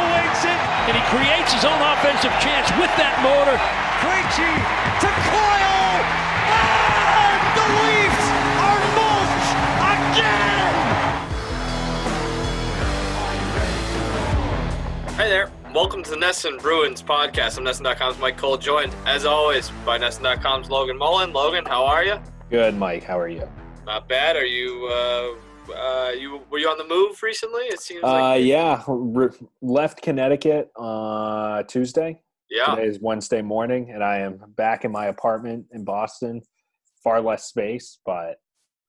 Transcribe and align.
punctuates 0.00 0.44
it, 0.44 0.60
and 0.88 0.96
he 0.96 1.02
creates 1.12 1.52
his 1.52 1.64
own 1.64 1.80
offensive 1.80 2.32
chance 2.40 2.70
with 2.80 2.90
that 2.96 3.20
motor. 3.20 3.56
Krejci 4.00 4.48
to 5.00 5.10
Coyle, 5.28 6.00
and 6.48 7.40
the 7.56 7.66
Leafs 7.76 8.26
are 8.64 8.80
mulch 8.96 9.48
again! 9.92 10.72
Hi 15.16 15.28
there. 15.28 15.50
Welcome 15.74 16.02
to 16.04 16.10
the 16.10 16.16
NESN 16.16 16.60
Bruins 16.60 17.02
podcast. 17.02 17.58
I'm 17.58 17.64
NESN.com's 17.64 18.18
Mike 18.18 18.36
Cole, 18.38 18.56
joined 18.56 18.94
as 19.06 19.24
always 19.24 19.70
by 19.84 19.98
NESN.com's 19.98 20.70
Logan 20.70 20.96
Mullen. 20.96 21.32
Logan, 21.32 21.64
how 21.64 21.84
are 21.84 22.04
you? 22.04 22.18
Good, 22.48 22.74
Mike. 22.74 23.04
How 23.04 23.18
are 23.18 23.28
you? 23.28 23.48
Not 23.86 24.08
bad. 24.08 24.36
Are 24.36 24.44
you? 24.46 24.86
Uh, 24.86 25.34
uh, 25.76 26.10
you 26.18 26.40
were 26.50 26.58
you 26.58 26.68
on 26.68 26.78
the 26.78 26.84
move 26.86 27.22
recently? 27.22 27.62
It 27.64 27.80
seems 27.80 28.02
Uh, 28.04 28.12
like 28.12 28.44
yeah, 28.44 28.82
re- 28.88 29.28
left 29.62 30.02
Connecticut 30.02 30.70
uh, 30.76 31.62
Tuesday. 31.64 32.22
yeah. 32.50 32.74
Today 32.74 32.86
is 32.88 32.98
Wednesday 33.00 33.42
morning, 33.42 33.90
and 33.92 34.02
I 34.04 34.18
am 34.18 34.38
back 34.56 34.84
in 34.84 34.92
my 34.92 35.06
apartment 35.06 35.66
in 35.72 35.84
Boston. 35.84 36.42
Far 37.02 37.20
less 37.22 37.44
space, 37.44 37.98
but 38.04 38.36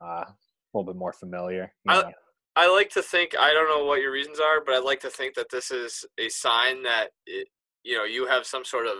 uh, 0.03 0.25
a 0.25 0.35
little 0.73 0.85
bit 0.91 0.97
more 0.99 1.13
familiar. 1.13 1.73
I- 1.87 2.01
know. 2.01 2.11
I 2.57 2.69
like 2.69 2.89
to 2.91 3.01
think 3.01 3.33
I 3.39 3.53
don't 3.53 3.69
know 3.69 3.85
what 3.85 4.01
your 4.01 4.11
reasons 4.11 4.39
are, 4.41 4.59
but 4.65 4.75
I 4.75 4.79
like 4.79 4.99
to 5.01 5.09
think 5.09 5.35
that 5.35 5.47
this 5.49 5.71
is 5.71 6.03
a 6.17 6.27
sign 6.27 6.83
that 6.83 7.11
it, 7.25 7.47
you 7.83 7.97
know 7.97 8.03
you 8.03 8.27
have 8.27 8.45
some 8.45 8.65
sort 8.65 8.87
of 8.87 8.95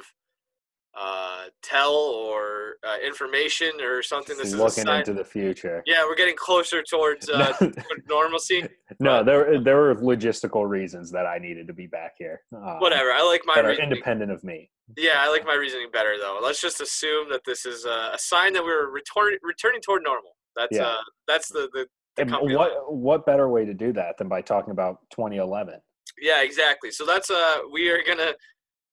uh, 1.00 1.46
tell 1.62 1.94
or 1.94 2.76
uh, 2.86 2.98
information 3.06 3.72
or 3.82 4.02
something. 4.04 4.38
This 4.38 4.48
is 4.48 4.56
looking 4.56 4.88
into 4.88 5.14
the 5.14 5.24
future. 5.24 5.82
yeah, 5.86 6.04
we're 6.04 6.16
getting 6.16 6.36
closer 6.36 6.84
towards 6.84 7.30
uh, 7.30 7.54
normalcy. 8.10 8.68
no, 9.00 9.24
there 9.24 9.62
there 9.64 9.78
were 9.78 9.96
logistical 9.96 10.68
reasons 10.68 11.12
that 11.12 11.26
I 11.26 11.38
needed 11.38 11.68
to 11.68 11.74
be 11.74 11.88
back 11.88 12.14
here. 12.18 12.42
Uh, 12.56 12.78
Whatever. 12.80 13.12
I 13.12 13.24
like 13.24 13.42
my 13.46 13.56
that 13.56 13.66
are 13.66 13.72
independent 13.74 14.32
of 14.32 14.44
me. 14.44 14.70
Yeah, 14.98 15.16
I 15.20 15.30
like 15.30 15.46
my 15.46 15.56
reasoning 15.56 15.88
better 15.94 16.18
though. 16.20 16.40
Let's 16.44 16.62
just 16.62 16.82
assume 16.82 17.30
that 17.32 17.42
this 17.46 17.66
is 17.66 17.86
a, 17.86 18.12
a 18.14 18.18
sign 18.18 18.52
that 18.54 18.64
we're 18.64 18.90
return, 18.90 19.34
returning 19.42 19.80
toward 19.82 20.04
normal. 20.04 20.32
That's 20.58 20.76
Yeah. 20.76 20.88
uh, 20.88 20.98
that's 21.28 21.48
the, 21.48 21.70
the, 21.74 21.88
the 22.18 22.22
And 22.24 22.32
what 22.32 22.44
line. 22.52 22.70
what 22.90 23.26
better 23.26 23.48
way 23.48 23.64
to 23.64 23.74
do 23.74 23.94
that 23.94 24.18
than 24.18 24.28
by 24.28 24.42
talking 24.42 24.72
about 24.72 24.98
2011? 25.12 25.76
Yeah, 26.22 26.44
exactly. 26.44 26.92
So 26.92 27.06
that's 27.06 27.30
uh, 27.32 27.60
we 27.72 27.90
are 27.90 28.00
gonna 28.06 28.34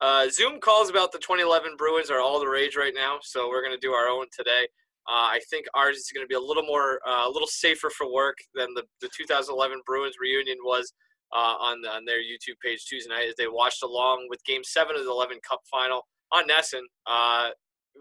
uh, 0.00 0.28
Zoom 0.30 0.60
calls 0.60 0.90
about 0.90 1.12
the 1.12 1.18
2011 1.18 1.76
Bruins 1.76 2.10
are 2.10 2.20
all 2.20 2.40
the 2.40 2.48
rage 2.48 2.76
right 2.76 2.94
now. 2.94 3.18
So 3.22 3.48
we're 3.48 3.62
gonna 3.62 3.78
do 3.78 3.92
our 3.92 4.08
own 4.08 4.26
today. 4.36 4.68
Uh, 5.08 5.32
I 5.32 5.40
think 5.48 5.64
ours 5.74 5.96
is 5.96 6.10
going 6.14 6.22
to 6.22 6.28
be 6.28 6.34
a 6.34 6.40
little 6.40 6.64
more, 6.64 7.00
uh, 7.08 7.26
a 7.26 7.30
little 7.32 7.48
safer 7.48 7.88
for 7.88 8.12
work 8.12 8.36
than 8.54 8.74
the, 8.74 8.82
the 9.00 9.08
2011 9.16 9.80
Bruins 9.86 10.16
reunion 10.20 10.58
was 10.62 10.92
uh, 11.32 11.56
on 11.60 11.84
on 11.86 12.04
their 12.04 12.20
YouTube 12.20 12.60
page 12.62 12.84
Tuesday 12.84 13.08
night 13.08 13.28
as 13.28 13.34
they 13.36 13.48
watched 13.48 13.82
along 13.82 14.26
with 14.28 14.44
Game 14.44 14.62
Seven 14.62 14.96
of 14.96 15.04
the 15.04 15.10
11 15.10 15.38
Cup 15.48 15.60
Final 15.70 16.02
on 16.30 16.46
NESN. 16.46 16.82
Uh, 17.06 17.50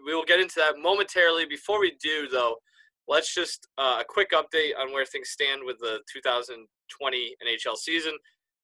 we 0.04 0.14
will 0.14 0.24
get 0.24 0.40
into 0.40 0.56
that 0.56 0.74
momentarily. 0.78 1.46
Before 1.46 1.80
we 1.80 1.96
do, 2.02 2.28
though, 2.30 2.56
let's 3.06 3.34
just 3.34 3.66
uh, 3.78 3.98
a 4.00 4.04
quick 4.06 4.32
update 4.32 4.72
on 4.78 4.92
where 4.92 5.06
things 5.06 5.30
stand 5.30 5.62
with 5.64 5.78
the 5.78 6.00
2020 6.12 7.36
NHL 7.46 7.76
season. 7.76 8.12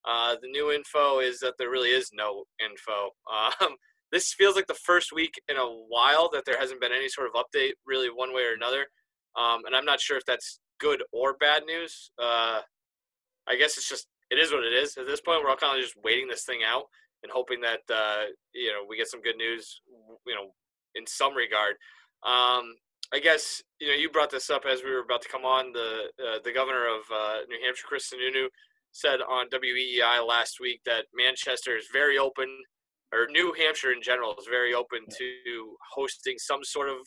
Uh, 0.06 0.36
the 0.42 0.48
new 0.48 0.70
info 0.70 1.20
is 1.20 1.38
that 1.40 1.54
there 1.58 1.70
really 1.70 1.90
is 1.90 2.10
no 2.12 2.44
info. 2.62 3.10
Um, 3.60 3.76
this 4.12 4.32
feels 4.32 4.54
like 4.54 4.68
the 4.68 4.74
first 4.74 5.12
week 5.12 5.34
in 5.48 5.56
a 5.56 5.66
while 5.66 6.30
that 6.32 6.44
there 6.46 6.58
hasn't 6.58 6.80
been 6.80 6.92
any 6.92 7.08
sort 7.08 7.26
of 7.26 7.32
update, 7.34 7.72
really, 7.84 8.08
one 8.08 8.32
way 8.32 8.42
or 8.42 8.54
another. 8.54 8.86
Um, 9.36 9.62
and 9.66 9.74
I'm 9.74 9.84
not 9.84 10.00
sure 10.00 10.16
if 10.16 10.24
that's 10.24 10.60
good 10.78 11.02
or 11.12 11.34
bad 11.34 11.64
news. 11.66 12.12
Uh, 12.16 12.60
I 13.48 13.56
guess 13.58 13.76
it's 13.76 13.88
just 13.88 14.06
it 14.30 14.38
is 14.38 14.52
what 14.52 14.64
it 14.64 14.72
is. 14.72 14.96
At 14.96 15.06
this 15.06 15.20
point, 15.20 15.42
we're 15.42 15.50
all 15.50 15.56
kind 15.56 15.76
of 15.76 15.82
just 15.82 15.96
waiting 16.04 16.28
this 16.28 16.44
thing 16.44 16.60
out 16.64 16.84
and 17.22 17.32
hoping 17.32 17.60
that 17.62 17.80
uh, 17.92 18.24
you 18.54 18.70
know 18.70 18.84
we 18.88 18.96
get 18.96 19.08
some 19.08 19.22
good 19.22 19.36
news. 19.36 19.80
You 20.26 20.34
know, 20.34 20.50
in 20.94 21.06
some 21.06 21.34
regard. 21.34 21.74
Um, 22.24 22.74
I 23.12 23.20
guess 23.22 23.62
you 23.80 23.88
know 23.88 23.94
you 23.94 24.10
brought 24.10 24.30
this 24.30 24.50
up 24.50 24.64
as 24.64 24.82
we 24.82 24.90
were 24.90 25.00
about 25.00 25.22
to 25.22 25.28
come 25.28 25.44
on. 25.44 25.72
The 25.72 26.10
uh, 26.22 26.38
the 26.44 26.52
governor 26.52 26.86
of 26.86 27.02
uh, 27.12 27.38
New 27.48 27.58
Hampshire, 27.64 27.86
Chris 27.86 28.12
Sununu, 28.12 28.46
said 28.94 29.20
on 29.20 29.48
WEEI 29.50 30.26
last 30.26 30.60
week 30.60 30.80
that 30.86 31.06
Manchester 31.12 31.76
is 31.76 31.86
very 31.92 32.16
open, 32.16 32.46
or 33.12 33.26
New 33.28 33.52
Hampshire 33.58 33.92
in 33.92 34.00
general 34.00 34.34
is 34.38 34.46
very 34.48 34.72
open 34.72 35.00
to 35.18 35.76
hosting 35.92 36.38
some 36.38 36.62
sort 36.62 36.88
of 36.88 36.98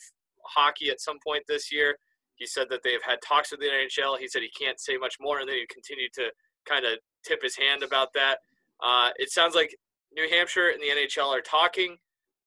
hockey 0.44 0.90
at 0.90 1.00
some 1.00 1.16
point 1.26 1.44
this 1.48 1.72
year. 1.72 1.96
He 2.34 2.46
said 2.46 2.66
that 2.70 2.82
they've 2.84 3.02
had 3.02 3.20
talks 3.26 3.50
with 3.50 3.60
the 3.60 3.66
NHL. 3.66 4.18
He 4.18 4.28
said 4.28 4.42
he 4.42 4.50
can't 4.50 4.78
say 4.78 4.98
much 4.98 5.16
more, 5.18 5.40
and 5.40 5.48
then 5.48 5.56
he 5.56 5.66
continued 5.72 6.12
to 6.14 6.30
kind 6.68 6.84
of 6.84 6.98
tip 7.26 7.42
his 7.42 7.56
hand 7.56 7.82
about 7.82 8.12
that. 8.12 8.36
Uh, 8.84 9.10
it 9.16 9.30
sounds 9.30 9.54
like 9.54 9.74
New 10.14 10.28
Hampshire 10.28 10.68
and 10.68 10.80
the 10.80 10.88
NHL 10.88 11.34
are 11.36 11.40
talking. 11.40 11.96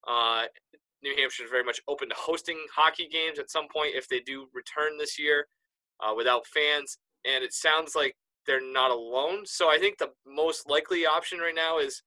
Uh, 0.08 0.44
New 1.04 1.16
Hampshire 1.18 1.46
is 1.46 1.50
very 1.50 1.64
much 1.64 1.82
open 1.88 2.10
to 2.10 2.16
hosting 2.16 2.58
hockey 2.74 3.10
games 3.12 3.40
at 3.40 3.50
some 3.50 3.68
point 3.74 3.96
if 3.96 4.08
they 4.08 4.20
do 4.20 4.48
return 4.54 5.00
this 5.00 5.18
year 5.18 5.48
uh, 6.00 6.14
without 6.16 6.46
fans. 6.46 7.00
And 7.26 7.44
it 7.44 7.54
sounds 7.54 7.96
like 7.96 8.16
they're 8.48 8.62
not 8.72 8.92
alone. 8.92 9.46
So 9.46 9.70
I 9.70 9.78
think 9.78 9.98
the 9.98 10.10
most 10.26 10.70
likely 10.70 11.06
option 11.06 11.40
right 11.40 11.56
now 11.56 11.80
is 11.80 12.02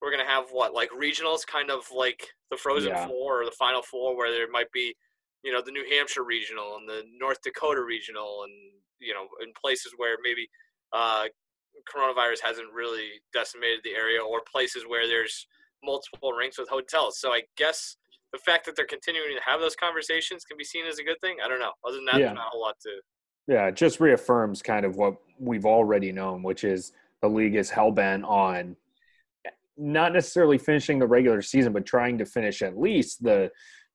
we're 0.00 0.10
going 0.10 0.24
to 0.24 0.30
have 0.30 0.46
what, 0.50 0.72
like 0.72 0.90
regionals, 0.90 1.46
kind 1.46 1.70
of 1.70 1.84
like 1.94 2.26
the 2.50 2.56
Frozen 2.56 2.90
Yeah. 2.90 3.06
Four 3.06 3.42
or 3.42 3.44
the 3.44 3.50
Final 3.58 3.82
Four, 3.82 4.16
where 4.16 4.30
there 4.30 4.50
might 4.50 4.70
be, 4.72 4.94
you 5.42 5.52
know, 5.52 5.62
the 5.64 5.72
New 5.72 5.84
Hampshire 5.90 6.24
regional 6.24 6.76
and 6.76 6.88
the 6.88 7.02
North 7.18 7.38
Dakota 7.42 7.82
regional, 7.82 8.44
and 8.44 8.52
you 8.98 9.14
know, 9.14 9.26
in 9.42 9.52
places 9.60 9.92
where 9.96 10.16
maybe 10.22 10.48
uh, 10.92 11.24
coronavirus 11.92 12.40
hasn't 12.42 12.72
really 12.72 13.08
decimated 13.32 13.80
the 13.84 13.90
area, 13.92 14.20
or 14.22 14.40
places 14.50 14.84
where 14.86 15.06
there's 15.06 15.46
multiple 15.82 16.32
rinks 16.32 16.58
with 16.58 16.68
hotels. 16.68 17.18
So 17.18 17.32
I 17.32 17.42
guess 17.56 17.96
the 18.32 18.38
fact 18.38 18.66
that 18.66 18.76
they're 18.76 18.86
continuing 18.86 19.34
to 19.34 19.42
have 19.44 19.60
those 19.60 19.74
conversations 19.76 20.44
can 20.44 20.56
be 20.58 20.64
seen 20.64 20.86
as 20.86 20.98
a 20.98 21.02
good 21.04 21.20
thing. 21.20 21.38
I 21.44 21.48
don't 21.48 21.58
know. 21.58 21.72
Other 21.86 21.96
than 21.96 22.04
that, 22.06 22.20
Yeah. 22.20 22.26
there's 22.26 22.36
not 22.36 22.46
a 22.46 22.50
whole 22.50 22.60
lot 22.62 22.76
to. 22.82 22.90
Yeah, 23.50 23.66
it 23.66 23.74
just 23.74 23.98
reaffirms 23.98 24.62
kind 24.62 24.86
of 24.86 24.94
what 24.94 25.16
we've 25.40 25.66
already 25.66 26.12
known, 26.12 26.44
which 26.44 26.62
is 26.62 26.92
the 27.20 27.28
league 27.28 27.56
is 27.56 27.68
hell 27.68 27.90
bent 27.90 28.24
on 28.24 28.76
not 29.76 30.12
necessarily 30.12 30.56
finishing 30.56 31.00
the 31.00 31.06
regular 31.06 31.42
season, 31.42 31.72
but 31.72 31.84
trying 31.84 32.16
to 32.18 32.24
finish 32.24 32.62
at 32.62 32.78
least 32.78 33.22
the 33.24 33.50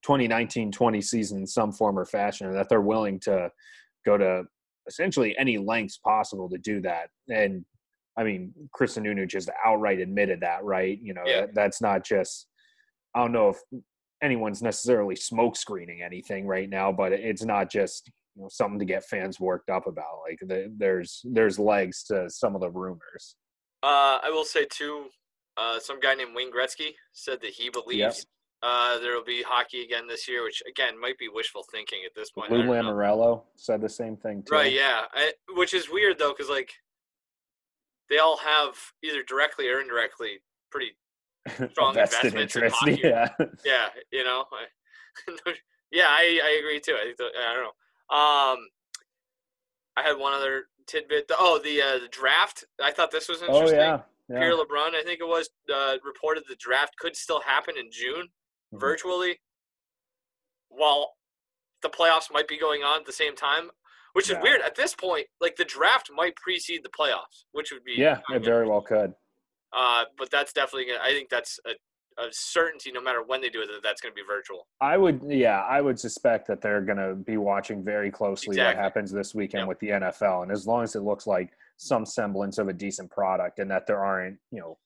2019-20 0.05 1.01
season 1.01 1.37
in 1.39 1.47
some 1.47 1.71
form 1.71 1.97
or 1.97 2.05
fashion, 2.05 2.47
and 2.47 2.55
that 2.55 2.67
they're 2.67 2.81
willing 2.81 3.17
to 3.19 3.49
go 4.05 4.17
to 4.17 4.43
essentially 4.87 5.37
any 5.37 5.57
lengths 5.57 5.97
possible 5.99 6.49
to 6.49 6.57
do 6.57 6.81
that. 6.81 7.09
And 7.29 7.63
I 8.17 8.23
mean, 8.23 8.51
Chris 8.73 8.97
Sununu 8.97 9.25
just 9.27 9.49
outright 9.65 9.99
admitted 9.99 10.41
that, 10.41 10.63
right? 10.65 10.99
You 11.01 11.13
know, 11.13 11.23
Yeah. 11.25 11.41
that, 11.41 11.55
that's 11.55 11.81
not 11.81 12.03
just. 12.03 12.47
I 13.13 13.21
don't 13.21 13.31
know 13.31 13.49
if 13.49 13.57
anyone's 14.21 14.61
necessarily 14.61 15.15
smoke 15.15 15.55
screening 15.55 16.01
anything 16.01 16.45
right 16.45 16.69
now, 16.69 16.91
but 16.91 17.13
it's 17.13 17.45
not 17.45 17.71
just 17.71 18.11
you 18.35 18.43
know 18.43 18.49
something 18.49 18.79
to 18.79 18.85
get 18.85 19.05
fans 19.05 19.39
worked 19.39 19.69
up 19.69 19.87
about. 19.87 20.21
Like 20.27 20.39
the, 20.41 20.71
there's 20.77 21.21
there's 21.25 21.59
legs 21.59 22.03
to 22.05 22.29
some 22.29 22.55
of 22.55 22.61
the 22.61 22.69
rumors. 22.69 23.35
Uh, 23.83 24.19
I 24.23 24.29
will 24.31 24.45
say 24.45 24.65
too. 24.65 25.05
Uh, 25.57 25.79
some 25.79 25.99
guy 25.99 26.15
named 26.15 26.35
Wayne 26.35 26.51
Gretzky 26.51 26.95
said 27.13 27.39
that 27.41 27.51
he 27.51 27.69
believes 27.69 28.25
uh, 28.65 28.97
there 28.99 29.15
will 29.15 29.23
be 29.23 29.43
hockey 29.43 29.83
again 29.83 30.07
this 30.07 30.27
year, 30.27 30.43
which 30.43 30.63
again 30.67 30.99
might 30.99 31.17
be 31.17 31.27
wishful 31.29 31.63
thinking 31.71 31.99
at 32.05 32.15
this 32.15 32.31
point. 32.31 32.51
Lou. 32.51 32.63
Lamoriello 32.63 33.43
said 33.55 33.79
the 33.79 33.89
same 33.89 34.17
thing 34.17 34.43
too. 34.43 34.55
Right, 34.55 34.71
yeah. 34.71 35.01
I, 35.13 35.33
which 35.53 35.73
is 35.73 35.89
weird 35.89 36.17
though, 36.17 36.33
because 36.35 36.49
like 36.49 36.71
they 38.09 38.17
all 38.17 38.37
have 38.37 38.73
either 39.03 39.23
directly 39.23 39.69
or 39.69 39.81
indirectly 39.81 40.39
pretty 40.71 40.97
strong 41.71 41.89
investments 41.89 42.33
in 42.33 42.39
interest. 42.39 42.75
hockey. 42.79 42.99
Yeah. 43.03 43.29
yeah, 43.63 43.87
you 44.11 44.23
know. 44.23 44.45
I, 44.51 45.35
yeah, 45.91 46.07
I, 46.07 46.41
I 46.43 46.59
agree 46.59 46.79
too. 46.79 46.95
I 46.95 47.13
I 47.19 47.53
don't 47.53 47.63
know. 47.63 47.71
Um, 48.09 48.67
I 49.97 50.03
had 50.03 50.17
one 50.17 50.33
other 50.33 50.65
tidbit. 50.87 51.31
Oh, 51.37 51.59
the 51.63 51.81
uh, 51.81 51.99
the 51.99 52.07
draft. 52.09 52.63
I 52.81 52.91
thought 52.91 53.11
this 53.11 53.27
was 53.29 53.41
Oh 53.41 53.47
interesting. 53.47 53.79
yeah. 53.79 54.01
yeah. 54.29 54.39
Pierre 54.39 54.53
LeBrun, 54.53 54.93
I 54.95 55.03
think 55.03 55.19
it 55.21 55.27
was, 55.27 55.49
uh, 55.73 55.95
reported 56.03 56.43
the 56.47 56.55
draft 56.57 56.97
could 56.99 57.15
still 57.15 57.39
happen 57.41 57.77
in 57.77 57.89
June 57.91 58.27
Mhm. 58.73 58.79
virtually, 58.79 59.39
while 60.69 61.15
the 61.81 61.89
playoffs 61.89 62.31
might 62.31 62.47
be 62.47 62.57
going 62.57 62.83
on 62.83 62.99
at 62.99 63.05
the 63.05 63.13
same 63.13 63.35
time. 63.35 63.71
Which 64.13 64.29
is 64.29 64.35
Yeah. 64.35 64.41
weird. 64.43 64.61
At 64.61 64.75
this 64.75 64.95
point, 64.95 65.27
like 65.41 65.57
the 65.57 65.65
draft 65.65 66.09
might 66.09 66.37
precede 66.37 66.83
the 66.83 66.89
playoffs, 66.89 67.43
which 67.51 67.71
would 67.73 67.83
be 67.83 67.95
Yeah, 67.95 68.21
it 68.29 68.43
very 68.45 68.65
well 68.65 68.81
could. 68.81 69.13
uh, 69.73 70.05
but 70.17 70.29
that's 70.31 70.53
definitely. 70.53 70.95
I 70.97 71.09
think 71.09 71.29
that's 71.29 71.59
a, 71.65 71.75
a 72.17 72.27
certainty, 72.31 72.91
no 72.91 73.01
matter 73.01 73.23
when 73.23 73.41
they 73.41 73.49
do 73.49 73.61
it, 73.61 73.67
that 73.67 73.83
that's 73.83 74.01
gonna 74.01 74.13
be 74.13 74.21
virtual. 74.25 74.67
I 74.81 74.97
would, 74.97 75.21
yeah, 75.27 75.61
I 75.61 75.81
would 75.81 75.99
suspect 75.99 76.47
that 76.47 76.61
they're 76.61 76.81
going 76.81 76.97
to 76.97 77.15
be 77.15 77.37
watching 77.37 77.83
very 77.83 78.09
closely 78.09 78.53
Exactly. 78.53 78.75
what 78.75 78.83
happens 78.83 79.11
this 79.11 79.35
weekend 79.35 79.61
Yep. 79.61 79.67
with 79.67 79.79
the 79.79 79.89
NFL, 79.89 80.43
and 80.43 80.51
as 80.51 80.65
long 80.65 80.83
as 80.83 80.95
it 80.95 81.01
looks 81.01 81.27
like 81.27 81.51
some 81.77 82.05
semblance 82.05 82.57
of 82.57 82.67
a 82.69 82.73
decent 82.73 83.11
product, 83.11 83.59
and 83.59 83.69
that 83.69 83.85
there 83.85 84.03
aren't, 84.03 84.37
you 84.51 84.59
know, 84.61 84.77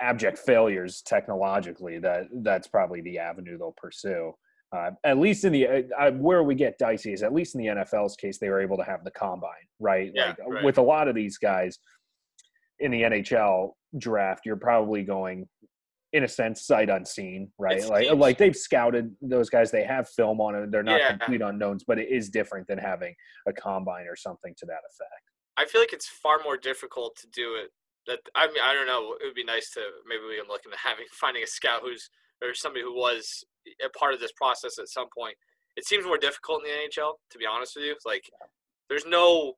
abject 0.00 0.38
failures 0.38 1.02
technologically, 1.02 1.98
that 1.98 2.26
that's 2.42 2.68
probably 2.68 3.00
the 3.02 3.18
avenue 3.18 3.56
they'll 3.58 3.74
pursue. 3.76 4.34
Uh, 4.72 4.92
at 5.04 5.18
least 5.18 5.44
in 5.44 5.52
the 5.52 5.66
uh, 5.66 5.82
uh, 5.98 6.10
where 6.12 6.42
we 6.44 6.54
get 6.54 6.78
dicey 6.78 7.12
is 7.12 7.22
at 7.22 7.32
least 7.32 7.54
in 7.54 7.60
the 7.60 7.66
NFL's 7.66 8.14
case, 8.16 8.38
they 8.38 8.48
were 8.48 8.60
able 8.60 8.76
to 8.76 8.84
have 8.84 9.02
the 9.04 9.10
combine, 9.10 9.50
right? 9.80 10.12
Yeah, 10.14 10.28
like 10.28 10.38
right. 10.46 10.64
with 10.64 10.78
a 10.78 10.82
lot 10.82 11.08
of 11.08 11.14
these 11.14 11.38
guys 11.38 11.78
in 12.78 12.90
the 12.92 13.02
NHL, 13.02 13.72
draft, 13.98 14.46
you're 14.46 14.56
probably 14.56 15.02
going 15.02 15.48
in 16.12 16.24
a 16.24 16.28
sense 16.28 16.62
sight 16.62 16.90
unseen, 16.90 17.50
right? 17.58 17.76
It's 17.78 17.88
like 17.88 18.10
like 18.12 18.38
they've 18.38 18.56
scouted 18.56 19.14
those 19.22 19.48
guys, 19.48 19.70
they 19.70 19.84
have 19.84 20.08
film 20.08 20.40
on 20.40 20.54
it. 20.54 20.70
They're 20.70 20.82
not 20.82 21.00
Yeah. 21.00 21.10
complete 21.16 21.40
unknowns, 21.40 21.84
but 21.84 21.98
it 21.98 22.08
is 22.08 22.30
different 22.30 22.66
than 22.66 22.78
having 22.78 23.14
a 23.46 23.52
combine 23.52 24.06
or 24.08 24.16
something 24.16 24.54
to 24.58 24.66
that 24.66 24.80
effect. 24.90 25.22
I 25.56 25.66
feel 25.66 25.80
like 25.80 25.92
it's 25.92 26.08
far 26.08 26.40
more 26.42 26.56
difficult 26.56 27.16
to 27.16 27.28
do 27.28 27.54
it. 27.54 27.70
That 28.06 28.20
I 28.34 28.46
mean, 28.48 28.56
I 28.62 28.72
don't 28.74 28.86
know. 28.86 29.14
It 29.20 29.26
would 29.26 29.34
be 29.34 29.44
nice 29.44 29.70
to 29.72 29.80
maybe 30.06 30.22
I'm 30.40 30.48
looking 30.48 30.72
at 30.72 30.78
having 30.78 31.04
finding 31.12 31.42
a 31.42 31.46
scout 31.46 31.80
who's 31.82 32.10
or 32.42 32.54
somebody 32.54 32.82
who 32.82 32.94
was 32.94 33.44
a 33.84 33.88
part 33.90 34.14
of 34.14 34.20
this 34.20 34.32
process 34.32 34.78
at 34.78 34.88
some 34.88 35.06
point. 35.16 35.36
It 35.76 35.86
seems 35.86 36.04
more 36.06 36.18
difficult 36.18 36.64
in 36.64 36.70
the 36.70 36.88
NHL, 36.88 37.14
to 37.30 37.38
be 37.38 37.46
honest 37.46 37.76
with 37.76 37.84
you. 37.84 37.94
Like 38.04 38.24
there's 38.88 39.06
no. 39.06 39.54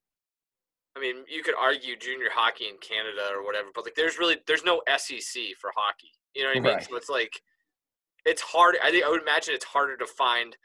I 0.96 1.00
mean, 1.00 1.24
you 1.28 1.42
could 1.42 1.54
argue 1.58 1.96
junior 1.96 2.28
hockey 2.32 2.64
in 2.68 2.76
Canada 2.78 3.30
or 3.34 3.44
whatever, 3.44 3.68
but 3.74 3.84
like 3.84 3.94
there's 3.94 4.18
really 4.18 4.36
there's 4.46 4.64
no 4.64 4.82
SEC 4.96 5.42
for 5.60 5.70
hockey. 5.74 6.10
You 6.34 6.42
know 6.42 6.50
what 6.50 6.56
I 6.58 6.60
mean? 6.60 6.74
Right. 6.74 6.84
So 6.84 6.96
it's 6.96 7.08
like 7.08 7.40
it's 8.24 8.42
hard. 8.42 8.76
I 8.82 8.90
think 8.90 9.04
I 9.04 9.08
would 9.10 9.22
imagine 9.22 9.54
it's 9.54 9.64
harder 9.64 9.96
to 9.96 10.06
find 10.06 10.56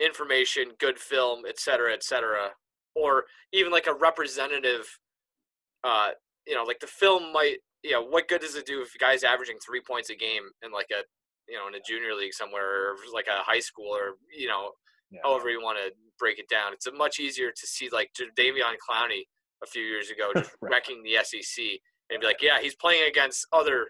information, 0.00 0.72
good 0.78 0.98
film, 0.98 1.42
et 1.48 1.58
cetera, 1.58 1.92
et 1.92 2.02
cetera, 2.02 2.50
or 2.94 3.24
even 3.52 3.72
like 3.72 3.86
a 3.86 3.94
representative. 3.94 4.86
Uh, 5.84 6.10
you 6.46 6.54
know, 6.54 6.64
like 6.64 6.80
the 6.80 6.86
film 6.86 7.32
might. 7.32 7.58
You 7.84 7.92
know, 7.92 8.02
what 8.02 8.26
good 8.26 8.40
does 8.40 8.56
it 8.56 8.66
do 8.66 8.82
if 8.82 8.92
a 8.96 8.98
guy's 8.98 9.22
averaging 9.22 9.58
three 9.64 9.80
points 9.80 10.10
a 10.10 10.16
game 10.16 10.42
in 10.64 10.72
like 10.72 10.88
a, 10.90 11.04
you 11.48 11.56
know, 11.56 11.68
in 11.68 11.76
a 11.76 11.80
junior 11.86 12.12
league 12.12 12.34
somewhere, 12.34 12.90
or 12.90 12.96
like 13.14 13.28
a 13.28 13.42
high 13.44 13.60
school, 13.60 13.94
or 13.94 14.16
you 14.36 14.48
know, 14.48 14.72
Yeah. 15.12 15.20
however 15.22 15.48
you 15.48 15.62
want 15.62 15.78
to 15.78 15.92
break 16.18 16.38
it 16.38 16.48
down. 16.48 16.72
It's 16.72 16.86
a 16.86 16.92
much 16.92 17.18
easier 17.20 17.50
to 17.50 17.66
see 17.66 17.88
like 17.90 18.10
Davion 18.36 18.74
Clowney 18.88 19.22
a 19.62 19.66
few 19.66 19.82
years 19.82 20.10
ago 20.10 20.30
just 20.36 20.50
Right. 20.60 20.72
wrecking 20.72 21.02
the 21.02 21.16
SEC 21.22 21.64
and 22.10 22.20
be 22.20 22.26
like, 22.26 22.42
yeah, 22.42 22.58
he's 22.60 22.74
playing 22.74 23.08
against 23.08 23.46
other 23.52 23.88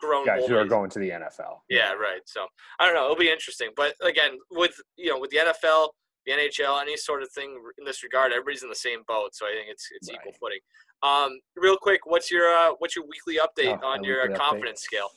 grown 0.00 0.26
guys 0.26 0.46
who 0.46 0.56
are 0.56 0.64
going 0.66 0.90
to 0.90 0.98
the 0.98 1.10
NFL. 1.10 1.60
Yeah, 1.68 1.92
right. 1.92 2.20
So 2.26 2.46
I 2.78 2.86
don't 2.86 2.94
know. 2.94 3.04
It'll 3.04 3.16
be 3.16 3.30
interesting. 3.30 3.70
But 3.76 3.94
again, 4.02 4.32
with 4.50 4.74
you 4.96 5.10
know, 5.10 5.18
with 5.18 5.30
the 5.30 5.38
NFL, 5.38 5.88
the 6.26 6.32
NHL, 6.32 6.80
any 6.82 6.96
sort 6.96 7.22
of 7.22 7.30
thing 7.32 7.56
in 7.78 7.84
this 7.84 8.02
regard, 8.02 8.32
everybody's 8.32 8.62
in 8.62 8.68
the 8.68 8.74
same 8.74 9.00
boat. 9.08 9.34
So 9.34 9.46
I 9.46 9.50
think 9.52 9.68
it's 9.70 9.88
it's 9.94 10.10
equal 10.10 10.32
footing. 10.40 10.58
Um, 11.02 11.38
real 11.56 11.76
quick, 11.76 12.00
what's 12.06 12.30
your 12.30 12.48
uh, 12.48 12.72
what's 12.78 12.96
your 12.96 13.04
weekly 13.06 13.36
update 13.36 13.78
Oh, 13.82 13.86
on 13.88 14.02
your 14.04 14.20
uh, 14.20 14.22
weekly 14.24 14.34
update. 14.36 14.38
confidence 14.40 14.80
scale? 14.82 15.08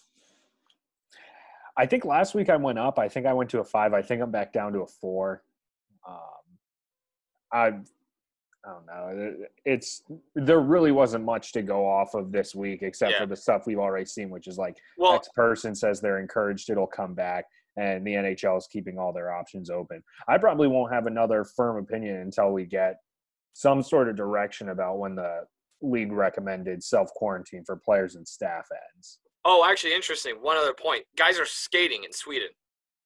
I 1.78 1.86
think 1.86 2.04
last 2.04 2.36
week 2.36 2.50
I 2.50 2.58
went 2.58 2.78
up. 2.78 3.00
I 3.00 3.08
think 3.08 3.26
I 3.26 3.34
went 3.34 3.50
to 3.52 3.60
a 3.60 3.64
five. 3.64 3.94
I 3.94 4.02
think 4.02 4.22
I'm 4.22 4.32
back 4.32 4.52
down 4.52 4.74
to 4.74 4.82
a 4.82 4.88
four. 4.88 5.44
Um, 6.14 6.58
I, 7.52 7.68
I 8.66 8.72
don't 8.74 8.86
know. 8.86 9.36
It's 9.66 10.04
there 10.36 10.60
really 10.60 10.92
wasn't 10.92 11.24
much 11.26 11.54
to 11.54 11.62
go 11.62 11.86
off 11.88 12.14
of 12.14 12.32
this 12.32 12.54
week 12.54 12.84
except 12.84 13.14
Yeah. 13.14 13.20
for 13.22 13.26
the 13.26 13.36
stuff 13.36 13.64
we've 13.66 13.80
already 13.80 14.06
seen, 14.06 14.30
which 14.30 14.48
is 14.48 14.58
like 14.58 14.78
Well, 14.98 15.14
X 15.14 15.30
person 15.34 15.74
says 15.76 16.02
they're 16.02 16.20
encouraged 16.20 16.70
it'll 16.70 16.86
come 16.88 17.14
back, 17.14 17.46
and 17.78 18.06
the 18.06 18.12
NHL 18.16 18.58
is 18.58 18.68
keeping 18.68 19.00
all 19.00 19.14
their 19.14 19.32
options 19.34 19.70
open. 19.70 20.04
I 20.28 20.38
probably 20.38 20.68
won't 20.68 20.94
have 20.94 21.06
another 21.08 21.44
firm 21.46 21.78
opinion 21.78 22.18
until 22.18 22.52
we 22.52 22.66
get 22.66 22.98
some 23.54 23.82
sort 23.82 24.10
of 24.10 24.16
direction 24.16 24.70
about 24.70 25.00
when 25.00 25.16
the 25.16 25.46
league 25.82 26.12
recommended 26.12 26.84
self 26.84 27.10
quarantine 27.14 27.64
for 27.66 27.78
players 27.78 28.16
and 28.16 28.28
staff 28.28 28.68
ends. 28.96 29.20
oh, 29.46 29.66
actually, 29.70 29.94
interesting. 29.96 30.36
One 30.42 30.58
other 30.58 30.74
point: 30.74 31.06
guys 31.16 31.40
are 31.40 31.46
skating 31.46 32.04
in 32.04 32.12
Sweden. 32.12 32.50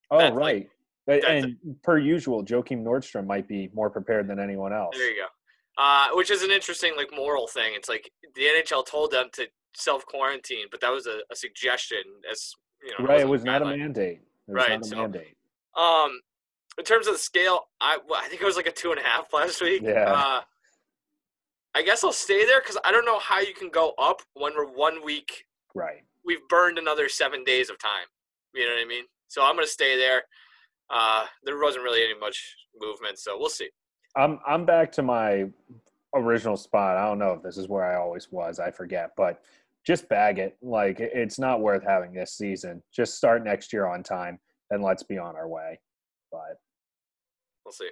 Oh, 0.10 0.18
That's 0.18 0.34
like- 0.36 0.44
right. 0.44 0.70
But- 1.06 1.26
and 1.26 1.58
per 1.84 1.98
usual, 1.98 2.44
Joakim 2.44 2.84
Nordstrom 2.84 3.26
might 3.26 3.48
be 3.48 3.70
more 3.74 3.90
prepared 3.90 4.28
than 4.28 4.40
anyone 4.40 4.74
else. 4.74 4.96
There 4.98 5.10
you 5.12 5.22
go. 5.22 5.28
Uh, 5.78 6.10
which 6.14 6.30
is 6.32 6.44
an 6.44 6.52
interesting 6.52 6.94
like 6.96 7.10
moral 7.16 7.48
thing. 7.48 7.74
It's 7.74 7.90
like 7.90 8.12
the 8.36 8.44
NHL 8.44 8.86
told 8.86 9.12
them 9.12 9.28
to 9.34 9.48
self 9.76 10.06
quarantine, 10.06 10.66
but 10.70 10.80
that 10.82 10.92
was 10.92 11.08
a, 11.08 11.22
a 11.32 11.36
suggestion. 11.36 11.98
As 12.32 12.54
you 12.84 12.92
know, 13.00 13.06
right. 13.06 13.22
It 13.22 13.28
wasn't 13.28 13.50
a 13.50 13.66
mandate. 13.66 14.22
It 14.48 14.52
was 14.52 14.56
Right, 14.56 14.70
not 14.72 14.82
a 14.82 14.86
so- 14.86 14.96
mandate. 14.98 15.36
Um, 15.76 16.22
in 16.78 16.84
terms 16.86 17.08
of 17.08 17.14
the 17.14 17.20
scale, 17.20 17.68
I 17.82 17.98
well, 18.08 18.20
I 18.24 18.28
think 18.28 18.42
it 18.42 18.46
was 18.46 18.56
like 18.56 18.68
a 18.68 18.72
two 18.72 18.92
and 18.92 19.00
a 19.00 19.04
half 19.04 19.34
last 19.34 19.62
week. 19.62 19.82
Yeah. 19.84 20.14
Uh, 20.14 20.42
I 21.76 21.82
guess 21.82 22.04
I'll 22.04 22.14
stay 22.14 22.46
there 22.46 22.62
because 22.62 22.78
I 22.86 22.92
don't 22.92 23.06
know 23.06 23.18
how 23.20 23.40
you 23.40 23.54
can 23.56 23.70
go 23.70 23.94
up 23.98 24.22
when 24.36 24.54
we're 24.56 24.72
one 24.72 25.04
week. 25.04 25.46
Right. 25.74 26.04
We've 26.24 26.48
burned 26.50 26.78
another 26.78 27.10
seven 27.10 27.44
days 27.44 27.72
of 27.72 27.80
time. 27.80 28.06
You 28.54 28.66
know 28.68 28.76
what 28.76 28.82
I 28.82 28.88
mean? 28.88 29.06
So 29.28 29.44
I'm 29.44 29.56
gonna 29.56 29.66
stay 29.66 29.98
there. 29.98 30.24
Uh, 30.90 31.26
there 31.44 31.60
wasn't 31.60 31.84
really 31.84 32.04
any 32.04 32.18
much 32.20 32.56
movement, 32.80 33.18
so 33.20 33.38
we'll 33.38 33.50
see. 33.50 33.70
I'm 34.16 34.40
I'm 34.48 34.66
back 34.66 34.92
to 34.94 35.02
my 35.04 35.46
original 36.16 36.58
spot. 36.58 36.98
I 36.98 37.06
don't 37.06 37.20
know 37.20 37.34
if 37.34 37.42
this 37.44 37.58
is 37.58 37.68
where 37.68 37.84
I 37.84 37.96
always 38.00 38.32
was. 38.32 38.60
I 38.60 38.70
forget, 38.72 39.12
but 39.18 39.42
just 39.86 40.08
bag 40.08 40.40
it. 40.40 40.56
Like 40.62 41.00
it's 41.00 41.40
not 41.40 41.62
worth 41.62 41.84
having 41.84 42.14
this 42.14 42.34
season. 42.34 42.84
Just 42.94 43.16
start 43.16 43.44
next 43.44 43.74
year 43.74 43.88
on 43.88 44.04
time, 44.04 44.40
and 44.70 44.84
let's 44.84 45.04
be 45.04 45.18
on 45.18 45.36
our 45.36 45.48
way. 45.48 45.80
But 46.32 46.58
We'll 47.66 47.72
see. 47.74 47.90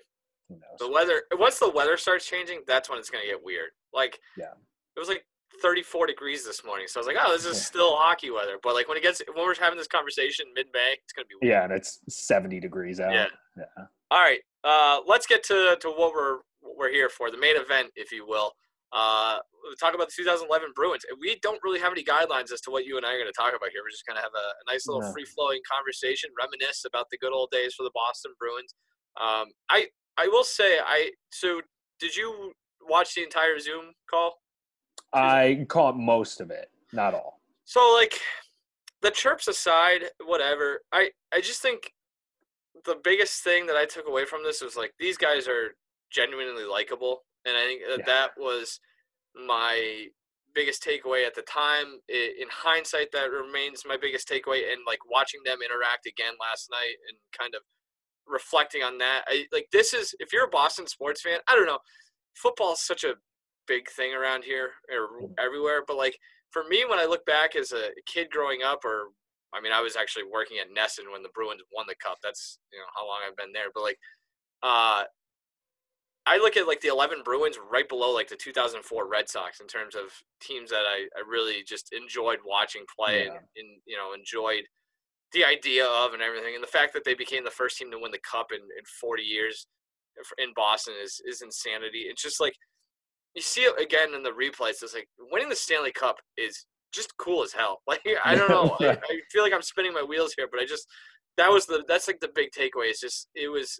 The 0.79 0.89
weather 0.91 1.23
once 1.33 1.59
the 1.59 1.69
weather 1.71 1.95
starts 1.97 2.25
changing, 2.27 2.59
that's 2.67 2.89
when 2.89 2.99
it's 2.99 3.09
gonna 3.09 3.25
get 3.25 3.43
weird. 3.43 3.69
Like 3.93 4.19
Yeah. 4.37 4.51
it 4.95 4.99
was 4.99 5.07
like 5.07 5.25
34 5.61 6.07
degrees 6.07 6.45
this 6.45 6.63
morning, 6.65 6.87
so 6.87 6.99
I 6.99 7.01
was 7.01 7.07
like, 7.07 7.17
oh, 7.19 7.31
this 7.33 7.45
is 7.45 7.63
still 7.65 7.95
hockey 7.95 8.31
weather. 8.31 8.57
But 8.61 8.73
like 8.75 8.87
when 8.87 8.97
it 8.97 9.03
gets 9.03 9.21
when 9.33 9.45
we're 9.45 9.55
having 9.55 9.77
this 9.77 9.87
conversation 9.87 10.45
mid 10.55 10.67
May, 10.73 10.95
it's 11.03 11.13
gonna 11.13 11.25
be. 11.27 11.47
Yeah, 11.47 11.63
and 11.63 11.73
it's 11.73 11.99
70 12.09 12.59
degrees 12.59 12.99
out. 12.99 13.13
Yeah. 13.13 13.27
Yeah. 13.57 13.85
All 14.11 14.19
right, 14.19 14.39
uh, 14.63 14.99
let's 15.07 15.27
get 15.27 15.43
to 15.45 15.77
to 15.81 15.89
what 15.89 16.13
we're 16.13 16.39
what 16.61 16.77
we're 16.77 16.91
here 16.91 17.09
for, 17.09 17.31
the 17.31 17.37
main 17.37 17.57
event, 17.57 17.91
if 17.95 18.11
you 18.11 18.25
will. 18.27 18.53
Uh, 18.93 19.37
we'll 19.63 19.75
talk 19.75 19.95
about 19.95 20.07
the 20.09 20.13
2011 20.17 20.71
Bruins. 20.75 21.03
We 21.19 21.39
don't 21.41 21.59
really 21.63 21.79
have 21.79 21.93
any 21.93 22.03
guidelines 22.03 22.51
as 22.51 22.59
to 22.61 22.71
what 22.71 22.85
you 22.85 22.97
and 22.97 23.05
I 23.05 23.13
are 23.13 23.17
going 23.17 23.31
to 23.31 23.33
talk 23.33 23.55
about 23.55 23.69
here. 23.71 23.81
We're 23.83 23.89
just 23.89 24.05
going 24.05 24.17
to 24.17 24.21
have 24.21 24.33
a, 24.35 24.47
a 24.69 24.73
nice 24.73 24.85
little 24.85 25.01
No. 25.01 25.13
free 25.13 25.23
flowing 25.23 25.61
conversation, 25.71 26.29
reminisce 26.37 26.83
about 26.85 27.07
the 27.09 27.17
good 27.17 27.31
old 27.31 27.51
days 27.51 27.73
for 27.73 27.83
the 27.83 27.91
Boston 27.95 28.33
Bruins. 28.37 28.75
Um, 29.19 29.47
I 29.69 29.87
I 30.17 30.27
will 30.27 30.43
say 30.43 30.79
I 30.79 31.11
so 31.31 31.61
did 31.99 32.15
you 32.15 32.51
watch 32.87 33.15
the 33.15 33.23
entire 33.23 33.59
Zoom 33.59 33.93
call? 34.09 34.35
I 35.13 35.65
caught 35.69 35.97
most 35.97 36.41
of 36.41 36.51
it, 36.51 36.69
not 36.93 37.13
all. 37.13 37.39
So 37.65 37.93
like 37.95 38.19
the 39.01 39.11
chirps 39.11 39.47
aside, 39.47 40.03
whatever. 40.25 40.81
I 40.91 41.11
I 41.33 41.41
just 41.41 41.61
think 41.61 41.93
the 42.85 42.95
biggest 43.03 43.43
thing 43.43 43.65
that 43.67 43.75
I 43.75 43.85
took 43.85 44.07
away 44.07 44.25
from 44.25 44.43
this 44.43 44.61
was 44.61 44.75
like 44.75 44.93
these 44.99 45.17
guys 45.17 45.47
are 45.47 45.75
genuinely 46.11 46.63
likable, 46.63 47.23
and 47.45 47.55
I 47.57 47.65
think 47.65 47.81
that 47.87 47.99
Yeah. 47.99 48.05
that 48.05 48.31
was 48.37 48.79
my 49.35 50.07
biggest 50.53 50.83
takeaway 50.83 51.25
at 51.25 51.33
the 51.33 51.43
time. 51.43 51.99
In 52.09 52.47
hindsight, 52.49 53.11
that 53.13 53.31
remains 53.31 53.83
my 53.85 53.95
biggest 53.95 54.27
takeaway. 54.27 54.71
And 54.71 54.81
like 54.85 54.99
watching 55.09 55.41
them 55.45 55.59
interact 55.63 56.05
again 56.07 56.33
last 56.41 56.69
night 56.69 56.95
and 57.07 57.17
kind 57.37 57.55
of 57.55 57.61
reflecting 58.27 58.83
on 58.83 58.97
that, 58.97 59.23
I 59.27 59.45
like 59.53 59.67
this 59.71 59.93
is 59.93 60.13
if 60.19 60.33
you're 60.33 60.45
a 60.45 60.49
Boston 60.49 60.87
sports 60.87 61.21
fan, 61.21 61.39
I 61.47 61.55
don't 61.55 61.65
know, 61.65 61.79
football 62.35 62.73
is 62.73 62.81
such 62.81 63.03
a 63.05 63.15
big 63.67 63.89
thing 63.89 64.13
around 64.13 64.43
here 64.43 64.71
or 64.91 65.29
everywhere, 65.39 65.83
but 65.87 65.97
like 65.97 66.17
for 66.51 66.63
me, 66.65 66.83
when 66.87 66.99
I 66.99 67.05
look 67.05 67.25
back 67.25 67.55
as 67.55 67.71
a 67.71 67.89
kid 68.05 68.29
growing 68.29 68.61
up, 68.63 68.83
or 68.83 69.09
I 69.53 69.61
mean, 69.61 69.71
I 69.71 69.81
was 69.81 69.95
actually 69.95 70.23
working 70.31 70.57
at 70.59 70.67
NESN 70.69 71.11
when 71.11 71.23
the 71.23 71.29
Bruins 71.33 71.61
won 71.73 71.85
the 71.87 71.95
cup. 72.03 72.17
That's 72.23 72.59
you 72.73 72.79
know 72.79 72.85
how 72.95 73.07
long 73.07 73.19
I've 73.27 73.37
been 73.37 73.53
there. 73.53 73.67
But 73.73 73.83
like, 73.83 73.97
uh, 74.63 75.03
I 76.25 76.37
look 76.37 76.55
at 76.55 76.67
like 76.67 76.81
the 76.81 76.89
11 76.89 77.21
Bruins 77.25 77.57
right 77.71 77.87
below 77.89 78.13
like 78.13 78.27
the 78.27 78.35
2004 78.35 79.09
Red 79.09 79.27
Sox 79.27 79.59
in 79.59 79.67
terms 79.67 79.95
of 79.95 80.03
teams 80.41 80.69
that 80.69 80.83
I, 80.87 81.07
I 81.17 81.23
really 81.27 81.63
just 81.67 81.91
enjoyed 81.93 82.39
watching 82.45 82.83
play 82.95 83.25
Yeah. 83.25 83.31
and, 83.31 83.39
and 83.57 83.81
you 83.85 83.97
know 83.97 84.13
enjoyed 84.13 84.63
the 85.33 85.45
idea 85.45 85.85
of 85.85 86.13
and 86.13 86.21
everything. 86.21 86.53
And 86.55 86.63
the 86.63 86.67
fact 86.67 86.93
that 86.93 87.03
they 87.05 87.13
became 87.15 87.43
the 87.43 87.49
first 87.51 87.77
team 87.77 87.89
to 87.91 87.99
win 87.99 88.11
the 88.11 88.19
cup 88.29 88.47
in, 88.51 88.59
in 88.59 88.83
40 88.99 89.23
years 89.23 89.67
in 90.37 90.51
Boston 90.55 90.93
is 91.01 91.21
is 91.25 91.41
insanity. 91.41 92.05
It's 92.09 92.21
just 92.21 92.39
like 92.41 92.53
you 93.35 93.41
see 93.41 93.61
it 93.61 93.81
again 93.81 94.13
in 94.13 94.23
the 94.23 94.31
replays. 94.31 94.81
It's 94.83 94.93
like 94.93 95.07
winning 95.31 95.49
the 95.49 95.55
Stanley 95.55 95.91
Cup 95.91 96.17
is 96.37 96.65
just 96.91 97.15
cool 97.17 97.43
as 97.43 97.53
hell. 97.53 97.81
Like 97.87 98.01
I 98.23 98.35
don't 98.35 98.49
know. 98.49 98.75
I, 98.81 98.91
I 98.93 99.19
feel 99.31 99.43
like 99.43 99.53
I'm 99.53 99.61
spinning 99.61 99.93
my 99.93 100.03
wheels 100.03 100.33
here, 100.37 100.47
but 100.51 100.59
I 100.61 100.65
just 100.65 100.87
that 101.37 101.49
was 101.49 101.65
the 101.65 101.83
that's 101.87 102.07
like 102.07 102.19
the 102.19 102.29
big 102.33 102.49
takeaway. 102.51 102.89
It's 102.89 102.99
just 103.01 103.27
it 103.35 103.47
was 103.49 103.79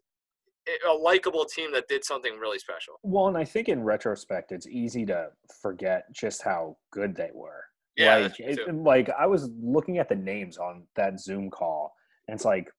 a 0.88 0.94
likable 0.94 1.44
team 1.46 1.72
that 1.74 1.88
did 1.88 2.06
something 2.06 2.38
really 2.40 2.60
special. 2.60 2.94
Well, 3.04 3.28
and 3.28 3.38
I 3.38 3.44
think 3.46 3.68
in 3.68 3.84
retrospect, 3.84 4.52
it's 4.52 4.68
easy 4.68 5.06
to 5.08 5.30
forget 5.62 6.04
just 6.14 6.44
how 6.44 6.78
good 6.92 7.16
they 7.16 7.30
were. 7.34 7.64
Yeah, 7.98 8.18
like, 8.18 8.40
it- 8.40 8.76
like 8.76 9.10
I 9.10 9.26
was 9.26 9.50
looking 9.62 9.98
at 9.98 10.08
the 10.08 10.16
names 10.16 10.58
on 10.58 10.84
that 10.96 11.20
Zoom 11.20 11.50
call, 11.50 11.94
and 12.28 12.36
it's 12.36 12.46
like 12.46 12.70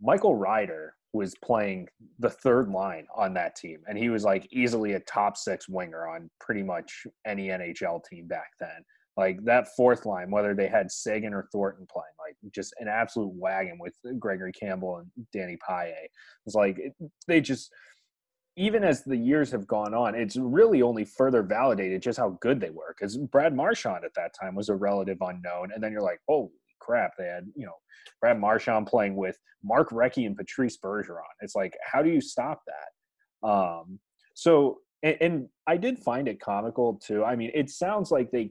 Michael 0.00 0.36
Ryder 0.36 0.94
was 1.12 1.34
playing 1.44 1.88
the 2.18 2.30
third 2.30 2.68
line 2.68 3.06
on 3.14 3.34
that 3.34 3.56
team, 3.56 3.78
and 3.86 3.98
he 3.98 4.08
was 4.08 4.24
like 4.24 4.46
easily 4.50 4.94
a 4.94 5.00
top 5.00 5.36
six 5.36 5.68
winger 5.68 6.08
on 6.08 6.30
pretty 6.40 6.62
much 6.62 7.06
any 7.26 7.48
NHL 7.48 8.02
team 8.04 8.26
back 8.26 8.50
then. 8.58 8.84
Like 9.16 9.44
that 9.44 9.68
fourth 9.76 10.06
line, 10.06 10.30
whether 10.30 10.54
they 10.54 10.68
had 10.68 10.90
Seguin 10.90 11.34
or 11.34 11.46
Thornton 11.52 11.86
playing, 11.92 12.14
like 12.18 12.34
just 12.54 12.74
an 12.78 12.88
absolute 12.88 13.32
wagon 13.34 13.78
with 13.78 13.94
Gregory 14.18 14.52
Campbell 14.52 14.98
and 14.98 15.26
Danny 15.34 15.58
Paille. 15.68 16.08
It's 16.46 16.54
like 16.54 16.78
it, 16.78 16.94
they 17.28 17.42
just 17.42 17.70
even 18.56 18.84
as 18.84 19.02
the 19.02 19.16
years 19.16 19.50
have 19.50 19.66
gone 19.66 19.94
on, 19.94 20.14
it's 20.14 20.36
really 20.36 20.82
only 20.82 21.04
further 21.04 21.42
validated 21.42 22.02
just 22.02 22.18
how 22.18 22.38
good 22.40 22.60
they 22.60 22.70
were. 22.70 22.94
Because 22.98 23.16
Brad 23.16 23.54
Marchand 23.54 24.04
at 24.04 24.14
that 24.14 24.32
time 24.38 24.54
was 24.54 24.68
a 24.68 24.74
relative 24.74 25.18
unknown, 25.20 25.72
and 25.74 25.82
then 25.82 25.92
you're 25.92 26.02
like, 26.02 26.20
holy 26.28 26.50
crap, 26.82 27.12
they 27.16 27.26
had 27.26 27.46
you 27.54 27.66
know 27.66 27.74
Brad 28.20 28.38
Marchand 28.38 28.86
playing 28.86 29.16
with 29.16 29.38
Mark 29.62 29.90
Recchi 29.90 30.26
and 30.26 30.36
Patrice 30.36 30.76
Bergeron. 30.76 31.22
It's 31.40 31.54
like, 31.54 31.76
how 31.84 32.02
do 32.02 32.10
you 32.10 32.20
stop 32.20 32.60
that? 32.66 33.48
Um, 33.48 33.98
so, 34.34 34.78
and, 35.02 35.16
and 35.20 35.48
I 35.66 35.76
did 35.76 35.98
find 35.98 36.28
it 36.28 36.40
comical 36.40 37.00
too. 37.04 37.24
I 37.24 37.36
mean, 37.36 37.50
it 37.54 37.70
sounds 37.70 38.10
like 38.10 38.30
they 38.30 38.50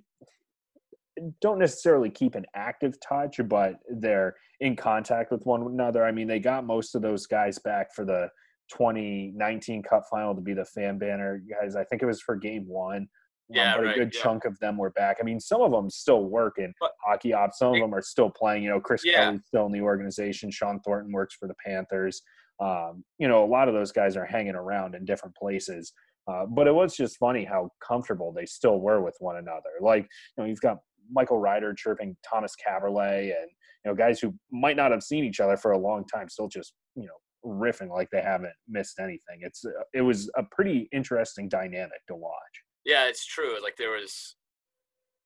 don't 1.42 1.60
necessarily 1.60 2.10
keep 2.10 2.36
an 2.36 2.46
active 2.56 2.96
touch, 3.02 3.40
but 3.48 3.76
they're 3.90 4.36
in 4.60 4.76
contact 4.76 5.32
with 5.32 5.46
one 5.46 5.62
another. 5.64 6.06
I 6.06 6.12
mean, 6.12 6.28
they 6.28 6.40
got 6.40 6.66
most 6.66 6.96
of 6.96 7.02
those 7.02 7.26
guys 7.28 7.60
back 7.60 7.94
for 7.94 8.06
the 8.06 8.30
2019 8.72 9.84
Cup 9.84 10.04
final 10.10 10.34
to 10.34 10.42
be 10.42 10.54
the 10.54 10.66
fan 10.66 10.98
banner 10.98 11.42
guys. 11.50 11.76
I 11.76 11.84
think 11.84 12.02
it 12.02 12.06
was 12.06 12.22
for 12.22 12.36
Game 12.36 12.68
One. 12.68 13.08
Yeah, 13.54 13.74
um, 13.74 13.80
but 13.82 13.86
right, 13.88 13.96
a 13.96 14.00
good 14.00 14.14
yeah. 14.16 14.22
chunk 14.22 14.46
of 14.46 14.58
them 14.60 14.78
were 14.78 14.92
back. 14.92 15.18
I 15.20 15.24
mean, 15.24 15.40
some 15.40 15.62
of 15.62 15.72
them 15.72 15.90
still 15.90 16.26
work 16.26 16.58
in 16.58 16.74
But- 16.80 16.94
hockey 17.06 17.34
ops. 17.34 17.60
Some 17.60 17.74
of 17.74 17.80
them 17.80 17.94
are 17.94 18.02
still 18.02 18.30
playing. 18.30 18.64
You 18.64 18.70
know, 18.70 18.80
Chris 18.80 19.04
Yeah. 19.06 19.26
Kelly's 19.26 19.46
still 19.46 19.66
in 19.66 19.72
the 19.72 19.82
organization. 19.82 20.52
Shawn 20.52 20.80
Thornton 20.82 21.12
works 21.12 21.36
for 21.36 21.48
the 21.48 21.56
Panthers. 21.66 22.22
Um, 22.60 23.04
you 23.18 23.28
know, 23.28 23.44
a 23.44 23.48
lot 23.48 23.68
of 23.68 23.74
those 23.74 23.92
guys 23.92 24.16
are 24.16 24.26
hanging 24.26 24.56
around 24.56 24.96
in 24.96 25.04
different 25.06 25.36
places. 25.36 25.94
Uh, 26.28 26.46
but 26.46 26.68
it 26.68 26.74
was 26.74 26.96
just 26.96 27.18
funny 27.18 27.44
how 27.44 27.70
comfortable 27.86 28.32
they 28.32 28.46
still 28.46 28.80
were 28.80 29.02
with 29.02 29.16
one 29.20 29.38
another. 29.38 29.72
Like, 29.82 30.04
you 30.04 30.44
know, 30.44 30.46
you've 30.46 30.62
got 30.62 30.78
Michael 31.12 31.40
Ryder 31.40 31.74
chirping 31.74 32.16
Thomas 32.24 32.54
Kaberle 32.56 33.22
and, 33.22 33.50
you 33.84 33.92
know, 33.92 33.96
guys 33.96 34.20
who 34.20 34.34
might 34.52 34.76
not 34.76 34.92
have 34.92 35.02
seen 35.02 35.24
each 35.26 35.40
other 35.40 35.58
for 35.58 35.72
a 35.72 35.78
long 35.78 36.06
time 36.06 36.30
still 36.30 36.48
just, 36.48 36.74
you 36.96 37.08
know, 37.08 37.16
riffing 37.44 37.90
like 37.90 38.08
they 38.12 38.22
haven't 38.22 38.54
missed 38.70 39.00
anything. 39.00 39.40
It's, 39.42 39.66
uh, 39.66 39.72
it 39.96 40.02
was 40.02 40.30
a 40.36 40.44
pretty 40.52 40.88
interesting 40.92 41.50
dynamic 41.50 42.06
to 42.08 42.16
watch. 42.16 42.62
Yeah, 42.86 43.08
it's 43.08 43.26
true. 43.26 43.62
Like 43.62 43.76
there 43.78 43.92
was, 43.92 44.36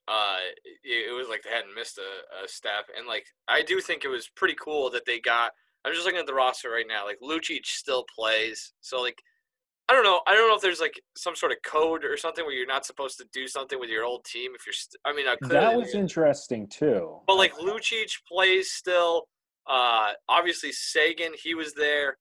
uh, 0.07 0.38
it, 0.83 1.09
it 1.09 1.13
was 1.15 1.27
like 1.29 1.43
they 1.43 1.51
hadn't 1.51 1.75
missed 1.75 1.97
a, 1.97 2.43
a 2.43 2.47
step, 2.47 2.85
and 2.97 3.07
like 3.07 3.25
I 3.47 3.62
do 3.62 3.79
think 3.81 4.03
it 4.03 4.09
was 4.09 4.29
pretty 4.35 4.55
cool 4.62 4.89
that 4.91 5.05
they 5.05 5.19
got. 5.19 5.51
I'm 5.85 5.93
just 5.93 6.05
looking 6.05 6.19
at 6.19 6.25
the 6.25 6.33
roster 6.33 6.69
right 6.69 6.85
now. 6.88 7.05
Like 7.05 7.19
Lucic 7.21 7.65
still 7.65 8.05
plays, 8.15 8.74
so 8.81 9.01
like 9.01 9.17
I 9.88 9.93
don't 9.93 10.03
know. 10.03 10.21
I 10.27 10.33
don't 10.33 10.50
know 10.50 10.55
if 10.55 10.62
there's 10.62 10.79
like 10.79 11.00
some 11.15 11.35
sort 11.35 11.51
of 11.51 11.59
code 11.63 12.03
or 12.03 12.17
something 12.17 12.43
where 12.43 12.55
you're 12.55 12.65
not 12.65 12.85
supposed 12.85 13.17
to 13.19 13.25
do 13.31 13.47
something 13.47 13.79
with 13.79 13.89
your 13.89 14.03
old 14.03 14.25
team 14.25 14.51
if 14.55 14.65
you're. 14.65 14.74
St- 14.74 15.00
I 15.05 15.13
mean, 15.13 15.27
uh, 15.27 15.35
That 15.47 15.75
was 15.75 15.93
interesting 15.93 16.67
too. 16.67 17.19
But 17.27 17.35
like 17.35 17.53
Lucic 17.55 18.12
plays 18.27 18.71
still. 18.71 19.27
Uh, 19.67 20.12
obviously 20.29 20.71
Seguin, 20.71 21.33
he 21.41 21.55
was 21.55 21.74
there. 21.74 22.17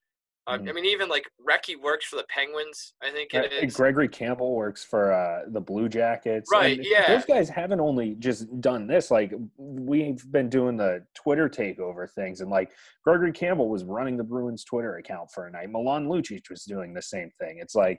Uh, 0.46 0.58
I 0.68 0.72
mean, 0.72 0.84
even 0.84 1.08
like 1.08 1.30
Recchi 1.40 1.74
works 1.80 2.04
for 2.04 2.16
the 2.16 2.24
Penguins. 2.28 2.94
I 3.02 3.10
think 3.10 3.34
Uh, 3.34 3.38
it 3.40 3.52
is. 3.64 3.74
Gregory 3.74 4.08
Campbell 4.08 4.54
works 4.54 4.84
for 4.84 5.10
uh, 5.12 5.44
the 5.48 5.60
Blue 5.60 5.88
Jackets. 5.88 6.50
Right, 6.52 6.76
And 6.76 6.86
yeah. 6.86 7.14
Those 7.14 7.24
guys 7.24 7.48
haven't 7.48 7.80
only 7.80 8.14
just 8.16 8.60
done 8.60 8.86
this. 8.86 9.10
Like 9.10 9.32
we've 9.56 10.22
been 10.32 10.50
doing 10.50 10.76
the 10.76 11.04
Twitter 11.14 11.48
takeover 11.48 12.10
things, 12.10 12.42
and 12.42 12.50
like 12.50 12.72
Gregory 13.04 13.32
Campbell 13.32 13.70
was 13.70 13.84
running 13.84 14.16
the 14.18 14.24
Bruins 14.24 14.64
Twitter 14.64 14.96
account 14.96 15.30
for 15.32 15.46
a 15.46 15.50
night. 15.50 15.70
Milan 15.70 16.08
Lucic 16.08 16.50
was 16.50 16.64
doing 16.64 16.92
the 16.92 17.02
same 17.02 17.30
thing. 17.40 17.58
It's 17.58 17.74
like 17.74 17.98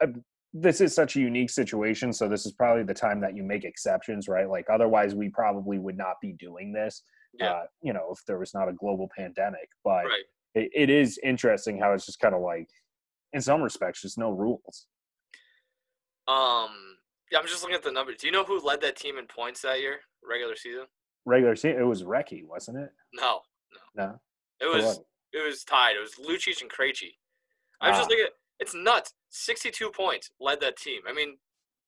uh, 0.00 0.08
this 0.52 0.80
is 0.80 0.94
such 0.94 1.16
a 1.16 1.20
unique 1.20 1.50
situation. 1.50 2.12
So 2.12 2.28
this 2.28 2.46
is 2.46 2.52
probably 2.52 2.84
the 2.84 2.94
time 2.94 3.20
that 3.20 3.36
you 3.36 3.42
make 3.42 3.64
exceptions, 3.64 4.28
right? 4.28 4.48
Like 4.48 4.66
otherwise, 4.72 5.14
we 5.16 5.28
probably 5.28 5.78
would 5.78 5.96
not 5.96 6.16
be 6.22 6.32
doing 6.34 6.72
this. 6.72 7.02
Yeah. 7.34 7.50
Uh, 7.50 7.62
you 7.82 7.92
know, 7.92 8.08
if 8.12 8.24
there 8.26 8.38
was 8.38 8.54
not 8.54 8.68
a 8.68 8.72
global 8.72 9.08
pandemic, 9.16 9.68
but 9.84 10.04
Right. 10.06 10.24
It, 10.54 10.70
it 10.74 10.90
is 10.90 11.18
interesting 11.22 11.78
how 11.78 11.92
it's 11.92 12.06
just 12.06 12.20
kind 12.20 12.34
of 12.34 12.40
like, 12.42 12.68
in 13.32 13.40
some 13.40 13.62
respects, 13.62 14.02
just 14.02 14.18
no 14.18 14.30
rules. 14.30 14.86
Um, 16.28 16.96
yeah, 17.30 17.38
I'm 17.38 17.46
just 17.46 17.62
looking 17.62 17.76
at 17.76 17.82
the 17.82 17.92
numbers. 17.92 18.16
Do 18.18 18.26
you 18.26 18.32
know 18.32 18.44
who 18.44 18.60
led 18.64 18.80
that 18.82 18.96
team 18.96 19.18
in 19.18 19.26
points 19.26 19.62
that 19.62 19.80
year, 19.80 20.00
regular 20.28 20.56
season? 20.56 20.84
regular 21.26 21.54
season. 21.54 21.78
It 21.80 21.84
was 21.84 22.02
Recchi, 22.02 22.44
wasn't 22.46 22.78
it? 22.78 22.90
No, 23.12 23.40
No, 23.94 24.04
no. 24.06 24.20
it 24.60 24.66
was 24.74 24.98
it? 24.98 25.38
it 25.38 25.46
was 25.46 25.64
tied. 25.64 25.92
It 25.96 26.00
was 26.00 26.14
Lucic 26.14 26.60
and 26.62 26.70
Krejci. 26.70 27.14
I 27.80 27.90
was 27.90 27.98
just 27.98 28.08
Ah. 28.08 28.10
looking. 28.10 28.24
At, 28.26 28.32
it's 28.58 28.74
nuts. 28.74 29.14
62 29.30 29.90
points 29.90 30.30
led 30.40 30.60
that 30.60 30.76
team. 30.76 31.02
I 31.08 31.12
mean, 31.12 31.36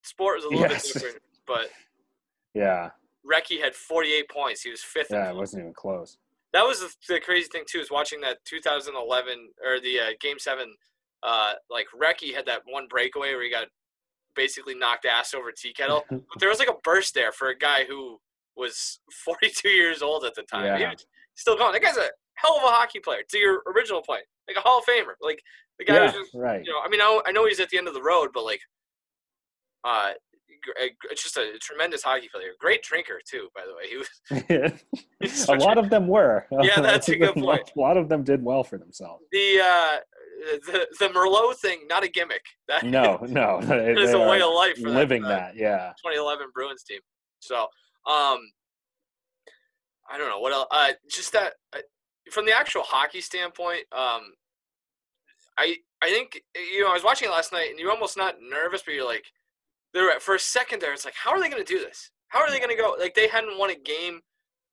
sport 0.03 0.37
was 0.37 0.45
a 0.45 0.49
little 0.49 0.63
Yes. 0.71 0.93
bit 0.93 1.03
different, 1.03 1.23
but 1.47 1.71
Yeah, 2.55 2.91
Recchi 3.25 3.59
had 3.61 3.75
48 3.75 4.29
points. 4.29 4.63
He 4.63 4.71
was 4.71 4.83
fifth. 4.83 5.11
in 5.11 5.17
yeah, 5.17 5.31
it 5.31 5.37
wasn't 5.37 5.61
even 5.63 5.73
close. 5.75 6.19
That 6.53 6.63
was 6.63 6.81
the, 6.81 6.91
the 7.09 7.21
crazy 7.21 7.49
thing 7.51 7.65
too. 7.67 7.81
Is 7.81 7.91
watching 7.91 8.21
that 8.23 8.39
2011 8.45 9.51
or 9.65 9.81
the 9.81 9.99
uh, 10.01 10.05
Game 10.21 10.39
Seven. 10.39 10.75
Uh, 11.23 11.53
like 11.71 11.87
Recchi 11.95 12.35
had 12.35 12.47
that 12.47 12.63
one 12.67 12.89
breakaway 12.89 13.33
where 13.35 13.45
he 13.45 13.51
got 13.51 13.69
basically 14.35 14.75
knocked 14.75 15.07
ass 15.07 15.35
over 15.35 15.53
tea 15.53 15.73
kettle. 15.73 16.05
But 16.11 16.41
there 16.41 16.49
was 16.49 16.59
like 16.59 16.69
a 16.69 16.77
burst 16.83 17.15
there 17.15 17.31
for 17.33 17.49
a 17.49 17.57
guy 17.57 17.85
who 17.85 18.19
was 18.57 19.01
42 19.25 19.69
years 19.69 20.03
old 20.03 20.25
at 20.25 20.35
the 20.35 20.43
time. 20.43 20.77
He 20.77 20.83
Yeah. 20.83 20.91
was 20.91 21.07
still 21.37 21.57
going. 21.57 21.73
That 21.73 21.83
guy's 21.83 21.97
a 21.97 22.11
hell 22.35 22.57
of 22.57 22.65
a 22.65 22.67
hockey 22.69 22.99
player. 22.99 23.21
To 23.29 23.39
your 23.39 23.63
original 23.75 24.03
point, 24.03 24.25
like 24.49 24.57
a 24.57 24.61
Hall 24.61 24.79
of 24.81 24.85
Famer. 24.85 25.15
Like 25.21 25.41
the 25.79 25.85
guy 25.85 25.95
yeah, 25.95 26.03
was 26.07 26.13
just, 26.13 26.35
right. 26.35 26.63
you 26.65 26.73
know. 26.73 26.81
I 26.85 26.89
mean, 26.89 27.01
I 27.01 27.05
know, 27.05 27.23
I 27.27 27.33
know 27.33 27.47
he's 27.47 27.61
at 27.61 27.69
the 27.71 27.79
end 27.79 27.87
of 27.89 27.95
the 27.95 28.03
road, 28.03 28.31
but 28.35 28.45
like, 28.45 28.61
uh, 29.85 30.13
it's 31.11 31.23
just 31.23 31.37
a 31.37 31.59
tremendous 31.61 32.03
hockey 32.03 32.29
player. 32.33 32.51
Great 32.59 32.83
drinker 32.83 33.21
too, 33.29 33.49
by 33.55 33.63
the 33.67 33.75
way. 33.75 33.89
He 33.89 33.97
was. 33.97 34.83
he's 35.21 35.49
a 35.49 35.55
lot 35.55 35.79
of 35.79 35.91
them 35.91 36.09
were. 36.09 36.47
Yeah, 36.63 36.81
that's 36.81 37.09
a 37.09 37.17
good 37.17 37.35
point. 37.35 37.73
A 37.77 37.81
lot 37.81 37.97
of 37.97 38.09
them 38.09 38.23
did 38.23 38.43
well 38.43 38.63
for 38.63 38.79
themselves. 38.79 39.25
the 39.33 39.61
uh, 39.61 39.97
the 40.67 40.87
the 40.99 41.09
Merlot 41.09 41.57
thing, 41.57 41.81
not 41.89 42.05
a 42.05 42.09
gimmick. 42.09 42.43
That 42.69 42.85
No, 42.85 43.19
no, 43.29 43.61
it 43.63 43.99
is 43.99 44.13
a 44.13 44.19
way 44.19 44.41
of 44.41 44.53
life 44.55 44.79
living 44.79 45.23
that, 45.23 45.29
uh, 45.29 45.37
that. 45.37 45.57
Yeah, 45.57 45.93
2011 46.05 46.49
Bruins 46.55 46.85
team. 46.85 47.01
So, 47.41 47.63
um, 48.07 48.39
I 50.11 50.19
don't 50.19 50.29
know 50.29 50.41
what 50.41 50.53
else. 50.53 50.69
Uh, 50.71 50.93
just 51.11 51.33
that 51.33 51.55
uh, 51.75 51.81
from 52.31 52.47
the 52.47 52.57
actual 52.57 52.83
hockey 52.83 53.21
standpoint, 53.21 53.85
um, 53.93 54.35
I 55.59 55.77
I 56.03 56.11
think 56.11 56.41
you 56.55 56.83
know 56.83 56.91
I 56.91 56.95
was 56.95 57.05
watching 57.05 57.29
it 57.29 57.33
last 57.33 57.53
night, 57.53 57.71
and 57.71 57.79
you're 57.79 57.91
almost 57.91 58.17
not 58.17 58.37
nervous, 58.41 58.83
but 58.85 58.95
you're 58.95 59.07
like, 59.07 59.25
there 59.95 60.19
for 60.21 60.35
a 60.35 60.39
second 60.39 60.81
there, 60.81 60.93
it's 60.93 61.05
like, 61.05 61.15
how 61.15 61.31
are 61.31 61.41
they 61.41 61.49
going 61.49 61.65
to 61.65 61.73
do 61.73 61.81
this? 61.81 62.11
How 62.29 62.41
are 62.41 62.51
they 62.51 62.59
going 62.59 62.75
to 62.75 62.83
go? 62.83 62.97
Like 62.99 63.15
they 63.15 63.29
hadn't 63.29 63.59
won 63.59 63.71
a 63.71 63.75
game 63.75 64.21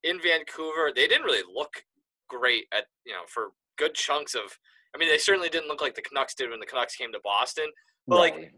in 0.02 0.20
Vancouver. 0.20 0.92
They 0.94 1.06
didn't 1.06 1.24
really 1.24 1.42
look 1.54 1.84
great 2.28 2.66
at 2.72 2.84
you 3.04 3.12
know 3.12 3.22
for 3.28 3.50
good 3.78 3.94
chunks 3.94 4.34
of. 4.34 4.58
I 4.94 4.98
mean, 4.98 5.08
they 5.08 5.18
certainly 5.18 5.48
didn't 5.48 5.68
look 5.68 5.80
like 5.80 5.94
the 5.94 6.02
Canucks 6.02 6.34
did 6.34 6.50
when 6.50 6.58
the 6.58 6.66
Canucks 6.66 6.96
came 6.96 7.12
to 7.12 7.20
Boston. 7.22 7.66
But, 8.08 8.18
like, 8.18 8.34
right. 8.34 8.50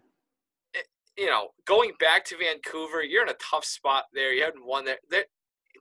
Eh, 0.74 0.80
you 1.18 1.26
know, 1.26 1.48
going 1.66 1.92
back 2.00 2.24
to 2.26 2.38
Vancouver, 2.38 3.02
you're 3.02 3.22
in 3.22 3.28
a 3.28 3.34
tough 3.34 3.66
spot 3.66 4.04
there. 4.14 4.32
You 4.32 4.44
hadn't 4.44 4.64
won 4.64 4.86
there. 4.86 4.96
there 5.10 5.24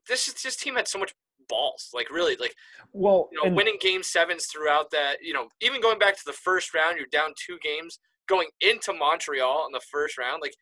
this 0.07 0.33
this 0.41 0.55
team 0.55 0.75
had 0.75 0.87
so 0.87 0.99
much 0.99 1.13
balls. 1.47 1.89
Like 1.93 2.09
really, 2.09 2.35
like 2.37 2.55
well, 2.93 3.29
you 3.31 3.37
know, 3.37 3.47
and- 3.47 3.55
winning 3.55 3.77
game 3.79 4.03
sevens 4.03 4.47
throughout 4.47 4.91
that. 4.91 5.17
You 5.21 5.33
know, 5.33 5.47
even 5.61 5.81
going 5.81 5.99
back 5.99 6.15
to 6.15 6.23
the 6.25 6.33
first 6.33 6.73
round, 6.73 6.97
you're 6.97 7.07
down 7.11 7.33
two 7.45 7.57
games 7.61 7.99
going 8.27 8.47
into 8.61 8.93
Montreal 8.93 9.65
in 9.67 9.71
the 9.71 9.81
first 9.91 10.17
round. 10.17 10.41
Like 10.41 10.55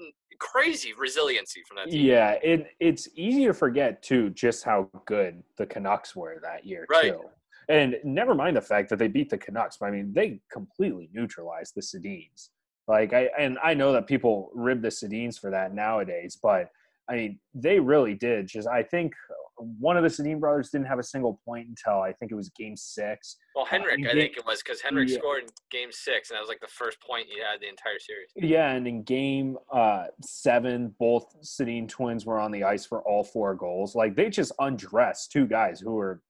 Mm, 0.00 0.10
crazy 0.38 0.92
resiliency 0.92 1.62
from 1.66 1.76
that 1.76 1.90
team. 1.90 2.06
Yeah, 2.06 2.38
it 2.42 2.68
it's 2.80 3.08
easy 3.14 3.46
to 3.46 3.52
forget 3.52 4.02
too 4.02 4.30
just 4.30 4.64
how 4.64 4.88
good 5.06 5.42
the 5.56 5.66
Canucks 5.66 6.16
were 6.16 6.38
that 6.42 6.64
year 6.64 6.86
Right. 6.88 7.12
too. 7.12 7.20
And 7.68 7.96
never 8.04 8.34
mind 8.34 8.56
the 8.56 8.60
fact 8.60 8.88
that 8.90 8.98
they 8.98 9.08
beat 9.08 9.30
the 9.30 9.38
Canucks. 9.38 9.78
I 9.80 9.90
mean, 9.90 10.12
they 10.12 10.40
completely 10.50 11.08
neutralized 11.12 11.74
the 11.74 11.80
Sedins. 11.80 12.50
Like 12.88 13.12
I 13.12 13.30
and 13.38 13.58
I 13.62 13.74
know 13.74 13.92
that 13.92 14.06
people 14.06 14.50
rib 14.54 14.82
the 14.82 14.88
Sedins 14.88 15.38
for 15.38 15.50
that 15.50 15.74
nowadays, 15.74 16.36
but 16.42 16.70
I 17.12 17.16
mean, 17.16 17.38
they 17.54 17.78
really 17.78 18.14
did. 18.14 18.46
Just 18.46 18.66
I 18.66 18.82
think 18.82 19.12
one 19.58 19.98
of 19.98 20.02
the 20.02 20.08
Sedin 20.08 20.40
brothers 20.40 20.70
didn't 20.70 20.86
have 20.86 20.98
a 20.98 21.02
single 21.02 21.38
point 21.44 21.68
until 21.68 22.00
I 22.00 22.12
think 22.14 22.32
it 22.32 22.34
was 22.34 22.48
Game 22.56 22.74
Six. 22.74 23.36
Well, 23.54 23.66
Henrik, 23.66 23.98
in 23.98 24.06
I 24.06 24.12
game- 24.14 24.22
think 24.22 24.36
it 24.38 24.46
was 24.46 24.62
because 24.62 24.80
Henrik 24.80 25.10
Yeah. 25.10 25.18
scored 25.18 25.42
in 25.42 25.48
game 25.70 25.92
six, 25.92 26.30
and 26.30 26.36
that 26.36 26.40
was 26.40 26.48
like 26.48 26.60
the 26.60 26.66
first 26.68 26.98
point 27.02 27.26
he 27.28 27.38
had 27.38 27.60
the 27.60 27.68
entire 27.68 27.98
series. 27.98 28.30
Yeah, 28.34 28.70
and 28.72 28.88
in 28.88 29.02
game 29.02 29.58
uh, 29.70 30.06
seven, 30.22 30.94
both 30.98 31.26
Sedin 31.42 31.86
twins 31.86 32.24
were 32.24 32.38
on 32.40 32.50
the 32.50 32.64
ice 32.64 32.86
for 32.86 33.02
all 33.02 33.22
four 33.22 33.54
goals. 33.54 33.94
Like 33.94 34.16
they 34.16 34.30
just 34.30 34.52
undressed 34.58 35.30
two 35.32 35.46
guys 35.46 35.80
who 35.80 35.92
were, 35.92 36.22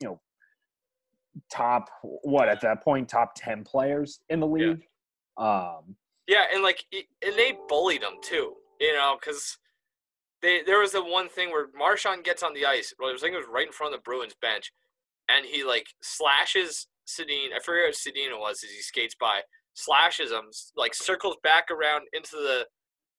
you 0.00 0.08
know, 0.08 0.20
top 1.50 1.90
what 2.22 2.48
at 2.48 2.60
that 2.62 2.82
point 2.82 3.06
top 3.08 3.32
ten 3.36 3.64
players 3.64 4.20
in 4.30 4.40
the 4.40 4.48
Yeah. 4.48 4.66
league. 4.70 4.88
Um, 5.36 5.96
Yeah, 6.26 6.46
and 6.54 6.62
like, 6.62 6.84
and 6.92 7.34
they 7.36 7.58
bullied 7.68 8.00
them 8.02 8.16
too, 8.22 8.56
you 8.80 8.94
know, 8.94 9.16
because 9.20 9.58
they 10.42 10.62
there 10.66 10.80
was 10.80 10.92
the 10.92 11.02
one 11.04 11.28
thing 11.28 11.50
where 11.50 11.68
Marchand 11.76 12.24
gets 12.24 12.42
on 12.42 12.52
the 12.54 12.66
ice. 12.66 12.92
Well, 12.98 13.10
I 13.14 13.18
think 13.18 13.34
it 13.34 13.38
was 13.38 13.46
right 13.50 13.66
in 13.66 13.72
front 13.72 13.94
of 13.94 14.00
the 14.00 14.02
Bruins 14.02 14.34
bench, 14.40 14.72
and 15.28 15.46
he 15.46 15.64
like 15.64 15.86
slashes 16.02 16.86
Sedin. 17.06 17.52
I 17.56 17.60
forget 17.64 17.86
what 17.88 17.94
Sedin 17.94 18.38
was 18.38 18.62
as 18.64 18.70
he 18.70 18.80
skates 18.82 19.14
by, 19.18 19.40
slashes 19.74 20.30
him, 20.30 20.44
like 20.76 20.94
circles 20.94 21.36
back 21.42 21.70
around 21.70 22.06
into 22.12 22.32
the, 22.36 22.66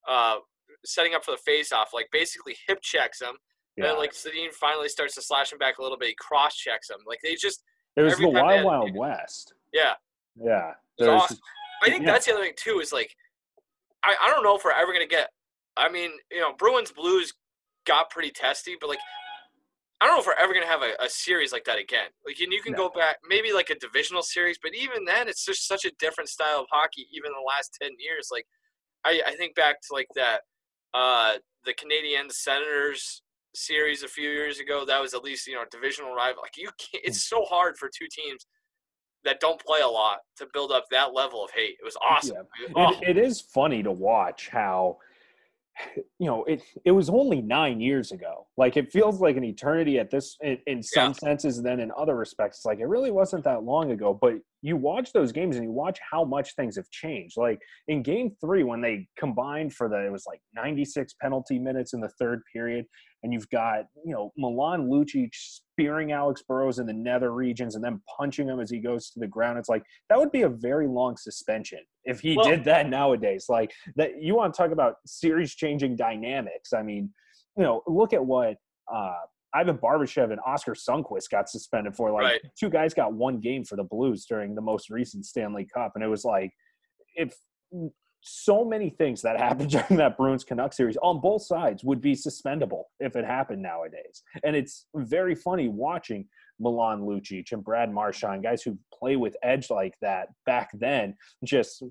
uh, 0.08 0.38
setting 0.86 1.14
up 1.16 1.24
for 1.24 1.32
the 1.32 1.38
face-off. 1.46 1.90
Like 1.94 2.08
basically 2.12 2.56
hip 2.68 2.82
checks 2.82 3.22
him. 3.22 3.36
yeah, 3.78 3.88
Then 3.88 3.98
like 3.98 4.12
Sedin 4.14 4.52
finally 4.54 4.90
starts 4.90 5.16
to 5.16 5.22
slash 5.22 5.52
him 5.52 5.60
back 5.60 5.78
a 5.78 5.82
little 5.82 5.98
bit. 5.98 6.10
He 6.10 6.16
cross 6.16 6.56
checks 6.56 6.90
him. 6.90 6.98
Like 7.08 7.20
they 7.24 7.36
just 7.36 7.64
it 7.96 8.02
was 8.02 8.18
the 8.18 8.28
Wild 8.30 8.50
had- 8.52 8.66
Wild 8.66 8.96
West. 8.96 9.54
yeah. 9.74 9.94
Yeah, 10.36 10.72
It 10.98 11.04
was 11.04 11.08
There's- 11.08 11.22
awesome. 11.24 11.38
I 11.84 11.90
think 11.90 12.06
yeah. 12.06 12.12
that's 12.14 12.26
the 12.26 12.34
other 12.34 12.44
thing 12.44 12.54
too. 12.56 12.80
Is 12.80 12.92
like, 12.94 13.14
I, 14.04 14.16
I 14.22 14.30
don't 14.30 14.42
know 14.44 14.56
if 14.56 14.64
we're 14.64 14.72
ever 14.72 14.94
gonna 14.94 15.06
get. 15.06 15.30
I 15.78 15.90
mean, 15.90 16.12
you 16.32 16.40
know, 16.40 16.54
Bruins 16.58 16.92
Blues 16.92 17.34
got 17.86 18.10
pretty 18.10 18.32
testy, 18.32 18.76
but 18.80 18.90
like, 18.90 19.00
I 20.02 20.06
don't 20.06 20.16
know 20.16 20.22
if 20.22 20.28
we're 20.28 20.44
ever 20.44 20.54
gonna 20.54 20.68
have 20.68 20.82
a, 20.82 20.94
a 21.04 21.10
series 21.10 21.52
like 21.52 21.64
that 21.66 21.80
again. 21.80 22.10
Like, 22.26 22.40
and 22.40 22.52
you 22.52 22.62
can 22.62 22.74
No. 22.74 22.90
go 22.90 22.90
back 22.90 23.18
maybe 23.28 23.54
like 23.54 23.70
a 23.70 23.76
divisional 23.76 24.22
series, 24.22 24.58
but 24.62 24.76
even 24.76 25.06
then, 25.06 25.28
it's 25.28 25.46
just 25.46 25.68
such 25.68 25.86
a 25.86 25.92
different 26.00 26.30
style 26.30 26.60
of 26.60 26.68
hockey. 26.72 27.08
Even 27.14 27.28
in 27.28 27.34
the 27.34 27.48
last 27.48 27.78
ten 27.82 27.92
years, 27.98 28.30
like, 28.32 28.46
I 29.06 29.22
I 29.26 29.36
think 29.36 29.56
back 29.56 29.82
to 29.82 29.94
like 29.94 30.10
that, 30.16 30.42
uh, 30.94 31.36
the 31.66 31.74
Canadian 31.74 32.30
Senators 32.30 33.22
series 33.56 34.04
a 34.04 34.08
few 34.08 34.30
years 34.30 34.60
ago. 34.60 34.84
That 34.86 35.02
was 35.02 35.14
at 35.14 35.24
least 35.24 35.48
you 35.48 35.56
know 35.56 35.64
divisional 35.72 36.14
rival. 36.14 36.42
Like, 36.42 36.58
you 36.58 36.70
can't. 36.78 37.04
It's 37.06 37.24
so 37.30 37.44
hard 37.46 37.78
for 37.78 37.88
two 37.88 38.08
teams 38.12 38.46
that 39.24 39.40
don't 39.40 39.60
play 39.66 39.80
a 39.80 39.88
lot 39.88 40.20
to 40.38 40.48
build 40.54 40.72
up 40.72 40.84
that 40.92 41.14
level 41.14 41.46
of 41.46 41.52
hate. 41.52 41.78
It 41.80 41.86
was 41.86 41.96
awesome. 42.06 42.46
Oh, 42.76 42.90
it, 43.02 43.18
it 43.18 43.18
is 43.18 43.40
funny 43.40 43.82
to 43.84 43.92
watch 43.92 44.50
how 44.50 44.98
you 46.20 46.28
know 46.28 46.44
it 46.46 46.62
it 46.86 46.92
was 46.92 47.10
only 47.10 47.42
nine 47.42 47.80
years 47.80 48.12
ago 48.12 48.48
like 48.58 48.78
it 48.78 48.92
feels 48.92 49.20
like 49.22 49.38
an 49.38 49.44
eternity 49.44 50.00
at 50.00 50.10
this 50.12 50.38
in, 50.42 50.58
in 50.68 50.84
some 50.84 51.10
Yeah. 51.10 51.14
senses 51.14 51.58
and 51.58 51.66
then 51.66 51.80
in 51.80 51.92
other 51.98 52.16
respects 52.16 52.66
like 52.66 52.80
it 52.80 52.88
really 52.88 53.12
wasn't 53.12 53.44
that 53.44 53.64
long 53.64 53.92
ago 53.92 54.18
but 54.20 54.36
you 54.66 54.78
watch 54.78 55.12
those 55.12 55.34
games 55.34 55.58
and 55.58 55.66
you 55.66 55.72
watch 55.72 56.00
how 56.10 56.24
much 56.24 56.56
things 56.56 56.78
have 56.78 56.90
changed. 56.90 57.36
Like 57.38 57.60
in 57.90 58.02
game 58.02 58.32
three 58.42 58.64
when 58.64 58.80
they 58.82 59.08
combined 59.20 59.74
for 59.74 59.90
the 59.90 60.06
it 60.06 60.12
was 60.12 60.24
like 60.26 60.40
96 60.56 61.14
penalty 61.22 61.60
minutes 61.60 61.94
in 61.94 62.00
the 62.00 62.10
third 62.20 62.42
period 62.52 62.86
and 63.24 63.32
you've 63.34 63.50
got 63.50 63.86
you 64.06 64.14
know 64.14 64.32
milan 64.38 64.90
lucic 64.90 65.30
spearing 65.34 66.12
alex 66.12 66.42
burrows 66.48 66.80
in 66.80 66.86
the 66.86 66.94
nether 66.94 67.32
regions 67.34 67.76
and 67.76 67.84
then 67.84 68.02
punching 68.18 68.48
him 68.48 68.60
as 68.60 68.70
he 68.70 68.80
goes 68.80 69.10
to 69.10 69.20
the 69.20 69.28
ground 69.28 69.58
it's 69.58 69.70
like 69.70 69.84
that 70.10 70.18
would 70.18 70.32
be 70.32 70.42
a 70.44 70.50
very 70.50 70.88
long 70.88 71.16
suspension 71.18 71.80
if 72.06 72.20
he 72.20 72.36
Well- 72.36 72.50
did 72.50 72.64
that 72.66 72.90
nowadays. 72.90 73.46
Like 73.50 73.72
that 73.96 74.22
you 74.22 74.36
want 74.36 74.54
to 74.54 74.58
talk 74.58 74.72
about 74.72 74.96
series 75.06 75.56
changing 75.56 75.96
dynamics. 75.96 76.74
I 76.74 76.84
mean 76.84 77.12
you 77.58 77.64
know 77.64 77.82
look 77.88 78.14
at 78.14 78.26
what 78.26 78.56
uh 78.94 79.14
Ivan 79.54 79.78
Barbashev 79.78 80.32
and 80.32 80.40
Oskar 80.46 80.74
Sundqvist 80.74 81.30
got 81.30 81.50
suspended 81.50 81.96
for. 81.96 82.12
Like 82.12 82.24
Right. 82.24 82.42
two 82.60 82.70
guys 82.70 82.94
got 82.94 83.14
one 83.14 83.40
game 83.40 83.64
for 83.64 83.76
the 83.76 83.84
Blues 83.84 84.26
during 84.26 84.56
the 84.56 84.62
most 84.62 84.90
recent 84.90 85.26
Stanley 85.26 85.66
Cup, 85.72 85.94
and 85.96 86.04
it 86.04 86.08
was 86.08 86.26
like 86.26 86.52
if 87.16 87.36
so 88.22 88.64
many 88.64 88.90
things 88.90 89.22
that 89.22 89.38
happened 89.40 89.70
during 89.70 89.98
that 89.98 90.18
Bruins 90.18 90.44
Canucks 90.44 90.78
series 90.78 90.98
on 90.98 91.20
both 91.20 91.44
sides 91.44 91.84
would 91.84 92.02
be 92.02 92.14
suspendable 92.14 92.84
if 93.00 93.16
it 93.16 93.26
happened 93.26 93.62
nowadays. 93.62 94.24
And 94.44 94.56
it's 94.56 94.86
very 94.96 95.36
funny 95.36 95.68
watching 95.68 96.26
Milan 96.60 97.02
Lucic 97.02 97.52
and 97.52 97.64
Brad 97.64 97.92
Marchand, 97.92 98.44
guys 98.44 98.64
who 98.64 98.78
play 98.94 99.16
with 99.18 99.36
edge 99.44 99.70
like 99.70 99.96
that 100.02 100.30
back 100.46 100.70
then, 100.74 101.16
just 101.44 101.84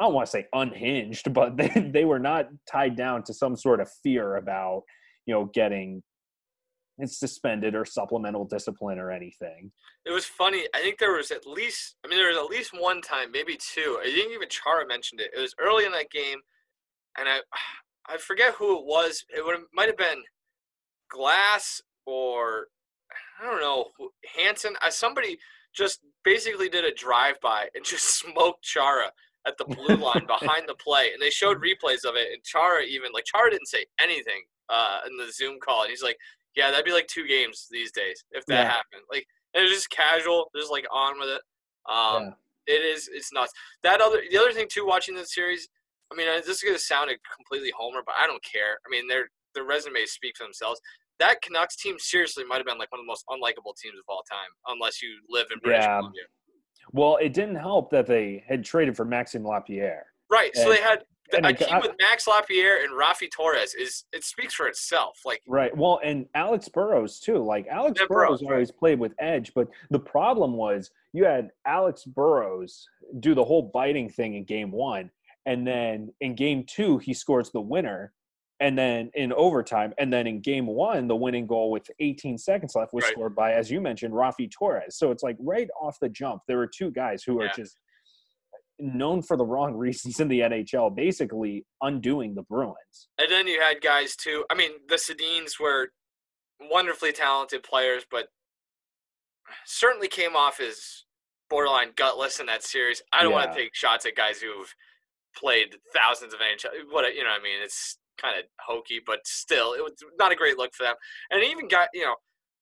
I 0.00 0.04
don't 0.04 0.14
want 0.14 0.26
to 0.26 0.30
say 0.30 0.46
unhinged, 0.52 1.32
but 1.32 1.56
they 1.56 1.68
they 1.92 2.04
were 2.04 2.18
not 2.20 2.48
tied 2.70 2.96
down 2.96 3.22
to 3.24 3.34
some 3.34 3.56
sort 3.56 3.80
of 3.80 3.90
fear 4.02 4.36
about 4.36 4.82
you 5.26 5.34
know 5.34 5.46
getting 5.46 6.02
suspended 7.06 7.74
or 7.74 7.84
supplemental 7.84 8.44
discipline 8.44 8.98
or 8.98 9.10
anything. 9.10 9.70
it 10.04 10.10
was 10.10 10.24
funny. 10.24 10.66
I 10.74 10.80
think 10.80 10.98
there 10.98 11.12
was 11.12 11.30
at 11.30 11.46
least, 11.46 11.96
I 12.04 12.08
mean, 12.08 12.18
there 12.18 12.28
was 12.28 12.38
at 12.38 12.50
least 12.50 12.72
one 12.78 13.00
time, 13.00 13.30
maybe 13.30 13.56
two. 13.56 13.98
I 14.00 14.06
think 14.06 14.32
even 14.32 14.48
Chara 14.48 14.86
mentioned 14.86 15.20
it. 15.20 15.30
It 15.36 15.40
was 15.40 15.54
early 15.60 15.84
in 15.84 15.92
that 15.92 16.10
game, 16.10 16.38
and 17.18 17.28
I, 17.28 17.40
I 18.08 18.16
forget 18.16 18.54
who 18.54 18.78
it 18.78 18.84
was. 18.84 19.24
It 19.28 19.44
would 19.44 19.56
might 19.72 19.88
have 19.88 19.96
been 19.96 20.22
Glass 21.10 21.80
or 22.06 22.66
I 23.40 23.50
don't 23.50 23.60
know 23.60 23.86
Hansen. 24.36 24.74
Uh, 24.84 24.90
somebody 24.90 25.38
just 25.74 26.00
basically 26.24 26.68
did 26.68 26.84
a 26.84 26.94
drive 26.94 27.40
by 27.40 27.68
and 27.74 27.84
just 27.84 28.18
smoked 28.18 28.62
Chara 28.62 29.12
at 29.46 29.56
the 29.58 29.64
blue 29.64 29.96
line 30.04 30.26
behind 30.26 30.68
the 30.68 30.74
play, 30.74 31.10
and 31.12 31.20
they 31.20 31.30
showed 31.30 31.58
replays 31.58 32.04
of 32.04 32.16
it. 32.16 32.32
And 32.32 32.42
Chara 32.44 32.82
even 32.82 33.12
like 33.12 33.24
Chara 33.24 33.50
didn't 33.50 33.68
say 33.68 33.86
anything 34.00 34.42
uh, 34.68 35.00
in 35.06 35.16
the 35.16 35.32
Zoom 35.32 35.58
call, 35.60 35.82
and 35.82 35.90
he's 35.90 36.02
like, 36.02 36.18
"Yeah, 36.58 36.70
that'd 36.70 36.84
be 36.84 36.92
like 36.92 37.06
two 37.06 37.26
games 37.26 37.66
these 37.70 37.92
days 37.92 38.24
if 38.32 38.44
that 38.46 38.54
Yeah. 38.64 38.68
happened." 38.68 39.04
Like 39.10 39.26
it 39.54 39.62
was 39.62 39.70
just 39.70 39.88
casual, 39.90 40.50
just 40.56 40.70
like 40.70 40.86
on 40.90 41.18
with 41.20 41.28
it. 41.30 41.42
Um, 41.88 42.22
Yeah. 42.24 42.30
It 42.74 42.82
is. 42.84 43.08
It's 43.08 43.32
nuts. 43.32 43.50
That 43.82 44.02
other, 44.02 44.20
the 44.30 44.36
other 44.36 44.52
thing 44.52 44.68
too, 44.68 44.84
watching 44.84 45.14
the 45.14 45.24
series. 45.24 45.68
I 46.12 46.14
mean, 46.16 46.26
this 46.26 46.48
is 46.48 46.62
gonna 46.62 46.78
sound 46.78 47.10
completely 47.34 47.70
homer, 47.74 48.02
but 48.04 48.14
I 48.18 48.26
don't 48.26 48.42
care. 48.44 48.78
I 48.86 48.88
mean, 48.90 49.06
their 49.08 49.30
their 49.54 49.64
resumes 49.64 50.12
speak 50.12 50.36
for 50.36 50.44
themselves. 50.44 50.78
That 51.18 51.40
Canucks 51.40 51.76
team 51.76 51.98
seriously 51.98 52.44
might 52.44 52.58
have 52.58 52.66
been 52.66 52.76
like 52.78 52.92
one 52.92 53.00
of 53.00 53.04
the 53.04 53.08
most 53.08 53.24
unlikable 53.30 53.74
teams 53.76 53.98
of 53.98 54.04
all 54.08 54.22
time, 54.30 54.50
unless 54.66 55.00
you 55.02 55.18
live 55.30 55.46
in 55.50 55.58
British 55.60 55.82
Yeah. 55.84 55.96
Columbia. 55.98 56.24
Well, 56.92 57.16
it 57.16 57.32
didn't 57.32 57.56
help 57.56 57.90
that 57.90 58.06
they 58.06 58.44
had 58.46 58.64
traded 58.64 58.94
for 58.96 59.04
Maxime 59.06 59.44
Lapierre. 59.44 60.12
Right. 60.30 60.54
So 60.54 60.62
And- 60.64 60.72
they 60.72 60.82
had 60.82 61.06
a 61.32 61.52
team 61.52 61.68
I- 61.70 61.78
with 61.80 61.92
Max 62.00 62.26
Lapierre 62.26 62.82
and 62.82 62.92
Raffi 62.92 63.30
Torres. 63.30 63.74
Is 63.74 64.04
it 64.12 64.24
speaks 64.24 64.54
for 64.54 64.66
itself? 64.66 65.20
Like 65.24 65.42
Right. 65.46 65.76
Well, 65.76 66.00
and 66.02 66.26
Alex 66.34 66.68
Burrows 66.68 67.20
too. 67.20 67.38
Like 67.38 67.66
Alex 67.68 68.00
Yeah, 68.00 68.06
Burrows 68.08 68.40
Burrows, 68.40 68.42
right. 68.42 68.52
always 68.52 68.70
played 68.70 68.98
with 68.98 69.14
edge, 69.18 69.52
but 69.54 69.68
the 69.90 69.98
problem 70.00 70.54
was 70.54 70.90
you 71.12 71.24
had 71.24 71.50
Alex 71.66 72.04
Burrows 72.04 72.86
do 73.20 73.34
the 73.34 73.44
whole 73.44 73.62
biting 73.62 74.08
thing 74.08 74.34
in 74.34 74.44
game 74.44 74.70
one, 74.70 75.10
and 75.46 75.66
then 75.66 76.12
in 76.20 76.34
game 76.34 76.64
two 76.64 76.98
he 76.98 77.14
scores 77.14 77.50
the 77.50 77.60
winner, 77.60 78.12
and 78.60 78.76
then 78.76 79.10
in 79.14 79.32
overtime, 79.32 79.94
and 79.98 80.12
then 80.12 80.26
in 80.26 80.40
game 80.40 80.66
one 80.66 81.06
the 81.08 81.16
winning 81.16 81.46
goal 81.46 81.70
with 81.70 81.88
18 82.00 82.36
seconds 82.36 82.74
left 82.74 82.92
was 82.92 83.04
Right. 83.04 83.12
scored 83.12 83.34
by, 83.36 83.52
as 83.52 83.70
you 83.70 83.80
mentioned, 83.80 84.12
Raffi 84.14 84.50
Torres. 84.50 84.96
So 84.96 85.10
it's 85.10 85.22
like 85.22 85.36
right 85.38 85.68
off 85.80 85.98
the 86.00 86.08
jump, 86.08 86.42
there 86.48 86.58
were 86.58 86.66
two 86.66 86.90
guys 86.90 87.22
who 87.22 87.40
are 87.40 87.48
just 87.54 87.78
known 88.78 89.22
for 89.22 89.36
the 89.36 89.44
wrong 89.44 89.74
reasons 89.76 90.20
in 90.20 90.28
the 90.28 90.40
NHL, 90.40 90.94
basically 90.94 91.64
undoing 91.82 92.34
the 92.34 92.42
Bruins. 92.42 93.08
And 93.18 93.30
then 93.30 93.46
you 93.46 93.60
had 93.60 93.80
guys 93.80 94.16
too. 94.16 94.44
I 94.50 94.54
mean, 94.54 94.72
the 94.88 94.96
Sedins 94.96 95.60
were 95.60 95.90
wonderfully 96.60 97.12
talented 97.12 97.62
players, 97.62 98.04
but 98.10 98.28
certainly 99.64 100.08
came 100.08 100.36
off 100.36 100.60
as 100.60 101.04
borderline 101.48 101.90
gutless 101.96 102.40
in 102.40 102.46
that 102.46 102.62
series. 102.62 103.02
I 103.12 103.22
don't 103.22 103.32
want 103.32 103.52
to 103.52 103.58
take 103.58 103.74
shots 103.74 104.06
at 104.06 104.16
guys 104.16 104.40
who've 104.40 104.72
played 105.36 105.76
thousands 105.94 106.34
of 106.34 106.40
NHL. 106.40 106.70
What 106.90 107.14
you 107.14 107.22
know, 107.24 107.30
what 107.30 107.40
I 107.40 107.42
mean, 107.42 107.62
it's 107.62 107.98
kind 108.20 108.38
of 108.38 108.44
hokey, 108.60 109.00
but 109.04 109.20
still, 109.24 109.72
it 109.72 109.82
was 109.82 109.92
not 110.18 110.32
a 110.32 110.36
great 110.36 110.58
look 110.58 110.74
for 110.74 110.84
them. 110.84 110.94
And 111.30 111.42
even 111.42 111.68
got 111.68 111.88
you 111.94 112.04
know, 112.04 112.16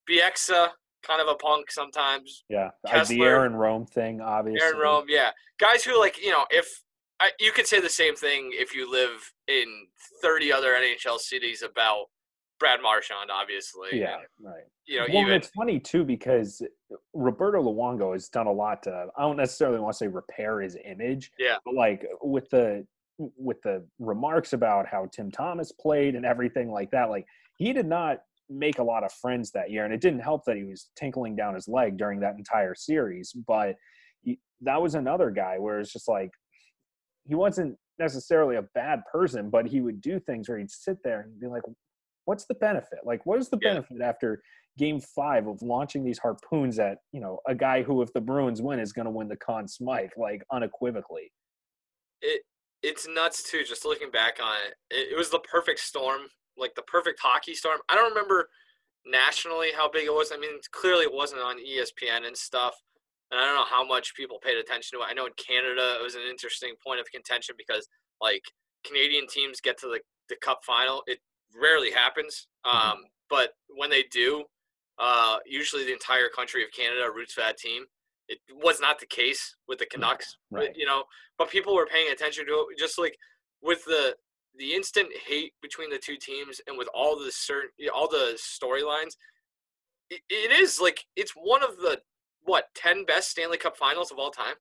Bieksa, 0.09 0.69
kind 1.03 1.21
of 1.21 1.29
a 1.29 1.35
punk 1.35 1.71
sometimes. 1.71 2.45
Yeah, 2.49 2.71
Uh, 2.89 3.05
the 3.05 3.19
Kesler, 3.19 3.27
Aaron 3.27 3.55
Rome 3.55 3.87
thing, 3.87 4.21
obviously. 4.21 4.67
Aaron 4.67 4.79
Rome, 4.79 5.05
yeah, 5.09 5.31
guys 5.59 5.85
who 5.85 5.99
like 5.99 6.23
you 6.23 6.31
know 6.31 6.45
if. 6.51 6.83
I, 7.19 7.31
you 7.41 7.51
could 7.51 7.67
say 7.67 7.81
the 7.81 7.89
same 7.89 8.15
thing 8.15 8.51
if 8.53 8.75
you 8.75 8.93
live 8.93 9.33
in 9.49 9.87
30 10.21 10.53
other 10.53 10.75
NHL 10.75 11.19
cities 11.19 11.63
about 11.63 12.09
Brad 12.59 12.81
Marchand, 12.83 13.31
obviously. 13.31 13.89
Yeah, 13.93 14.17
right. 14.43 14.65
you 14.87 14.99
know, 14.99 15.07
Well, 15.09 15.23
even 15.23 15.33
it's 15.33 15.49
funny 15.49 15.79
too 15.79 16.05
because 16.05 16.63
Roberto 17.15 17.63
Luongo 17.63 18.13
has 18.13 18.29
done 18.29 18.47
a 18.47 18.53
lot 18.53 18.83
to. 18.85 19.09
I 19.17 19.23
don't 19.23 19.37
necessarily 19.37 19.79
want 19.79 19.95
to 19.95 19.99
say 19.99 20.09
repair 20.09 20.61
his 20.61 20.77
image. 20.85 21.31
Yeah. 21.39 21.57
But 21.65 21.75
like 21.75 22.07
with 22.23 22.49
the 22.51 22.87
with 23.19 23.61
the 23.63 23.85
remarks 23.99 24.53
about 24.53 24.87
how 24.87 25.07
Tim 25.07 25.31
Thomas 25.31 25.73
played 25.73 26.15
and 26.15 26.25
everything 26.25 26.71
like 26.71 26.91
that, 26.91 27.11
like 27.11 27.27
he 27.57 27.73
did 27.73 27.87
not 27.87 28.19
make 28.49 28.79
a 28.79 28.83
lot 28.83 29.05
of 29.05 29.13
friends 29.13 29.51
that 29.53 29.71
year, 29.71 29.85
and 29.85 29.93
it 29.93 30.01
didn't 30.01 30.21
help 30.21 30.45
that 30.47 30.57
he 30.57 30.65
was 30.65 30.91
tinkling 30.97 31.37
down 31.37 31.55
his 31.55 31.69
leg 31.69 31.97
during 31.97 32.21
that 32.21 32.37
entire 32.37 32.75
series. 32.75 33.33
But 33.47 33.77
he, 34.23 34.39
that 34.63 34.81
was 34.81 34.95
another 34.95 35.31
guy 35.31 35.59
where 35.59 35.81
it's 35.81 35.93
just 35.93 36.09
like 36.09 36.31
he 37.25 37.35
wasn't 37.35 37.77
necessarily 37.99 38.57
a 38.57 38.63
bad 38.75 39.03
person, 39.11 39.51
but 39.51 39.67
he 39.67 39.81
would 39.81 40.01
do 40.01 40.21
things 40.21 40.49
where 40.49 40.59
he'd 40.59 40.71
sit 40.71 40.99
there 41.03 41.23
and 41.23 41.41
be 41.41 41.47
like, 41.47 41.63
"What's 42.25 42.47
the 42.47 42.55
benefit? 42.55 43.01
Like, 43.05 43.25
what 43.27 43.39
is 43.39 43.49
the 43.49 43.59
Yeah. 43.61 43.71
benefit 43.71 44.01
after 44.01 44.43
Game 44.79 45.01
Five 45.01 45.47
of 45.47 45.63
launching 45.63 46.05
these 46.05 46.19
harpoons 46.19 46.79
at 46.79 46.99
you 47.13 47.21
know 47.21 47.41
a 47.47 47.55
guy 47.55 47.83
who, 47.83 48.03
if 48.03 48.13
the 48.13 48.21
Bruins 48.21 48.61
win, 48.63 48.79
is 48.79 48.93
going 48.93 49.07
to 49.07 49.11
win 49.11 49.29
the 49.29 49.37
Conn 49.37 49.67
Smythe 49.67 50.11
like 50.17 50.43
unequivocally?" 50.53 51.33
it 52.23 52.43
it's 52.83 53.07
nuts 53.09 53.43
too. 53.51 53.65
Just 53.65 53.85
looking 53.85 54.11
back 54.11 54.39
on 54.43 54.57
it, 54.67 54.75
it, 54.95 55.13
it 55.13 55.17
was 55.17 55.31
the 55.31 55.39
perfect 55.41 55.81
storm, 55.81 56.23
like 56.57 56.75
the 56.75 56.83
perfect 56.83 57.21
hockey 57.23 57.55
storm. 57.55 57.81
I 57.89 57.95
don't 57.95 58.09
remember 58.11 58.49
nationally 59.05 59.69
how 59.75 59.89
big 59.91 60.07
it 60.07 60.13
was. 60.13 60.33
I 60.33 60.39
mean, 60.39 60.59
clearly 60.73 61.05
it 61.05 61.13
wasn't 61.13 61.41
on 61.43 61.57
ESPN 61.59 62.27
and 62.27 62.37
stuff. 62.37 62.75
And 63.31 63.41
I 63.41 63.45
don't 63.45 63.57
know 63.57 63.65
how 63.65 63.85
much 63.87 64.15
people 64.15 64.39
paid 64.43 64.57
attention 64.57 64.99
to 64.99 65.05
it. 65.05 65.09
I 65.11 65.15
know 65.15 65.27
in 65.27 65.33
Canada 65.37 65.97
it 65.99 66.03
was 66.03 66.15
an 66.15 66.23
interesting 66.29 66.75
point 66.85 67.01
of 67.01 67.11
contention 67.11 67.55
because 67.59 67.89
like 68.21 68.43
Canadian 68.85 69.27
teams 69.27 69.61
get 69.61 69.79
to 69.81 69.87
the, 69.87 70.01
the 70.29 70.37
cup 70.37 70.61
final. 70.65 71.03
It 71.07 71.19
rarely 71.61 71.91
happens. 71.91 72.47
Mhm. 72.65 72.75
Um, 72.75 72.99
but 73.29 73.51
when 73.69 73.91
they 73.91 74.05
do, 74.05 74.45
uh, 74.99 75.39
usually 75.45 75.85
the 75.85 75.93
entire 75.93 76.29
country 76.29 76.63
of 76.65 76.71
Canada 76.73 77.11
roots 77.15 77.35
for 77.35 77.41
that 77.41 77.59
team. 77.59 77.85
It 78.29 78.39
was 78.51 78.81
not 78.81 78.99
the 78.99 79.07
case 79.07 79.55
with 79.69 79.79
the 79.79 79.87
Canucks, 79.87 80.37
but, 80.51 80.59
Right. 80.59 80.77
you 80.77 80.87
know. 80.87 81.05
But 81.39 81.51
people 81.51 81.75
were 81.75 81.87
paying 81.87 82.11
attention 82.11 82.47
to 82.47 82.67
it, 82.71 82.79
just 82.79 82.99
like 82.99 83.17
with 83.61 83.85
the 83.85 84.17
the 84.59 84.75
instant 84.75 85.09
hate 85.27 85.53
between 85.63 85.91
the 85.91 85.99
two 85.99 86.17
teams, 86.17 86.61
and 86.67 86.77
with 86.79 86.89
all 86.95 87.19
the 87.19 87.31
certain 87.33 87.71
all 87.95 88.09
the 88.09 88.39
storylines. 88.39 89.17
It, 90.11 90.21
it 90.31 90.53
is 90.53 90.81
like 90.81 91.05
it's 91.17 91.33
one 91.33 91.63
of 91.63 91.77
the 91.79 92.01
what 92.45 92.67
ten 92.75 93.05
best 93.05 93.31
Stanley 93.31 93.59
Cup 93.59 93.77
Finals 93.77 94.11
of 94.13 94.19
all 94.19 94.31
time. 94.31 94.55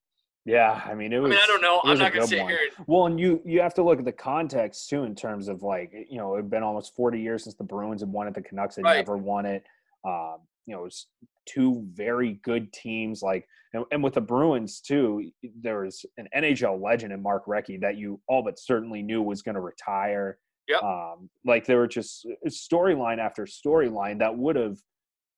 Yeah, 0.46 0.82
I 0.86 0.94
mean 0.96 1.12
it 1.14 1.20
was. 1.20 1.30
I 1.30 1.30
mean, 1.32 1.40
I 1.44 1.48
don't 1.48 1.62
know. 1.62 1.82
I'm 1.84 1.98
not 1.98 2.14
gonna 2.14 2.28
sit 2.28 2.40
one. 2.40 2.50
here. 2.50 2.60
And, 2.78 2.86
Well, 2.88 3.06
and 3.08 3.20
you 3.20 3.42
you 3.46 3.62
have 3.62 3.74
to 3.76 3.84
look 3.84 4.00
at 4.00 4.06
the 4.06 4.12
context 4.12 4.90
too 4.90 5.04
in 5.04 5.16
terms 5.16 5.48
of 5.48 5.64
like 5.64 5.92
you 6.10 6.18
know 6.18 6.34
it'd 6.36 6.50
been 6.50 6.64
almost 6.64 6.96
40 6.96 7.20
years 7.20 7.44
since 7.44 7.56
the 7.56 7.64
Bruins 7.64 8.02
had 8.02 8.12
won 8.12 8.28
it. 8.28 8.34
The 8.34 8.42
Canucks 8.42 8.76
had 8.76 8.86
Right. 8.86 8.98
never 8.98 9.18
won 9.18 9.46
it. 9.46 9.64
Um, 10.04 10.38
you 10.66 10.74
know, 10.76 10.82
it 10.82 10.86
was 10.86 11.08
two 11.46 11.86
very 11.94 12.40
good 12.44 12.72
teams. 12.74 13.22
Like 13.22 13.48
and, 13.74 13.86
and 13.92 14.04
with 14.04 14.14
the 14.14 14.22
Bruins 14.22 14.80
too, 14.80 15.30
there 15.62 15.82
was 15.84 16.06
an 16.18 16.28
NHL 16.36 16.82
legend 16.82 17.12
in 17.14 17.22
Mark 17.22 17.46
Recchi 17.46 17.80
that 17.82 17.98
you 17.98 18.20
all 18.28 18.44
but 18.44 18.60
certainly 18.60 19.02
knew 19.02 19.22
was 19.22 19.42
going 19.42 19.56
to 19.56 19.62
retire. 19.62 20.38
Yep. 20.68 20.82
Um, 20.82 21.30
like 21.46 21.66
there 21.66 21.78
were 21.78 21.88
just 21.88 22.26
uh, 22.26 22.50
storyline 22.50 23.20
after 23.20 23.46
storyline 23.46 24.18
that 24.20 24.36
would 24.36 24.56
have 24.56 24.78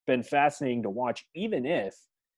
been 0.06 0.24
fascinating 0.24 0.84
to 0.84 0.89
watch, 0.89 1.26
even 1.36 1.65
if 1.65 1.93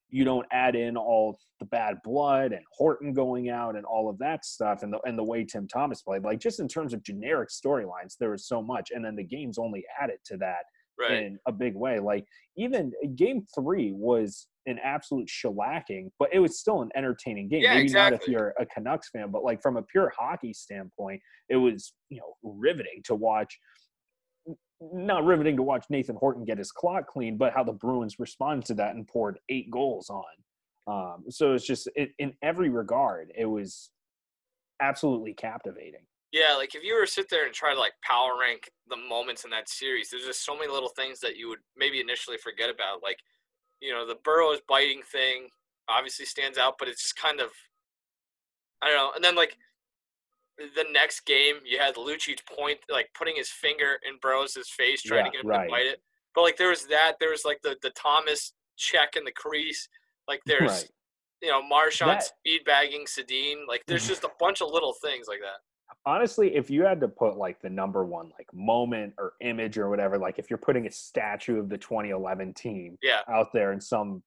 you 0.09 0.23
don't 0.23 0.47
add 0.51 0.75
in 0.75 0.97
all 0.97 1.37
the 1.59 1.65
bad 1.65 1.97
blood 2.03 2.51
and 2.51 2.63
Horton 2.75 3.13
going 3.13 3.49
out 3.49 3.75
and 3.75 3.85
all 3.85 4.09
of 4.09 4.17
that 4.19 4.43
stuff 4.43 4.81
and 4.81 4.91
the 4.91 4.99
and 5.05 5.17
the 5.17 5.23
way 5.23 5.43
Tim 5.43 5.67
Thomas 5.67 6.01
played. 6.01 6.23
Like 6.23 6.39
just 6.39 6.59
in 6.59 6.67
terms 6.67 6.93
of 6.93 7.03
generic 7.03 7.49
storylines, 7.49 8.17
there 8.19 8.31
was 8.31 8.47
so 8.47 8.61
much, 8.61 8.91
and 8.91 9.03
then 9.03 9.15
the 9.15 9.23
games 9.23 9.57
only 9.57 9.83
added 10.01 10.19
to 10.25 10.37
that 10.37 10.63
right. 10.99 11.11
in 11.11 11.39
a 11.47 11.51
big 11.51 11.75
way. 11.75 11.99
Like 11.99 12.25
even 12.57 12.91
game 13.15 13.45
three 13.55 13.91
was 13.91 14.47
an 14.65 14.79
absolute 14.83 15.27
shellacking, 15.27 16.11
but 16.19 16.29
it 16.33 16.39
was 16.39 16.59
still 16.59 16.81
an 16.81 16.89
entertaining 16.95 17.49
game. 17.49 17.61
Yeah, 17.61 17.75
Maybe 17.75 17.89
not 17.89 18.13
if 18.13 18.27
you're 18.27 18.53
a 18.59 18.65
Canucks 18.65 19.09
fan, 19.09 19.31
but 19.31 19.43
like 19.43 19.61
from 19.61 19.77
a 19.77 19.83
pure 19.83 20.11
hockey 20.17 20.53
standpoint, 20.53 21.21
it 21.49 21.55
was 21.55 21.93
you 22.09 22.19
know 22.19 22.35
riveting 22.43 23.01
to 23.05 23.15
watch. 23.15 23.57
Not 24.81 25.25
riveting 25.25 25.57
to 25.57 25.63
watch 25.63 25.85
Nathan 25.89 26.15
Horton 26.15 26.45
get 26.45 26.57
his 26.57 26.71
clock 26.71 27.07
clean, 27.07 27.37
but 27.37 27.53
how 27.53 27.63
the 27.63 27.73
Bruins 27.73 28.17
responded 28.17 28.65
to 28.67 28.73
that 28.75 28.95
and 28.95 29.07
poured 29.07 29.37
eight 29.49 29.69
goals 29.69 30.09
on. 30.09 30.23
Um, 30.87 31.25
so 31.29 31.53
it's 31.53 31.65
just 31.65 31.89
it, 31.95 32.11
in 32.17 32.33
every 32.41 32.69
regard, 32.69 33.31
it 33.37 33.45
was 33.45 33.91
absolutely 34.81 35.33
captivating. 35.33 36.05
Yeah, 36.31 36.55
like 36.55 36.75
if 36.75 36.83
you 36.83 36.93
were 36.93 37.05
to 37.05 37.11
sit 37.11 37.27
there 37.29 37.45
and 37.45 37.53
try 37.53 37.73
to 37.73 37.79
like 37.79 37.93
power 38.03 38.39
rank 38.39 38.69
the 38.87 38.97
moments 38.97 39.45
in 39.45 39.49
that 39.51 39.67
series, 39.67 40.09
there's 40.09 40.25
just 40.25 40.45
so 40.45 40.55
many 40.55 40.71
little 40.71 40.89
things 40.89 41.19
that 41.21 41.37
you 41.37 41.49
would 41.49 41.59
maybe 41.75 41.99
initially 41.99 42.37
forget 42.37 42.69
about. 42.69 43.01
Like, 43.01 43.17
you 43.81 43.91
know, 43.91 44.05
the 44.05 44.17
Burrows 44.23 44.59
biting 44.67 45.01
thing 45.11 45.47
obviously 45.89 46.25
stands 46.25 46.57
out, 46.59 46.75
but 46.77 46.87
it's 46.87 47.01
just 47.01 47.15
kind 47.15 47.39
of 47.39 47.49
I 48.81 48.87
don't 48.87 48.95
know. 48.97 49.11
And 49.15 49.23
then 49.23 49.35
like 49.35 49.57
the 50.57 50.85
next 50.91 51.25
game, 51.25 51.55
you 51.65 51.79
had 51.79 51.95
Lucic 51.95 52.39
point 52.45 52.79
like 52.89 53.09
putting 53.17 53.35
his 53.35 53.49
finger 53.49 53.97
in 54.07 54.17
Burrows' 54.21 54.57
face, 54.77 55.01
trying 55.01 55.25
Yeah, 55.25 55.31
to 55.31 55.31
get 55.31 55.43
him 55.43 55.49
right. 55.49 55.65
to 55.65 55.69
bite 55.71 55.85
it. 55.87 56.01
But 56.35 56.41
like 56.41 56.57
there 56.57 56.69
was 56.69 56.85
that, 56.87 57.13
there 57.19 57.31
was 57.31 57.43
like 57.45 57.59
the 57.63 57.75
the 57.81 57.91
Thomas 57.91 58.53
check 58.77 59.15
in 59.15 59.23
the 59.23 59.31
crease. 59.31 59.87
Like 60.27 60.41
there's 60.45 60.61
Right. 60.83 60.89
you 61.41 61.49
know 61.49 61.61
Marchand 61.63 62.11
That- 62.11 62.23
speed 62.23 62.61
bagging 62.65 63.05
Sedin. 63.05 63.67
Like 63.67 63.83
there's 63.87 64.03
mm-hmm. 64.03 64.09
just 64.09 64.23
a 64.25 64.31
bunch 64.39 64.61
of 64.61 64.69
little 64.69 64.93
things 65.01 65.27
like 65.27 65.39
that. 65.41 65.59
Honestly 66.05 66.55
if 66.55 66.69
you 66.69 66.83
had 66.83 66.99
to 67.01 67.07
put 67.07 67.37
like 67.37 67.61
the 67.61 67.69
number 67.69 68.05
one 68.05 68.29
like 68.37 68.47
moment 68.53 69.13
or 69.17 69.33
image 69.41 69.77
or 69.77 69.89
whatever 69.89 70.17
like 70.17 70.39
if 70.39 70.49
you're 70.49 70.57
putting 70.57 70.87
a 70.87 70.91
statue 70.91 71.59
of 71.59 71.69
the 71.69 71.77
2011 71.77 72.53
team 72.53 72.97
Yeah. 73.01 73.19
out 73.27 73.51
there 73.53 73.71
in 73.73 73.81
some 73.81 74.23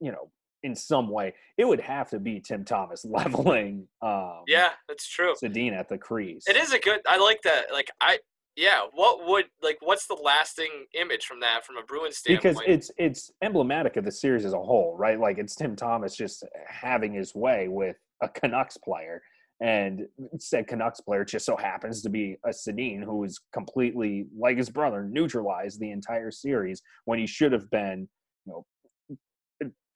you 0.00 0.12
know 0.12 0.30
in 0.62 0.74
some 0.74 1.08
way 1.10 1.34
it 1.58 1.64
would 1.64 1.80
have 1.80 2.08
to 2.10 2.18
be 2.18 2.40
tim 2.40 2.64
thomas 2.64 3.04
leveling 3.08 3.86
um 4.02 4.42
Yeah, 4.46 4.70
that's 4.88 5.06
true. 5.08 5.34
Sedin 5.42 5.72
at 5.72 5.88
the 5.88 5.98
crease 5.98 6.44
It 6.48 6.56
is 6.56 6.72
a 6.72 6.78
good. 6.78 7.00
I 7.06 7.18
like 7.18 7.40
that. 7.42 7.66
Like 7.72 7.90
I, 8.00 8.18
yeah. 8.56 8.82
What 8.92 9.26
would 9.26 9.46
like? 9.62 9.78
What's 9.80 10.06
the 10.06 10.14
lasting 10.14 10.86
image 10.94 11.26
from 11.26 11.40
that 11.40 11.64
from 11.66 11.76
a 11.76 11.82
Bruins 11.82 12.18
standpoint? 12.18 12.56
because 12.56 12.62
it's 12.66 12.90
it's 12.96 13.30
emblematic 13.42 13.96
of 13.96 14.04
the 14.04 14.12
series 14.12 14.44
as 14.44 14.52
a 14.52 14.58
whole 14.62 14.96
right 14.96 15.18
like 15.18 15.38
it's 15.38 15.56
tim 15.56 15.74
thomas 15.76 16.14
just 16.16 16.44
having 16.68 17.12
his 17.12 17.34
way 17.34 17.66
with 17.68 17.96
a 18.22 18.28
canucks 18.28 18.76
player 18.78 19.20
and 19.60 20.06
said 20.38 20.66
Canucks 20.66 21.00
player 21.00 21.24
just 21.24 21.46
so 21.46 21.56
happens 21.56 22.02
to 22.02 22.10
be 22.10 22.36
a 22.44 22.50
Sedin 22.50 23.04
who 23.04 23.18
was 23.18 23.40
completely 23.52 24.26
like 24.36 24.56
his 24.56 24.68
brother 24.68 25.04
neutralized 25.04 25.80
the 25.80 25.90
entire 25.90 26.30
series 26.30 26.82
when 27.04 27.18
he 27.18 27.26
should 27.26 27.52
have 27.52 27.70
been 27.70 28.08
you 28.46 28.52
know 28.52 28.66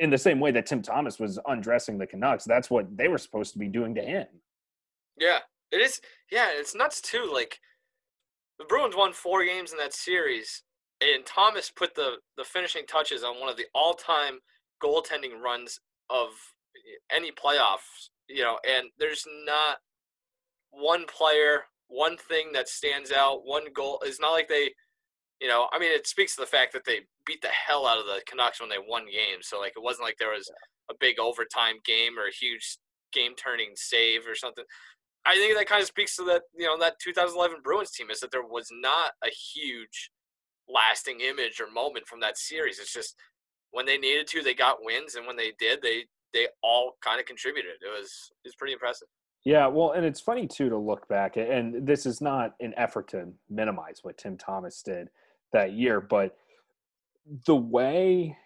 in 0.01 0.11
the 0.11 0.19
same 0.19 0.39
way 0.39 0.53
that 0.53 0.67
Tim 0.67 0.81
Thomas 0.81 1.19
was 1.19 1.41
undressing 1.47 1.99
the 1.99 2.07
Canucks 2.07 2.45
that's 2.45 2.71
what 2.71 2.97
they 2.97 3.09
were 3.09 3.19
supposed 3.19 3.53
to 3.55 3.59
be 3.59 3.69
doing 3.69 3.95
to 3.97 4.03
him 4.03 4.27
yeah, 5.21 5.39
it 5.73 5.81
is. 5.81 6.01
Yeah, 6.31 6.49
it's 6.53 6.75
nuts 6.75 7.01
too. 7.01 7.31
Like 7.33 7.59
the 8.59 8.65
Bruins 8.65 8.97
won 8.97 9.13
four 9.13 9.45
games 9.45 9.73
in 9.73 9.79
that 9.79 9.95
series, 9.95 10.63
and 11.01 11.25
Thomas 11.27 11.71
put 11.71 11.95
the 11.95 12.17
the 12.37 12.45
finishing 12.45 12.87
touches 12.87 13.25
on 13.25 13.41
one 13.41 13.49
of 13.49 13.57
the 13.57 13.67
all 13.75 13.95
time 13.95 14.39
goaltending 14.83 15.41
runs 15.43 15.81
of 16.11 16.29
any 17.15 17.33
playoffs. 17.33 18.11
You 18.29 18.43
know, 18.43 18.59
and 18.69 18.91
there's 18.99 19.27
not 19.47 19.79
one 20.71 21.07
player, 21.07 21.63
one 21.89 22.17
thing 22.17 22.53
that 22.53 22.69
stands 22.69 23.11
out, 23.11 23.45
one 23.45 23.73
goal. 23.75 24.01
It's 24.05 24.21
not 24.21 24.33
like 24.33 24.49
they, 24.49 24.71
you 25.41 25.49
know, 25.49 25.69
I 25.73 25.79
mean, 25.79 25.93
it 25.93 26.07
speaks 26.07 26.35
to 26.35 26.43
the 26.43 26.47
fact 26.47 26.73
that 26.75 26.85
they 26.85 27.01
beat 27.27 27.41
the 27.43 27.49
hell 27.49 27.87
out 27.87 27.99
of 27.99 28.07
the 28.07 28.21
Canucks 28.27 28.61
when 28.61 28.69
they 28.69 28.77
won 28.87 29.07
games. 29.07 29.49
So 29.49 29.59
like, 29.59 29.73
it 29.77 29.83
wasn't 29.83 30.07
like 30.07 30.17
there 30.19 30.33
was 30.33 30.51
a 30.91 30.95
big 31.01 31.19
overtime 31.19 31.77
game 31.85 32.19
or 32.19 32.27
a 32.27 32.33
huge 32.33 32.79
game 33.13 33.35
turning 33.35 33.73
save 33.75 34.27
or 34.29 34.35
something. 34.35 34.65
I 35.25 35.35
think 35.35 35.57
that 35.57 35.69
kind 35.69 35.83
of 35.83 35.89
speaks 35.89 36.17
to 36.17 36.25
that, 36.25 36.43
you 36.57 36.67
know, 36.67 36.79
that 36.79 36.99
2011 37.03 37.59
Bruins 37.63 37.91
team 37.91 38.11
is 38.11 38.21
that 38.21 38.31
there 38.31 38.47
was 38.47 38.69
not 38.73 39.13
a 39.25 39.29
huge 39.29 40.11
lasting 40.69 41.21
image 41.21 41.61
or 41.61 41.71
moment 41.71 42.07
from 42.07 42.21
that 42.21 42.39
series. 42.39 42.79
It's 42.79 42.93
just 42.93 43.15
when 43.71 43.87
they 43.87 43.99
needed 43.99 44.27
to, 44.29 44.43
they 44.43 44.55
got 44.55 44.79
wins, 44.81 45.15
and 45.15 45.27
when 45.27 45.37
they 45.37 45.53
did, 45.59 45.83
they 45.83 46.05
they 46.33 46.47
all 46.63 46.97
kind 47.03 47.21
of 47.21 47.27
contributed. 47.27 47.73
It 47.81 47.89
was 47.99 48.31
it 48.45 48.49
was 48.49 48.55
pretty 48.57 48.73
impressive. 48.73 49.09
Yeah, 49.45 49.67
well, 49.69 49.93
and 49.93 50.05
it's 50.05 50.21
funny 50.21 50.47
too 50.47 50.69
to 50.69 50.77
look 50.77 51.09
back, 51.09 51.37
and 51.37 51.87
this 51.87 52.07
is 52.07 52.21
not 52.21 52.55
an 52.61 52.75
effort 52.77 53.09
to 53.09 53.29
minimize 53.49 54.01
what 54.03 54.19
Tim 54.19 54.37
Thomas 54.37 54.83
did 54.83 55.09
that 55.53 55.73
year, 55.73 56.01
but 56.01 56.37
the 57.47 57.57
way 57.57 58.37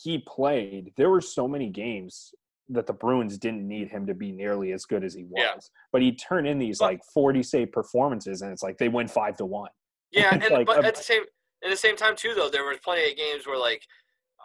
he 0.00 0.18
played, 0.18 0.92
there 0.96 1.10
were 1.10 1.20
so 1.20 1.48
many 1.48 1.68
games 1.68 2.32
that 2.68 2.86
the 2.86 2.92
Bruins 2.92 3.38
didn't 3.38 3.66
need 3.66 3.88
him 3.88 4.06
to 4.06 4.14
be 4.14 4.30
nearly 4.30 4.72
as 4.72 4.84
good 4.84 5.02
as 5.02 5.14
he 5.14 5.24
was. 5.24 5.32
Yeah. 5.36 5.54
But 5.90 6.02
he 6.02 6.12
turned 6.14 6.46
in 6.46 6.58
these 6.58 6.78
But- 6.78 6.84
like 6.86 7.04
40 7.12 7.42
save 7.42 7.72
performances, 7.72 8.42
and 8.42 8.52
it's 8.52 8.62
like 8.62 8.78
they 8.78 8.88
win 8.88 9.08
five 9.08 9.36
to 9.38 9.46
one. 9.46 9.70
Yeah, 10.10 10.34
It's 10.34 10.44
and 10.46 10.54
like 10.54 10.66
but 10.66 10.84
at 10.84 10.94
the 10.94 11.02
same 11.02 11.22
at 11.64 11.70
the 11.70 11.76
same 11.76 11.96
time 11.96 12.14
too, 12.14 12.34
though, 12.34 12.48
there 12.48 12.64
were 12.64 12.76
plenty 12.82 13.10
of 13.10 13.16
games 13.16 13.46
where 13.46 13.58
like, 13.58 13.82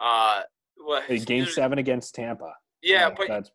uh, 0.00 0.42
what 0.76 1.06
Game 1.26 1.46
seven 1.46 1.78
against 1.78 2.14
Tampa. 2.14 2.52
Yeah, 2.84 3.10
but 3.16 3.28
that's 3.28 3.50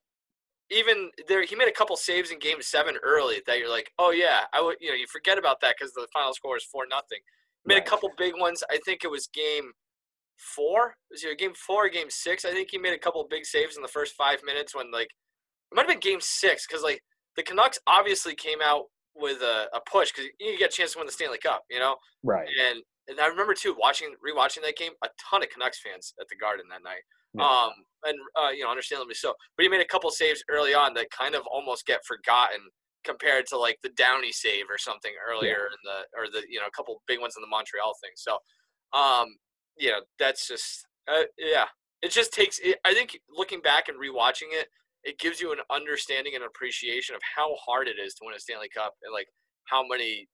even 0.72 1.10
there, 1.28 1.44
he 1.44 1.56
made 1.56 1.68
a 1.68 1.72
couple 1.74 1.96
saves 1.96 2.32
in 2.32 2.40
Game 2.40 2.62
Seven 2.62 2.96
early 3.04 3.42
that 3.48 3.58
you're 3.60 3.70
like, 3.70 3.92
oh 3.98 4.12
yeah, 4.12 4.42
I 4.54 4.62
would, 4.62 4.78
you 4.80 4.90
know, 4.90 4.96
you 4.96 5.08
forget 5.08 5.38
about 5.38 5.62
that 5.62 5.76
because 5.78 5.94
the 5.94 6.08
final 6.14 6.34
score 6.34 6.58
is 6.58 6.64
four 6.64 6.86
nothing. 6.90 7.20
Made 7.66 7.76
Right. 7.76 7.88
a 7.88 7.90
couple 7.90 8.10
big 8.18 8.34
ones. 8.38 8.64
I 8.70 8.78
think 8.86 9.04
it 9.04 9.10
was 9.12 9.28
Game 9.34 9.72
Four. 10.38 10.96
Was 11.12 11.24
it 11.24 11.38
Game 11.38 11.54
Four 11.56 11.86
or 11.86 11.90
Game 11.90 12.10
Six? 12.10 12.46
I 12.46 12.52
think 12.52 12.70
he 12.72 12.78
made 12.78 12.94
a 12.94 13.00
couple 13.00 13.26
big 13.30 13.46
saves 13.46 13.76
in 13.76 13.82
the 13.82 13.88
first 13.88 14.14
five 14.16 14.40
minutes 14.46 14.76
when 14.76 14.92
like 14.92 15.08
it 15.72 15.76
might 15.76 15.82
have 15.84 15.90
been 15.90 16.00
Game 16.12 16.22
Six 16.22 16.66
because 16.68 16.84
like 16.84 17.02
the 17.36 17.44
Canucks 17.44 17.80
obviously 17.88 18.36
came 18.36 18.60
out 18.64 18.86
with 19.16 19.42
a, 19.42 19.68
a 19.74 19.80
push 19.92 20.12
because 20.12 20.30
you 20.40 20.58
get 20.58 20.70
a 20.70 20.76
chance 20.76 20.94
to 20.94 21.00
win 21.00 21.08
the 21.08 21.12
Stanley 21.14 21.40
Cup, 21.40 21.64
you 21.70 21.80
know. 21.80 21.96
right. 22.24 22.48
And 22.70 22.82
and 23.08 23.20
I 23.20 23.26
remember 23.28 23.54
too 23.56 23.76
watching 23.80 24.14
rewatching 24.26 24.62
that 24.64 24.78
game, 24.78 24.92
a 25.04 25.10
ton 25.30 25.42
of 25.44 25.50
Canucks 25.50 25.80
fans 25.82 26.14
at 26.22 26.28
the 26.30 26.36
Garden 26.36 26.66
that 26.70 26.84
night. 26.84 27.02
Yeah. 27.34 27.46
Um, 27.46 27.72
and 28.06 28.18
uh, 28.42 28.50
you 28.50 28.64
know, 28.64 28.70
understandably 28.70 29.14
so. 29.14 29.34
But 29.58 29.64
he 29.64 29.70
made 29.70 29.82
a 29.82 29.86
couple 29.86 30.10
saves 30.10 30.44
early 30.50 30.74
on 30.74 30.94
that 30.96 31.08
kind 31.12 31.36
of 31.36 31.44
almost 31.52 31.86
get 31.86 32.00
forgotten 32.06 32.60
compared 33.04 33.46
to 33.48 33.58
like 33.58 33.78
the 33.84 33.90
Downie 33.90 34.32
save 34.32 34.66
or 34.70 34.78
something 34.78 35.12
earlier 35.30 35.68
in 35.72 35.80
the 35.84 36.20
or 36.20 36.26
the 36.32 36.46
you 36.50 36.60
know 36.60 36.66
a 36.68 36.72
couple 36.72 37.02
big 37.08 37.20
ones 37.20 37.36
in 37.38 37.42
the 37.42 37.48
Montreal 37.48 37.94
thing. 38.02 38.12
So, 38.16 38.38
um, 38.98 39.28
you 39.78 39.90
know, 39.90 40.00
that's 40.18 40.48
just 40.48 40.86
uh, 41.12 41.24
yeah. 41.38 41.66
It 42.02 42.12
just 42.12 42.34
takes. 42.34 42.60
It, 42.60 42.78
I 42.86 42.94
think 42.94 43.20
looking 43.30 43.62
back 43.62 43.90
and 43.90 43.98
rewatching 43.98 44.52
it, 44.52 44.68
it 45.04 45.20
gives 45.20 45.42
you 45.42 45.52
an 45.52 45.60
understanding 45.70 46.34
and 46.36 46.44
appreciation 46.44 47.16
of 47.16 47.22
how 47.36 47.56
hard 47.56 47.88
it 47.88 47.96
is 48.04 48.14
to 48.16 48.22
win 48.26 48.36
a 48.36 48.40
Stanley 48.40 48.70
Cup 48.74 48.94
and 49.04 49.14
like 49.14 49.28
how 49.66 49.86
many 49.86 50.28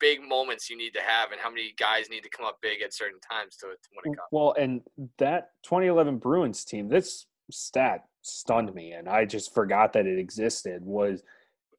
big 0.00 0.20
moments 0.26 0.68
you 0.68 0.76
need 0.76 0.94
to 0.94 1.00
have 1.00 1.32
and 1.32 1.40
how 1.40 1.50
many 1.50 1.74
guys 1.78 2.08
need 2.10 2.22
to 2.22 2.28
come 2.28 2.46
up 2.46 2.58
big 2.60 2.82
at 2.82 2.94
certain 2.94 3.20
times 3.20 3.56
to, 3.56 3.66
to 3.66 3.88
win 3.92 4.12
a 4.14 4.16
cup. 4.16 4.28
Well, 4.30 4.54
and 4.58 4.80
that 5.18 5.50
2011 5.64 6.18
Bruins 6.18 6.64
team, 6.64 6.88
this 6.88 7.26
stat 7.50 8.04
stunned 8.22 8.74
me, 8.74 8.92
and 8.92 9.08
I 9.08 9.24
just 9.24 9.54
forgot 9.54 9.92
that 9.94 10.06
it 10.06 10.18
existed. 10.18 10.82
Was 10.84 11.22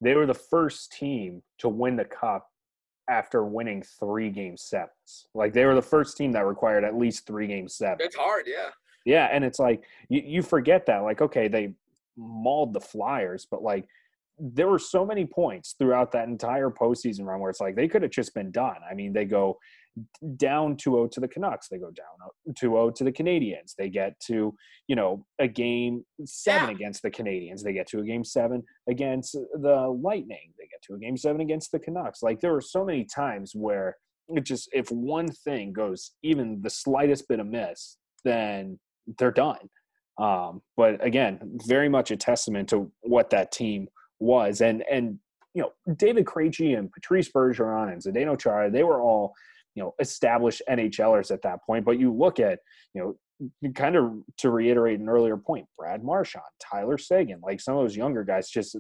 they 0.02 0.16
were 0.16 0.26
the 0.26 0.34
first 0.34 0.92
team 0.92 1.42
to 1.60 1.70
win 1.70 1.96
the 1.96 2.06
cup 2.06 2.50
after 3.10 3.44
winning 3.44 3.84
three 4.00 4.30
game 4.30 4.56
sevens. 4.56 5.28
Like 5.34 5.54
they 5.54 5.66
were 5.66 5.76
the 5.76 5.82
first 5.82 6.16
team 6.16 6.32
that 6.34 6.46
required 6.46 6.84
at 6.84 6.96
least 6.96 7.26
three 7.26 7.48
game 7.48 7.68
sevens. 7.68 8.02
It's 8.02 8.16
hard, 8.16 8.46
yeah. 8.48 8.70
Yeah, 9.06 9.28
and 9.32 9.44
it's 9.44 9.60
like 9.60 9.84
you, 10.10 10.22
you 10.24 10.42
forget 10.42 10.86
that. 10.86 11.00
Like, 11.00 11.22
okay, 11.22 11.48
they 11.48 11.74
mauled 12.16 12.74
the 12.74 12.82
Flyers, 12.82 13.48
but 13.50 13.64
like 13.64 13.86
there 14.40 14.68
were 14.68 14.80
so 14.80 15.06
many 15.06 15.26
points 15.26 15.76
throughout 15.78 16.12
that 16.14 16.28
entire 16.28 16.70
postseason 16.70 17.26
run 17.26 17.40
where 17.40 17.50
it's 17.50 17.60
like 17.60 17.76
they 17.76 17.88
could 17.88 18.02
have 18.02 18.12
just 18.12 18.34
been 18.34 18.52
done. 18.52 18.78
I 18.90 18.94
mean, 18.94 19.14
they 19.14 19.26
go 19.26 19.58
down 20.38 20.76
2-0 20.78 21.12
to 21.12 21.20
the 21.20 21.28
Canucks, 21.28 21.68
they 21.68 21.78
go 21.78 21.92
down 21.92 22.54
2-0 22.54 22.96
to 22.96 23.04
the 23.04 23.12
Canadiens. 23.12 23.74
They 23.78 23.90
get 23.90 24.20
to, 24.28 24.54
you 24.88 24.96
know, 24.96 25.26
a 25.40 25.48
game 25.48 26.06
7 26.24 26.70
Yeah. 26.70 26.76
against 26.76 27.02
the 27.02 27.12
Canadiens. 27.12 27.64
They 27.64 27.74
get 27.74 27.88
to 27.88 28.00
a 28.00 28.04
game 28.04 28.24
7 28.24 28.64
against 28.90 29.34
the 29.34 29.98
Lightning. 30.02 30.54
They 30.58 30.68
get 30.68 30.82
to 30.84 30.94
a 30.94 31.00
game 31.00 31.18
7 31.18 31.42
against 31.42 31.72
the 31.72 31.80
Canucks. 31.80 32.24
Like 32.24 32.40
there 32.40 32.54
were 32.54 32.62
so 32.62 32.86
many 32.86 33.06
times 33.06 33.54
where 33.56 33.98
it 34.30 34.46
just 34.46 34.70
if 34.72 34.90
one 34.92 35.28
thing 35.32 35.74
goes 35.74 36.12
even 36.24 36.62
the 36.62 36.70
slightest 36.70 37.28
bit 37.28 37.40
amiss, 37.40 37.98
then 38.24 38.80
they're 39.18 39.32
done. 39.32 39.70
Um, 40.20 40.62
but 40.78 41.04
again, 41.04 41.58
very 41.66 41.90
much 41.90 42.12
a 42.12 42.18
testament 42.18 42.70
to 42.70 42.92
what 43.02 43.30
that 43.32 43.52
team 43.52 43.88
was. 44.20 44.62
And 44.62 44.84
and 44.92 45.20
you 45.54 45.64
know, 45.64 45.96
David 45.96 46.26
Krejci 46.26 46.78
and 46.78 46.92
Patrice 46.92 47.30
Bergeron 47.32 47.92
and 47.92 48.02
Zdeno 48.02 48.40
Chara, 48.40 48.70
they 48.70 48.84
were 48.84 49.02
all 49.02 49.34
you 49.76 49.84
know 49.84 49.96
established 50.00 50.62
NHLers 50.70 51.32
at 51.32 51.42
that 51.44 51.64
point. 51.66 51.86
But 51.86 52.00
you 52.00 52.14
look 52.14 52.40
at 52.40 52.60
you 52.94 53.02
know 53.02 53.72
kind 53.74 53.96
of 53.96 54.12
to 54.38 54.50
reiterate 54.50 55.00
an 55.00 55.10
earlier 55.10 55.38
point, 55.38 55.66
Brad 55.78 56.04
Marchand, 56.04 56.44
Tyler 56.62 56.98
Seguin, 56.98 57.40
like 57.42 57.62
some 57.62 57.76
of 57.78 57.84
those 57.84 57.96
younger 57.96 58.24
guys, 58.24 58.50
just 58.50 58.76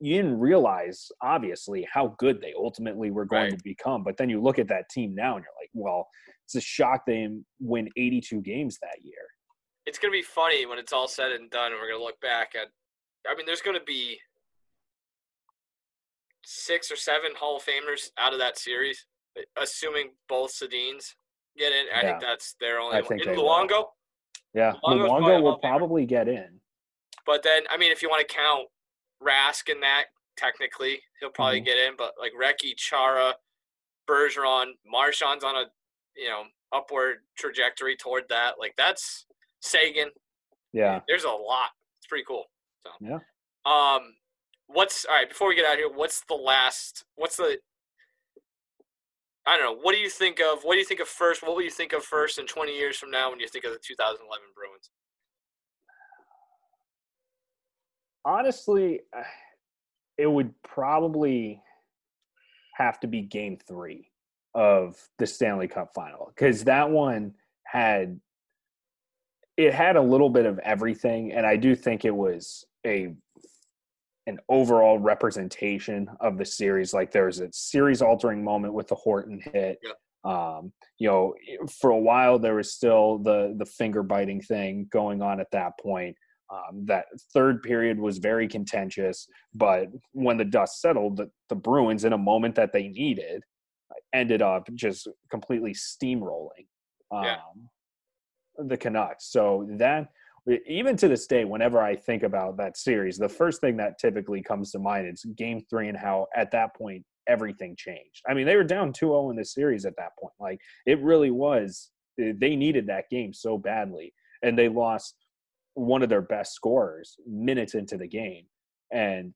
you 0.00 0.16
didn't 0.22 0.38
realize 0.38 1.08
obviously 1.22 1.86
how 1.92 2.14
good 2.18 2.40
they 2.40 2.54
ultimately 2.56 3.10
were 3.10 3.24
going 3.24 3.50
Right. 3.50 3.58
to 3.58 3.64
become. 3.64 4.04
But 4.04 4.16
then 4.16 4.30
you 4.30 4.40
look 4.40 4.58
at 4.60 4.68
that 4.68 4.88
team 4.90 5.12
now, 5.14 5.34
and 5.36 5.44
you're 5.44 5.54
like, 5.60 5.70
well, 5.72 6.08
it's 6.44 6.54
a 6.54 6.60
shock 6.60 7.04
they 7.04 7.28
win 7.58 7.88
82 7.96 8.40
games 8.42 8.78
that 8.80 9.02
year. 9.02 9.26
It's 9.86 9.98
gonna 9.98 10.12
be 10.12 10.22
funny 10.22 10.66
when 10.66 10.78
it's 10.78 10.92
all 10.92 11.08
said 11.08 11.32
and 11.32 11.50
done, 11.50 11.72
and 11.72 11.80
we're 11.80 11.90
gonna 11.90 12.04
look 12.04 12.20
back 12.20 12.54
at. 12.54 12.68
I 13.26 13.34
mean, 13.34 13.46
there's 13.46 13.62
gonna 13.62 13.80
be 13.84 14.20
six 16.44 16.90
or 16.90 16.96
seven 16.96 17.32
Hall 17.36 17.56
of 17.56 17.64
Famers 17.64 18.10
out 18.18 18.32
of 18.32 18.38
that 18.38 18.58
series, 18.58 19.06
assuming 19.56 20.12
both 20.28 20.52
Sedins 20.52 21.14
get 21.56 21.72
in. 21.72 21.86
I 21.94 22.02
think 22.02 22.20
that's 22.20 22.54
their 22.60 22.80
only. 22.80 22.98
I 22.98 23.02
think 23.02 23.22
in 23.22 23.30
they 23.32 23.36
will. 23.36 23.44
Luongo, 23.48 23.84
Yeah, 24.54 24.74
Luongo's 24.84 25.08
Luongo 25.10 25.22
Hall 25.22 25.42
will 25.42 25.58
probably 25.58 26.06
get 26.06 26.28
in. 26.28 26.60
but 27.26 27.42
then 27.42 27.64
I 27.70 27.76
mean, 27.76 27.92
if 27.92 28.02
you 28.02 28.08
want 28.08 28.26
to 28.26 28.34
count 28.34 28.68
Rask 29.22 29.68
in 29.68 29.80
that, 29.80 30.06
technically 30.36 31.02
he'll 31.20 31.30
probably 31.30 31.60
Mhm. 31.60 31.64
get 31.66 31.78
in. 31.78 31.96
But 31.96 32.14
like 32.18 32.32
Recchi, 32.32 32.76
Chara, 32.76 33.36
Bergeron, 34.06 34.72
Marchand's 34.86 35.44
on 35.44 35.56
a 35.56 35.70
you 36.16 36.28
know 36.28 36.44
upward 36.72 37.24
trajectory 37.36 37.96
toward 37.96 38.28
that. 38.28 38.58
Like 38.58 38.74
that's 38.76 39.26
Seguin. 39.60 40.10
Yeah, 40.72 41.00
There's 41.08 41.24
a 41.24 41.30
lot. 41.30 41.70
It's 41.98 42.06
pretty 42.06 42.24
cool. 42.24 42.50
Yeah. 43.00 43.18
Um, 43.64 44.14
what's 44.66 45.04
all 45.04 45.14
right? 45.14 45.28
Before 45.28 45.48
we 45.48 45.54
get 45.54 45.64
out 45.64 45.74
of 45.74 45.78
here, 45.78 45.92
what's 45.92 46.22
the 46.28 46.34
last? 46.34 47.04
What's 47.16 47.36
the? 47.36 47.58
I 49.46 49.56
don't 49.56 49.64
know. 49.64 49.80
What 49.82 49.94
do 49.94 50.00
you 50.00 50.10
think 50.10 50.40
of? 50.40 50.62
What 50.62 50.74
do 50.74 50.78
you 50.78 50.84
think 50.84 51.00
of 51.00 51.08
first? 51.08 51.42
What 51.42 51.54
will 51.54 51.62
you 51.62 51.70
think 51.70 51.92
of 51.92 52.04
first 52.04 52.38
in 52.38 52.46
20 52.46 52.76
years 52.76 52.98
from 52.98 53.10
now 53.10 53.30
when 53.30 53.40
you 53.40 53.48
think 53.48 53.64
of 53.64 53.72
the 53.72 53.78
2011 53.78 54.44
Bruins? 54.54 54.90
honestly, 58.28 59.00
it 60.18 60.26
would 60.26 60.52
probably 60.62 61.62
have 62.74 63.00
to 63.00 63.06
be 63.06 63.22
Game 63.22 63.56
Three 63.66 64.10
of 64.54 64.96
the 65.18 65.26
Stanley 65.26 65.68
Cup 65.68 65.92
Final 65.94 66.32
because 66.34 66.64
that 66.64 66.90
one 66.90 67.34
had 67.64 68.20
it 69.58 69.74
had 69.74 69.96
a 69.96 70.00
little 70.00 70.30
bit 70.30 70.46
of 70.46 70.60
everything, 70.60 71.32
and 71.32 71.44
I 71.44 71.56
do 71.56 71.74
think 71.74 72.04
it 72.04 72.14
was 72.14 72.64
a 72.86 73.12
an 74.28 74.38
overall 74.48 74.98
representation 74.98 76.08
of 76.20 76.38
the 76.38 76.44
series. 76.44 76.94
Like 76.94 77.10
there 77.10 77.26
was 77.26 77.40
a 77.40 77.48
series 77.52 78.00
altering 78.00 78.44
moment 78.44 78.72
with 78.72 78.86
the 78.86 78.94
Horton 78.94 79.40
hit. 79.52 79.78
Yeah. 79.82 79.92
Um, 80.24 80.72
you 80.98 81.08
know, 81.08 81.34
for 81.80 81.90
a 81.90 81.98
while 81.98 82.38
there 82.38 82.54
was 82.54 82.72
still 82.72 83.18
the 83.18 83.54
the 83.58 83.66
finger 83.66 84.02
biting 84.02 84.40
thing 84.40 84.86
going 84.90 85.22
on 85.22 85.40
at 85.40 85.50
that 85.50 85.72
point. 85.80 86.16
Um, 86.50 86.86
that 86.86 87.06
third 87.34 87.62
period 87.62 87.98
was 87.98 88.18
very 88.18 88.48
contentious, 88.48 89.26
but 89.54 89.88
when 90.12 90.38
the 90.38 90.46
dust 90.46 90.80
settled, 90.80 91.18
the, 91.18 91.30
the 91.50 91.54
Bruins, 91.54 92.04
in 92.04 92.14
a 92.14 92.18
moment 92.18 92.54
that 92.54 92.72
they 92.72 92.88
needed, 92.88 93.42
ended 94.14 94.40
up 94.40 94.66
just 94.74 95.08
completely 95.30 95.74
steamrolling 95.74 96.66
um, 97.10 97.24
Yeah. 97.24 97.36
The 98.58 98.76
Canucks. 98.76 99.30
So 99.30 99.66
that 99.78 100.08
even 100.66 100.96
to 100.96 101.08
this 101.08 101.26
day, 101.26 101.44
whenever 101.44 101.80
I 101.80 101.94
think 101.94 102.22
about 102.22 102.56
that 102.56 102.76
series, 102.76 103.18
the 103.18 103.28
first 103.28 103.60
thing 103.60 103.76
that 103.76 103.98
typically 103.98 104.42
comes 104.42 104.70
to 104.72 104.78
mind 104.78 105.06
is 105.08 105.24
Game 105.36 105.64
Three 105.68 105.88
and 105.88 105.98
how 105.98 106.26
at 106.34 106.50
that 106.52 106.74
point 106.74 107.04
everything 107.28 107.76
changed. 107.76 108.22
I 108.28 108.34
mean, 108.34 108.46
they 108.46 108.56
were 108.56 108.64
down 108.64 108.92
2-0 108.92 109.30
in 109.30 109.36
the 109.36 109.44
series 109.44 109.84
at 109.84 109.96
that 109.96 110.12
point. 110.18 110.32
Like 110.40 110.60
it 110.86 111.00
really 111.02 111.30
was. 111.30 111.90
Eh, 112.20 112.32
they 112.36 112.56
needed 112.56 112.86
that 112.86 113.10
game 113.10 113.32
so 113.32 113.58
badly, 113.58 114.14
and 114.42 114.58
they 114.58 114.68
lost 114.68 115.14
one 115.74 116.02
of 116.02 116.08
their 116.08 116.22
best 116.22 116.54
scorers 116.54 117.16
minutes 117.26 117.74
into 117.74 117.96
the 117.96 118.08
game, 118.08 118.46
and 118.92 119.34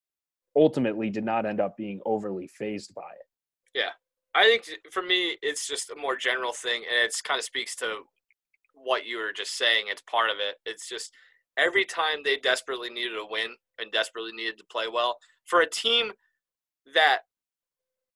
ultimately 0.56 1.10
did 1.10 1.24
not 1.24 1.46
end 1.46 1.60
up 1.60 1.76
being 1.76 2.00
overly 2.06 2.48
fazed 2.48 2.94
by 2.94 3.02
it. 3.02 3.78
Yeah. 3.78 3.90
I 4.34 4.44
think 4.44 4.64
for 4.90 5.02
me, 5.02 5.36
it's 5.42 5.68
just 5.68 5.90
a 5.90 5.96
more 5.96 6.16
general 6.16 6.52
thing, 6.52 6.84
and 6.88 7.04
it's 7.04 7.20
kind 7.20 7.38
of 7.38 7.44
speaks 7.44 7.76
to 7.76 8.04
what 8.74 9.06
you 9.06 9.18
were 9.18 9.32
just 9.32 9.56
saying. 9.56 9.86
It's 9.88 10.02
part 10.02 10.30
of 10.30 10.36
it. 10.38 10.56
It's 10.64 10.88
just 10.88 11.12
every 11.56 11.84
time 11.84 12.22
they 12.24 12.36
desperately 12.38 12.90
needed 12.90 13.16
a 13.18 13.26
win 13.28 13.54
and 13.78 13.92
desperately 13.92 14.32
needed 14.32 14.58
to 14.58 14.64
play 14.70 14.86
well 14.92 15.18
for 15.44 15.60
a 15.60 15.68
team 15.68 16.12
that, 16.94 17.20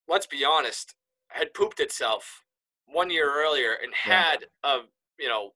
let's 0.09 0.27
be 0.27 0.45
honest, 0.45 0.95
had 1.29 1.55
pooped 1.55 1.81
itself 1.81 2.43
one 2.87 3.11
year 3.11 3.31
earlier 3.35 3.73
and 3.83 3.93
Yeah. 3.93 4.23
had 4.23 4.47
a 4.63 4.81
you 5.19 5.29
know 5.29 5.55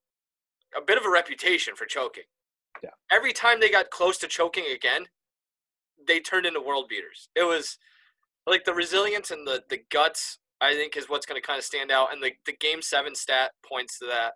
a 0.76 0.80
bit 0.80 0.98
of 0.98 1.04
a 1.04 1.10
reputation 1.10 1.74
for 1.76 1.86
choking. 1.86 2.24
Yeah. 2.82 2.90
Every 3.10 3.32
time 3.32 3.60
they 3.60 3.70
got 3.70 3.90
close 3.90 4.18
to 4.18 4.28
choking 4.28 4.66
again, 4.66 5.08
they 6.06 6.20
turned 6.20 6.46
into 6.46 6.60
world 6.60 6.88
beaters. 6.88 7.28
It 7.34 7.44
was 7.44 7.78
like 8.46 8.64
the 8.64 8.74
resilience 8.74 9.30
and 9.30 9.46
the 9.46 9.62
the 9.68 9.78
guts 9.90 10.38
I 10.60 10.74
think 10.74 10.96
is 10.96 11.08
what's 11.08 11.26
going 11.26 11.40
to 11.40 11.46
kind 11.46 11.58
of 11.58 11.64
stand 11.64 11.90
out, 11.90 12.12
and 12.12 12.22
the 12.22 12.32
the 12.46 12.56
game 12.56 12.82
seven 12.82 13.14
stat 13.14 13.52
points 13.66 13.98
to 14.00 14.06
that. 14.06 14.34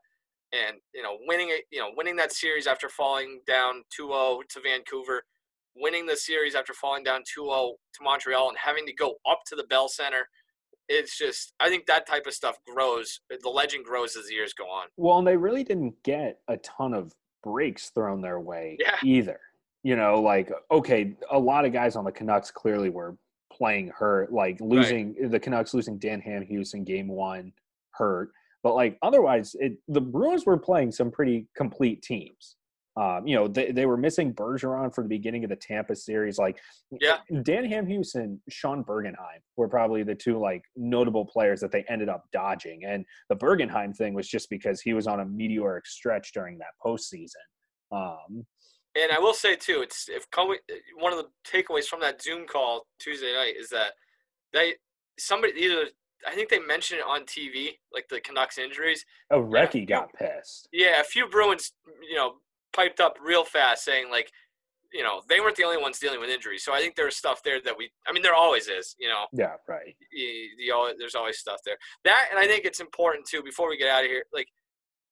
And 0.55 0.77
you 0.95 1.03
know, 1.03 1.17
winning 1.27 1.49
it, 1.51 1.65
you 1.73 1.81
know, 1.81 1.91
winning 1.97 2.17
that 2.17 2.33
series 2.33 2.67
after 2.67 2.89
falling 2.89 3.41
down 3.47 3.83
2-0 3.99 4.43
to 4.51 4.61
Vancouver, 4.61 5.23
winning 5.77 6.07
the 6.07 6.17
series 6.17 6.55
after 6.55 6.73
falling 6.73 7.03
down 7.03 7.23
2-0 7.23 7.25
to 7.39 8.03
Montreal, 8.03 8.49
and 8.51 8.59
having 8.59 8.87
to 8.87 8.93
go 8.93 9.15
up 9.29 9.41
to 9.47 9.57
the 9.57 9.65
Bell 9.65 9.89
Center. 9.89 10.29
It's 10.89 11.17
just, 11.17 11.55
I 11.61 11.71
think 11.71 11.87
that 11.87 12.07
type 12.07 12.27
of 12.27 12.35
stuff 12.35 12.59
grows. 12.67 13.19
The 13.31 13.49
legend 13.49 13.87
grows 13.87 14.17
as 14.17 14.27
the 14.27 14.35
years 14.35 14.53
go 14.53 14.65
on. 14.65 14.89
Well, 14.99 15.17
and 15.19 15.27
they 15.27 15.37
really 15.37 15.65
didn't 15.65 15.95
get 16.03 16.41
a 16.47 16.59
ton 16.59 16.93
of 16.93 17.15
breaks 17.43 17.89
thrown 17.91 18.21
their 18.21 18.39
way 18.39 18.77
Yeah. 18.79 18.97
either. 19.03 19.41
You 19.83 19.97
know, 19.97 20.21
like 20.21 20.51
okay, 20.71 21.15
a 21.31 21.39
lot 21.39 21.65
of 21.65 21.73
guys 21.73 21.97
on 21.97 22.05
the 22.05 22.13
Canucks 22.13 22.51
clearly 22.51 22.91
were 22.91 23.17
playing 23.53 23.89
hurt, 23.89 24.33
like 24.33 24.59
losing 24.61 25.15
the 25.31 25.41
Canucks 25.41 25.75
losing 25.75 25.99
Dan 25.99 26.23
Hamhuis 26.23 26.75
in 26.75 26.85
game 26.85 27.09
one 27.09 27.53
hurt. 27.91 28.31
But 28.65 28.75
like 28.75 28.99
otherwise, 29.03 29.55
it 29.61 29.75
the 29.87 30.01
Bruins 30.01 30.47
were 30.47 30.57
playing 30.57 30.91
some 30.91 31.13
pretty 31.13 31.47
complete 31.55 32.03
teams. 32.03 32.57
Um, 32.97 33.27
you 33.27 33.35
know, 33.35 33.49
they, 33.49 33.73
they 33.73 33.87
were 33.87 33.97
missing 33.97 34.33
Bergeron 34.33 34.95
for 34.95 35.03
the 35.03 35.09
beginning 35.09 35.43
of 35.43 35.51
the 35.51 35.57
Tampa 35.57 35.97
series. 35.97 36.39
Like, 36.39 36.61
Yeah. 37.01 37.19
Dan 37.43 37.65
and 38.15 38.41
Sean 38.49 38.85
Bergenheim 38.85 39.41
were 39.57 39.69
probably 39.69 40.05
the 40.05 40.15
two 40.15 40.39
like 40.39 40.63
notable 40.77 41.27
players 41.27 41.61
that 41.61 41.73
they 41.73 41.85
ended 41.89 42.09
up 42.09 42.25
dodging. 42.33 42.85
And 42.85 43.05
the 43.29 43.35
Bergenheim 43.35 43.97
thing 43.97 44.15
was 44.15 44.29
just 44.29 44.49
because 44.49 44.81
he 44.81 44.95
was 44.95 45.09
on 45.09 45.21
a 45.21 45.25
meteoric 45.25 45.87
stretch 45.87 46.33
during 46.33 46.57
that 46.59 46.69
postseason. 46.85 47.35
Um, 47.91 48.47
And 48.95 49.11
I 49.11 49.19
will 49.19 49.35
say 49.35 49.57
too, 49.57 49.81
it's 49.83 50.09
if 50.09 50.27
one 50.37 51.13
of 51.13 51.19
the 51.19 51.29
takeaways 51.45 51.87
from 51.87 52.01
that 52.01 52.23
Zoom 52.23 52.47
call 52.47 52.87
Tuesday 53.01 53.33
night 53.35 53.55
is 53.59 53.71
that 53.71 53.95
they 54.53 54.75
somebody 55.19 55.53
either 55.57 55.87
I 56.27 56.35
think 56.35 56.49
they 56.49 56.59
mentioned 56.59 57.01
it 57.01 57.07
on 57.07 57.23
TV, 57.25 57.79
like 57.93 58.09
the 58.09 58.21
Canucks 58.21 58.59
injuries. 58.59 59.05
oh, 59.31 59.43
Recchi 59.43 59.81
you- 59.81 59.87
got 59.87 60.13
pissed. 60.15 60.69
Yeah, 60.73 61.01
a 61.01 61.05
few 61.05 61.29
Bruins, 61.29 61.73
you 62.09 62.17
know, 62.17 62.37
piped 62.73 63.01
up 63.01 63.17
real 63.23 63.45
fast 63.45 63.85
saying 63.85 64.11
like, 64.11 64.31
you 64.93 65.03
know, 65.03 65.23
they 65.29 65.41
weren't 65.41 65.57
the 65.57 65.65
only 65.65 65.81
ones 65.81 65.99
dealing 65.99 66.21
with 66.21 66.31
injuries. 66.31 66.65
So 66.65 66.73
I 66.73 66.79
think 66.79 66.95
there's 66.95 67.17
stuff 67.17 67.43
there 67.43 67.61
that 67.63 67.77
we. 67.77 67.91
I 68.07 68.13
mean, 68.13 68.23
there 68.23 68.35
always 68.35 68.69
is. 68.69 68.95
You 68.99 69.09
know, 69.09 69.27
Yeah, 69.33 69.55
right. 69.69 69.97
you, 70.13 70.51
you 70.57 70.95
there's 70.99 71.17
always 71.17 71.39
stuff 71.39 71.59
there. 71.65 71.77
That 72.05 72.29
and 72.31 72.39
I 72.39 72.47
think 72.47 72.65
it's 72.65 72.81
important 72.81 73.27
too. 73.27 73.43
Before 73.43 73.69
we 73.69 73.77
get 73.77 73.89
out 73.89 74.05
of 74.05 74.11
here, 74.11 74.25
like 74.33 74.49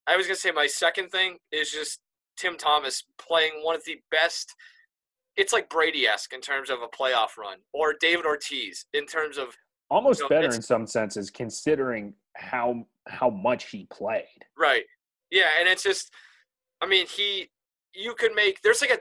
I 0.07 0.16
was 0.16 0.27
gonna 0.27 0.37
say, 0.37 0.53
my 0.53 0.66
second 0.68 1.09
thing 1.11 1.38
is 1.51 1.70
just 1.72 1.98
Tim 2.37 2.57
Thomas 2.57 3.05
playing 3.18 3.55
one 3.62 3.75
of 3.75 3.85
the 3.85 4.01
best. 4.11 4.55
It's 5.37 5.53
like 5.53 5.68
Brady-esque 5.70 6.33
in 6.33 6.40
terms 6.42 6.70
of 6.70 6.79
a 6.83 6.88
playoff 6.88 7.37
run, 7.38 7.59
or 7.72 7.94
David 8.01 8.25
Ortiz 8.27 8.87
in 8.92 9.07
terms 9.07 9.37
of 9.38 9.57
Almost 9.92 10.22
No, 10.22 10.28
better 10.28 10.46
in 10.55 10.62
some 10.62 10.87
senses, 10.87 11.31
considering 11.31 12.14
how 12.35 12.87
how 13.09 13.28
much 13.31 13.70
he 13.70 13.87
played. 13.92 14.24
right. 14.59 14.85
Yeah, 15.31 15.48
and 15.59 15.66
it's 15.68 15.83
just, 15.83 16.11
I 16.83 16.87
mean, 16.87 17.07
he, 17.07 17.50
you 17.94 18.14
could 18.14 18.35
make 18.35 18.61
there's 18.62 18.81
like 18.83 18.90
a 18.90 18.98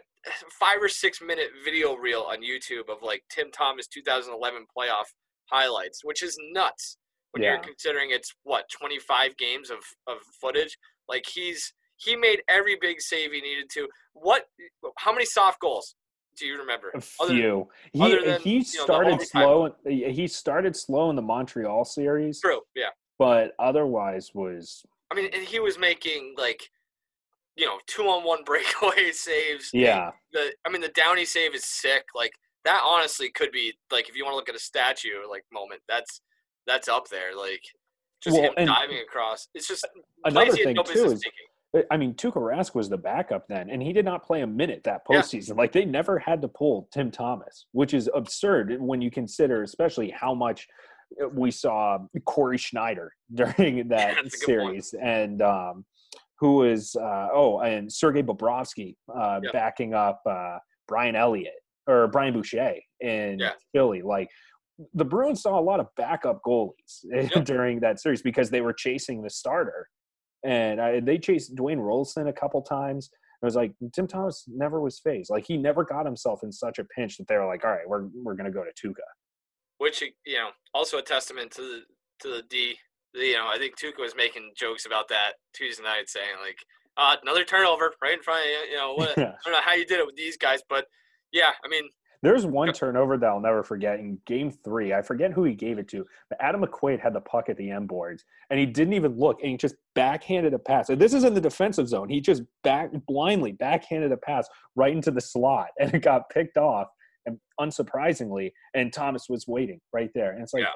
five 0.59 0.77
or 0.81 0.87
six 0.89 1.21
minute 1.21 1.49
video 1.65 1.95
reel 1.95 2.21
on 2.21 2.37
YouTube 2.41 2.89
of 2.89 3.01
like 3.01 3.21
Tim 3.29 3.51
Thomas 3.51 3.87
2011 3.87 4.65
playoff 4.75 5.05
highlights, 5.49 6.01
which 6.03 6.23
is 6.23 6.37
nuts 6.53 6.97
when 7.31 7.43
Yeah. 7.43 7.51
you're 7.53 7.59
considering 7.63 8.09
it's 8.11 8.33
what 8.43 8.65
25 8.77 9.35
games 9.37 9.69
of 9.69 9.79
of 10.07 10.17
footage. 10.41 10.77
Like 11.07 11.25
he's 11.25 11.73
he 11.97 12.15
made 12.15 12.41
every 12.49 12.77
big 12.81 12.99
save 13.01 13.31
he 13.31 13.41
needed 13.41 13.69
to. 13.75 13.87
What? 14.13 14.45
How 14.97 15.11
many 15.13 15.25
soft 15.25 15.59
goals 15.61 15.95
do 16.37 16.45
you 16.45 16.57
remember? 16.57 16.89
A 16.95 17.01
than- 17.27 17.35
few. 17.35 17.67
He 17.93 17.99
than, 18.23 18.41
he 18.41 18.51
you 18.53 18.57
know, 18.59 18.83
started 18.83 19.21
slow. 19.21 19.75
He 19.85 20.27
started 20.27 20.75
slow 20.75 21.09
in 21.09 21.15
the 21.15 21.21
Montreal 21.21 21.85
series, 21.85 22.39
True. 22.41 22.61
Yeah. 22.75 22.89
but 23.19 23.53
otherwise 23.59 24.31
was 24.33 24.83
I 25.11 25.15
mean, 25.15 25.29
and 25.33 25.43
he 25.43 25.59
was 25.59 25.77
making 25.77 26.35
like, 26.37 26.61
you 27.57 27.65
know, 27.65 27.79
two 27.87 28.03
on 28.03 28.23
one 28.23 28.43
breakaway 28.45 29.11
saves. 29.11 29.69
yeah. 29.73 30.11
The 30.33 30.51
I 30.65 30.69
mean, 30.69 30.81
the 30.81 30.89
Downie 30.89 31.25
save 31.25 31.53
is 31.53 31.65
sick. 31.65 32.05
Like 32.15 32.31
that, 32.63 32.81
honestly, 32.85 33.29
could 33.29 33.51
be 33.51 33.73
like 33.91 34.07
if 34.09 34.15
you 34.15 34.23
want 34.23 34.33
to 34.33 34.37
look 34.37 34.49
at 34.49 34.55
a 34.55 34.59
statue 34.59 35.27
like 35.29 35.43
moment. 35.51 35.81
That's 35.89 36.21
that's 36.67 36.87
up 36.87 37.09
there. 37.09 37.35
Like 37.35 37.61
just 38.23 38.37
Well, 38.37 38.51
him 38.55 38.67
diving 38.67 38.99
across. 38.99 39.47
It's 39.53 39.67
just 39.67 39.85
Another 40.23 40.45
plays 40.45 40.55
he 40.55 40.59
had 40.61 40.67
thing 40.67 40.75
no 40.75 40.83
too 40.83 41.11
is. 41.11 41.23
I 41.89 41.95
mean, 41.95 42.13
Tuukka 42.15 42.33
Rask 42.35 42.75
was 42.75 42.89
the 42.89 42.97
backup 42.97 43.47
then, 43.47 43.69
and 43.69 43.81
he 43.81 43.93
did 43.93 44.03
not 44.03 44.25
play 44.25 44.41
a 44.41 44.47
minute 44.47 44.83
that 44.83 45.03
Yeah. 45.09 45.19
postseason. 45.21 45.55
Like 45.57 45.71
they 45.71 45.85
never 45.85 46.19
had 46.19 46.41
to 46.41 46.47
pull 46.49 46.89
Tim 46.93 47.11
Thomas, 47.11 47.65
which 47.71 47.93
is 47.93 48.09
absurd 48.13 48.75
when 48.81 49.01
you 49.01 49.09
consider, 49.09 49.63
especially 49.63 50.09
how 50.09 50.33
much 50.33 50.67
uh, 51.21 51.29
we 51.29 51.49
saw 51.51 51.97
Cory 52.25 52.57
Schneider 52.57 53.13
during 53.33 53.87
that 53.87 54.15
That's 54.21 54.43
a 54.43 54.45
good 54.45 54.59
point. 54.59 54.83
series, 54.85 54.95
and 55.01 55.41
um, 55.41 55.85
who 56.39 56.55
was 56.55 56.95
uh, 56.97 57.29
oh, 57.33 57.59
and 57.61 57.91
Sergei 57.91 58.21
Bobrovsky 58.23 58.95
uh, 59.13 59.39
backing 59.53 59.93
up 59.93 60.21
uh, 60.25 60.57
Brian 60.89 61.15
Elliott 61.15 61.53
or 61.87 62.07
Brian 62.09 62.33
Boucher 62.33 62.75
in 62.99 63.39
Yeah. 63.39 63.53
Philly. 63.73 64.01
Like 64.01 64.29
the 64.93 65.05
Bruins 65.05 65.41
saw 65.41 65.57
a 65.57 65.61
lot 65.61 65.79
of 65.79 65.87
backup 65.95 66.41
goalies 66.45 67.03
Yep. 67.03 67.45
during 67.45 67.79
that 67.81 68.01
series 68.01 68.21
because 68.21 68.49
they 68.49 68.59
were 68.61 68.73
chasing 68.73 69.21
the 69.21 69.29
starter 69.29 69.87
and 70.43 70.81
I, 70.81 70.99
they 70.99 71.17
chased 71.17 71.55
Dwayne 71.55 71.77
Roloson 71.77 72.27
a 72.29 72.33
couple 72.33 72.61
times. 72.61 73.09
It 73.41 73.45
was 73.45 73.55
like 73.55 73.73
Tim 73.93 74.07
Thomas 74.07 74.45
never 74.47 74.79
was 74.81 74.99
fazed. 74.99 75.29
Like 75.31 75.45
he 75.45 75.57
never 75.57 75.83
got 75.83 76.05
himself 76.05 76.41
in 76.43 76.51
such 76.51 76.77
a 76.79 76.83
pinch 76.85 77.17
that 77.17 77.27
they 77.27 77.37
were 77.37 77.47
like, 77.47 77.63
"All 77.65 77.71
right, 77.71 77.87
we're 77.87 78.07
we're 78.13 78.35
gonna 78.35 78.51
go 78.51 78.63
to 78.63 78.71
Tuukka." 78.87 79.01
which 79.79 80.01
you 80.01 80.37
know 80.37 80.49
also 80.75 80.99
a 80.99 81.01
testament 81.01 81.49
to 81.51 81.61
the 81.61 81.79
to 82.21 82.27
the 82.35 82.43
D. 82.49 82.75
the- 83.15 83.25
You 83.25 83.33
know, 83.37 83.47
I 83.47 83.57
think 83.57 83.79
Tuukka 83.79 83.99
was 83.99 84.15
making 84.15 84.51
jokes 84.55 84.85
about 84.85 85.07
that 85.09 85.33
Tuesday 85.55 85.81
night, 85.83 86.07
saying 86.07 86.35
like 86.45 86.57
uh, 86.97 87.15
another 87.23 87.43
turnover 87.43 87.91
right 88.01 88.13
in 88.13 88.21
front 88.21 88.41
of 88.45 88.49
you. 88.51 88.71
You 88.73 88.77
know, 88.77 88.93
what, 88.93 89.09
I 89.17 89.35
don't 89.43 89.53
know 89.53 89.61
how 89.65 89.73
you 89.73 89.85
did 89.87 89.99
it 89.99 90.05
with 90.05 90.15
these 90.15 90.37
guys, 90.37 90.61
but 90.69 90.85
yeah, 91.31 91.51
I 91.65 91.67
mean, 91.67 91.89
There's 92.23 92.45
one 92.45 92.71
turnover 92.71 93.17
that 93.17 93.25
I'll 93.25 93.39
never 93.39 93.63
forget 93.63 93.99
in 93.99 94.19
Game 94.25 94.51
Three. 94.51 94.93
I 94.93 95.01
forget 95.01 95.31
who 95.31 95.43
he 95.43 95.55
gave 95.55 95.79
it 95.79 95.87
to, 95.89 96.05
but 96.29 96.37
Adam 96.39 96.61
McQuaid 96.61 96.99
had 96.99 97.13
the 97.13 97.21
puck 97.21 97.49
at 97.49 97.57
the 97.57 97.71
end 97.71 97.87
boards, 97.87 98.25
and 98.49 98.59
he 98.59 98.65
didn't 98.65 98.93
even 98.93 99.17
look, 99.17 99.39
and 99.41 99.51
he 99.51 99.57
just 99.57 99.75
backhanded 99.95 100.53
a 100.53 100.59
pass. 100.59 100.89
And 100.89 101.01
this 101.01 101.13
is 101.13 101.23
in 101.23 101.33
the 101.33 101.41
defensive 101.41 101.87
zone. 101.87 102.09
He 102.09 102.21
just 102.21 102.43
back 102.63 102.91
blindly 103.07 103.53
backhanded 103.53 104.11
a 104.11 104.17
pass 104.17 104.47
right 104.75 104.93
into 104.93 105.09
the 105.09 105.21
slot, 105.21 105.69
and 105.79 105.93
it 105.93 106.03
got 106.03 106.29
picked 106.29 106.57
off. 106.57 106.87
And 107.25 107.39
unsurprisingly, 107.59 108.51
and 108.73 108.91
Thomas 108.91 109.27
was 109.29 109.47
waiting 109.47 109.79
right 109.93 110.09
there, 110.13 110.31
and 110.31 110.43
it's 110.43 110.53
like. 110.53 110.63
Yeah. 110.63 110.73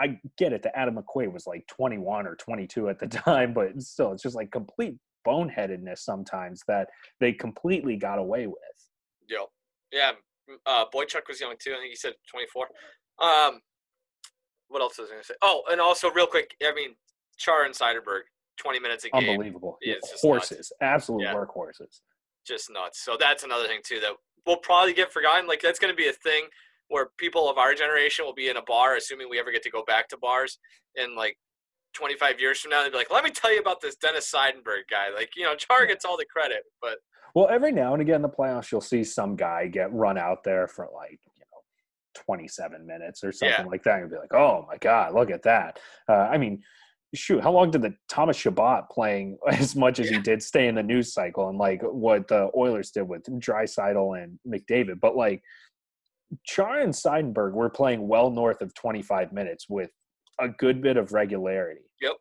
I 0.00 0.18
get 0.38 0.54
it 0.54 0.62
that 0.62 0.76
Adam 0.76 0.96
McQuaid 0.96 1.30
was 1.30 1.46
like 1.46 1.66
21 1.66 2.26
or 2.26 2.34
22 2.34 2.88
at 2.88 2.98
the 2.98 3.06
time, 3.08 3.52
but 3.52 3.80
still, 3.80 4.12
it's 4.12 4.22
just 4.22 4.34
like 4.34 4.50
complete 4.50 4.96
boneheadedness 5.26 5.98
sometimes 5.98 6.62
that 6.66 6.88
they 7.20 7.30
completely 7.30 7.96
got 7.96 8.18
away 8.18 8.46
with. 8.46 8.56
yo, 9.28 9.46
yeah, 9.92 10.12
uh, 10.66 10.84
Boychuk 10.94 11.28
was 11.28 11.40
young 11.40 11.54
too. 11.62 11.72
I 11.72 11.78
think 11.80 11.90
he 11.90 11.96
said 11.96 12.14
24. 12.30 12.66
Um, 13.20 13.60
what 14.68 14.80
else 14.82 14.98
was 14.98 15.08
I 15.08 15.12
going 15.12 15.22
to 15.22 15.26
say? 15.26 15.34
Oh, 15.42 15.62
and 15.70 15.80
also 15.80 16.10
real 16.10 16.26
quick, 16.26 16.54
I 16.62 16.72
mean, 16.74 16.94
Char 17.38 17.64
and 17.64 17.74
Seidenberg, 17.74 18.22
20 18.58 18.80
minutes 18.80 19.04
a 19.04 19.10
game, 19.10 19.28
Unbelievable. 19.28 19.78
Yeah, 19.82 19.94
horses, 20.20 20.72
absolute 20.80 21.22
Yeah. 21.22 21.34
workhorses. 21.34 22.00
just 22.46 22.70
nuts. 22.70 23.04
So 23.04 23.16
that's 23.18 23.44
another 23.44 23.68
thing 23.68 23.80
too 23.86 24.00
that 24.00 24.12
will 24.46 24.56
probably 24.56 24.92
get 24.92 25.12
forgotten. 25.12 25.46
Like 25.46 25.60
that's 25.60 25.78
going 25.78 25.92
to 25.92 25.96
be 25.96 26.08
a 26.08 26.12
thing 26.12 26.46
where 26.88 27.10
people 27.16 27.48
of 27.48 27.56
our 27.56 27.72
generation 27.74 28.24
will 28.24 28.34
be 28.34 28.48
in 28.48 28.56
a 28.56 28.62
bar, 28.62 28.96
assuming 28.96 29.28
we 29.30 29.38
ever 29.38 29.52
get 29.52 29.62
to 29.62 29.70
go 29.70 29.84
back 29.86 30.08
to 30.08 30.16
bars, 30.18 30.58
in 30.96 31.14
like 31.14 31.36
25 31.94 32.40
years 32.40 32.58
from 32.60 32.70
now, 32.70 32.82
they'll 32.82 32.90
be 32.90 32.96
like, 32.96 33.10
"Let 33.12 33.22
me 33.24 33.30
tell 33.30 33.52
you 33.52 33.60
about 33.60 33.80
this 33.80 33.94
Dennis 33.96 34.30
Seidenberg 34.30 34.88
guy." 34.90 35.10
Like, 35.10 35.30
you 35.36 35.44
know, 35.44 35.54
Char 35.54 35.86
gets 35.86 36.04
all 36.04 36.16
the 36.16 36.24
credit, 36.26 36.62
but 36.80 36.98
Well, 37.34 37.48
every 37.48 37.72
now 37.72 37.92
and 37.94 38.02
again 38.02 38.16
in 38.16 38.22
the 38.22 38.28
playoffs, 38.28 38.70
you'll 38.70 38.80
see 38.80 39.04
some 39.04 39.36
guy 39.36 39.66
get 39.66 39.92
run 39.92 40.18
out 40.18 40.44
there 40.44 40.68
for 40.68 40.88
like, 40.94 41.18
you 41.36 41.44
know, 41.52 41.60
27 42.24 42.86
minutes 42.86 43.24
or 43.24 43.32
something 43.32 43.64
Yeah. 43.64 43.70
like 43.70 43.82
that. 43.84 44.00
And 44.02 44.10
be 44.10 44.16
like, 44.16 44.34
oh 44.34 44.66
my 44.68 44.76
God, 44.78 45.14
look 45.14 45.30
at 45.30 45.42
that. 45.44 45.78
Uh, 46.08 46.12
I 46.30 46.36
mean, 46.36 46.62
shoot, 47.14 47.42
how 47.42 47.52
long 47.52 47.70
did 47.70 47.82
the 47.82 47.94
Thomas 48.08 48.36
Chabot 48.36 48.88
playing 48.90 49.38
as 49.48 49.74
much 49.74 49.98
as 49.98 50.08
he 50.10 50.18
did 50.18 50.42
stay 50.42 50.68
in 50.68 50.74
the 50.74 50.82
news 50.82 51.12
cycle 51.14 51.48
and 51.48 51.58
like 51.58 51.80
what 51.82 52.28
the 52.28 52.50
Oilers 52.56 52.90
did 52.90 53.02
with 53.08 53.24
Draisaitl 53.24 54.22
and 54.22 54.38
McDavid? 54.46 55.00
But 55.00 55.16
like, 55.16 55.42
Char 56.44 56.80
and 56.80 56.92
Seidenberg 56.94 57.52
were 57.52 57.68
playing 57.68 58.08
well 58.08 58.30
north 58.30 58.62
of 58.62 58.72
25 58.74 59.32
minutes 59.32 59.66
with 59.68 59.90
a 60.40 60.48
good 60.48 60.80
bit 60.80 60.96
of 60.96 61.12
regularity. 61.12 61.82
Yep. 62.00 62.12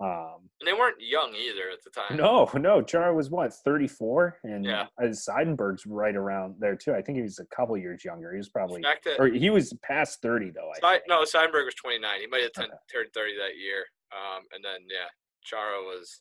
Um, 0.00 0.48
and 0.60 0.66
they 0.68 0.72
weren't 0.72 1.00
young 1.00 1.34
either 1.34 1.70
at 1.72 1.82
the 1.82 1.90
time. 1.90 2.16
no, 2.16 2.48
no. 2.54 2.82
Chara 2.82 3.12
was 3.14 3.30
what, 3.30 3.52
34? 3.52 4.38
And 4.44 4.64
Yeah. 4.64 4.86
Seidenberg's 5.00 5.86
right 5.86 6.14
around 6.14 6.54
there 6.60 6.76
too. 6.76 6.94
I 6.94 7.02
think 7.02 7.16
he 7.16 7.22
was 7.22 7.38
a 7.40 7.46
couple 7.46 7.76
years 7.76 8.04
younger. 8.04 8.30
He 8.32 8.38
was 8.38 8.48
probably, 8.48 8.80
Back 8.80 9.02
to 9.02 9.20
or 9.20 9.26
he 9.26 9.50
was 9.50 9.72
past 9.82 10.22
30 10.22 10.50
though. 10.50 10.70
I 10.82 10.92
think. 10.98 11.02
no, 11.08 11.22
Seidenberg 11.24 11.64
was 11.64 11.74
29. 11.74 12.20
He 12.20 12.26
might 12.28 12.42
have 12.42 12.52
turned, 12.52 12.70
Okay. 12.94 13.08
30 13.14 13.36
that 13.38 13.56
year. 13.58 13.84
Um, 14.12 14.44
and 14.54 14.64
then 14.64 14.80
yeah, 14.88 15.08
Chara 15.44 15.80
was. 15.82 16.20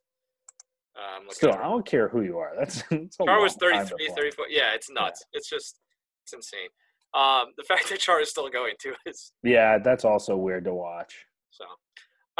Um, 0.96 1.26
Still, 1.30 1.54
I 1.54 1.62
don't 1.64 1.86
care 1.86 2.08
who 2.10 2.24
you 2.24 2.40
are. 2.40 2.54
That's, 2.58 2.82
that's 2.90 3.20
a 3.20 3.26
Char 3.26 3.40
was 3.40 3.56
long 3.62 3.86
33, 3.86 4.10
34. 4.16 4.46
Yeah, 4.50 4.74
it's 4.74 4.90
nuts. 4.90 5.24
It's 5.34 5.48
just, 5.48 5.80
it's 6.24 6.34
insane. 6.34 6.70
Um, 7.14 7.54
the 7.56 7.64
fact 7.68 7.90
that 7.90 8.00
Char 8.00 8.20
is 8.22 8.30
still 8.32 8.50
going 8.50 8.74
too 8.82 8.96
is 9.06 9.32
Yeah, 9.44 9.78
that's 9.78 10.04
also 10.06 10.36
weird 10.36 10.66
to 10.66 10.74
watch. 10.74 11.26
so. 11.52 11.66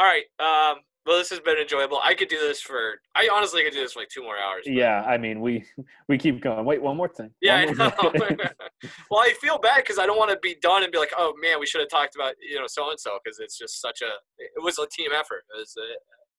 All 0.00 0.06
right. 0.06 0.24
Um, 0.40 0.78
well, 1.08 1.16
this 1.16 1.30
has 1.30 1.40
been 1.40 1.56
enjoyable. 1.56 1.98
I 2.04 2.12
could 2.12 2.28
do 2.28 2.38
this 2.38 2.60
for. 2.60 3.00
I 3.16 3.30
honestly 3.32 3.64
could 3.64 3.72
do 3.72 3.80
this 3.80 3.94
for 3.94 4.00
like 4.00 4.10
two 4.10 4.22
more 4.22 4.36
hours. 4.36 4.64
but- 4.66 4.74
Yeah, 4.74 5.02
I 5.04 5.16
mean, 5.16 5.40
we 5.40 5.64
we 6.06 6.18
keep 6.18 6.42
going. 6.42 6.66
Wait, 6.66 6.82
one 6.82 6.98
more 6.98 7.08
thing. 7.08 7.30
Yeah, 7.40 7.56
I 7.56 7.64
know. 7.64 7.92
well, 9.10 9.20
I 9.20 9.32
feel 9.40 9.58
bad 9.58 9.78
because 9.78 9.98
I 9.98 10.04
don't 10.04 10.18
want 10.18 10.30
to 10.30 10.38
be 10.42 10.56
done 10.60 10.82
and 10.82 10.92
be 10.92 10.98
like, 10.98 11.12
oh 11.16 11.32
man, 11.42 11.58
we 11.58 11.66
should 11.66 11.80
have 11.80 11.88
talked 11.88 12.14
about 12.14 12.34
you 12.46 12.58
know 12.60 12.66
so 12.68 12.90
and 12.90 13.00
so 13.00 13.18
because 13.24 13.38
it's 13.38 13.56
just 13.56 13.80
such 13.80 14.02
a. 14.02 14.10
It 14.38 14.62
was 14.62 14.78
a 14.78 14.86
team 14.86 15.10
effort. 15.18 15.44
It 15.54 15.58
was 15.58 15.74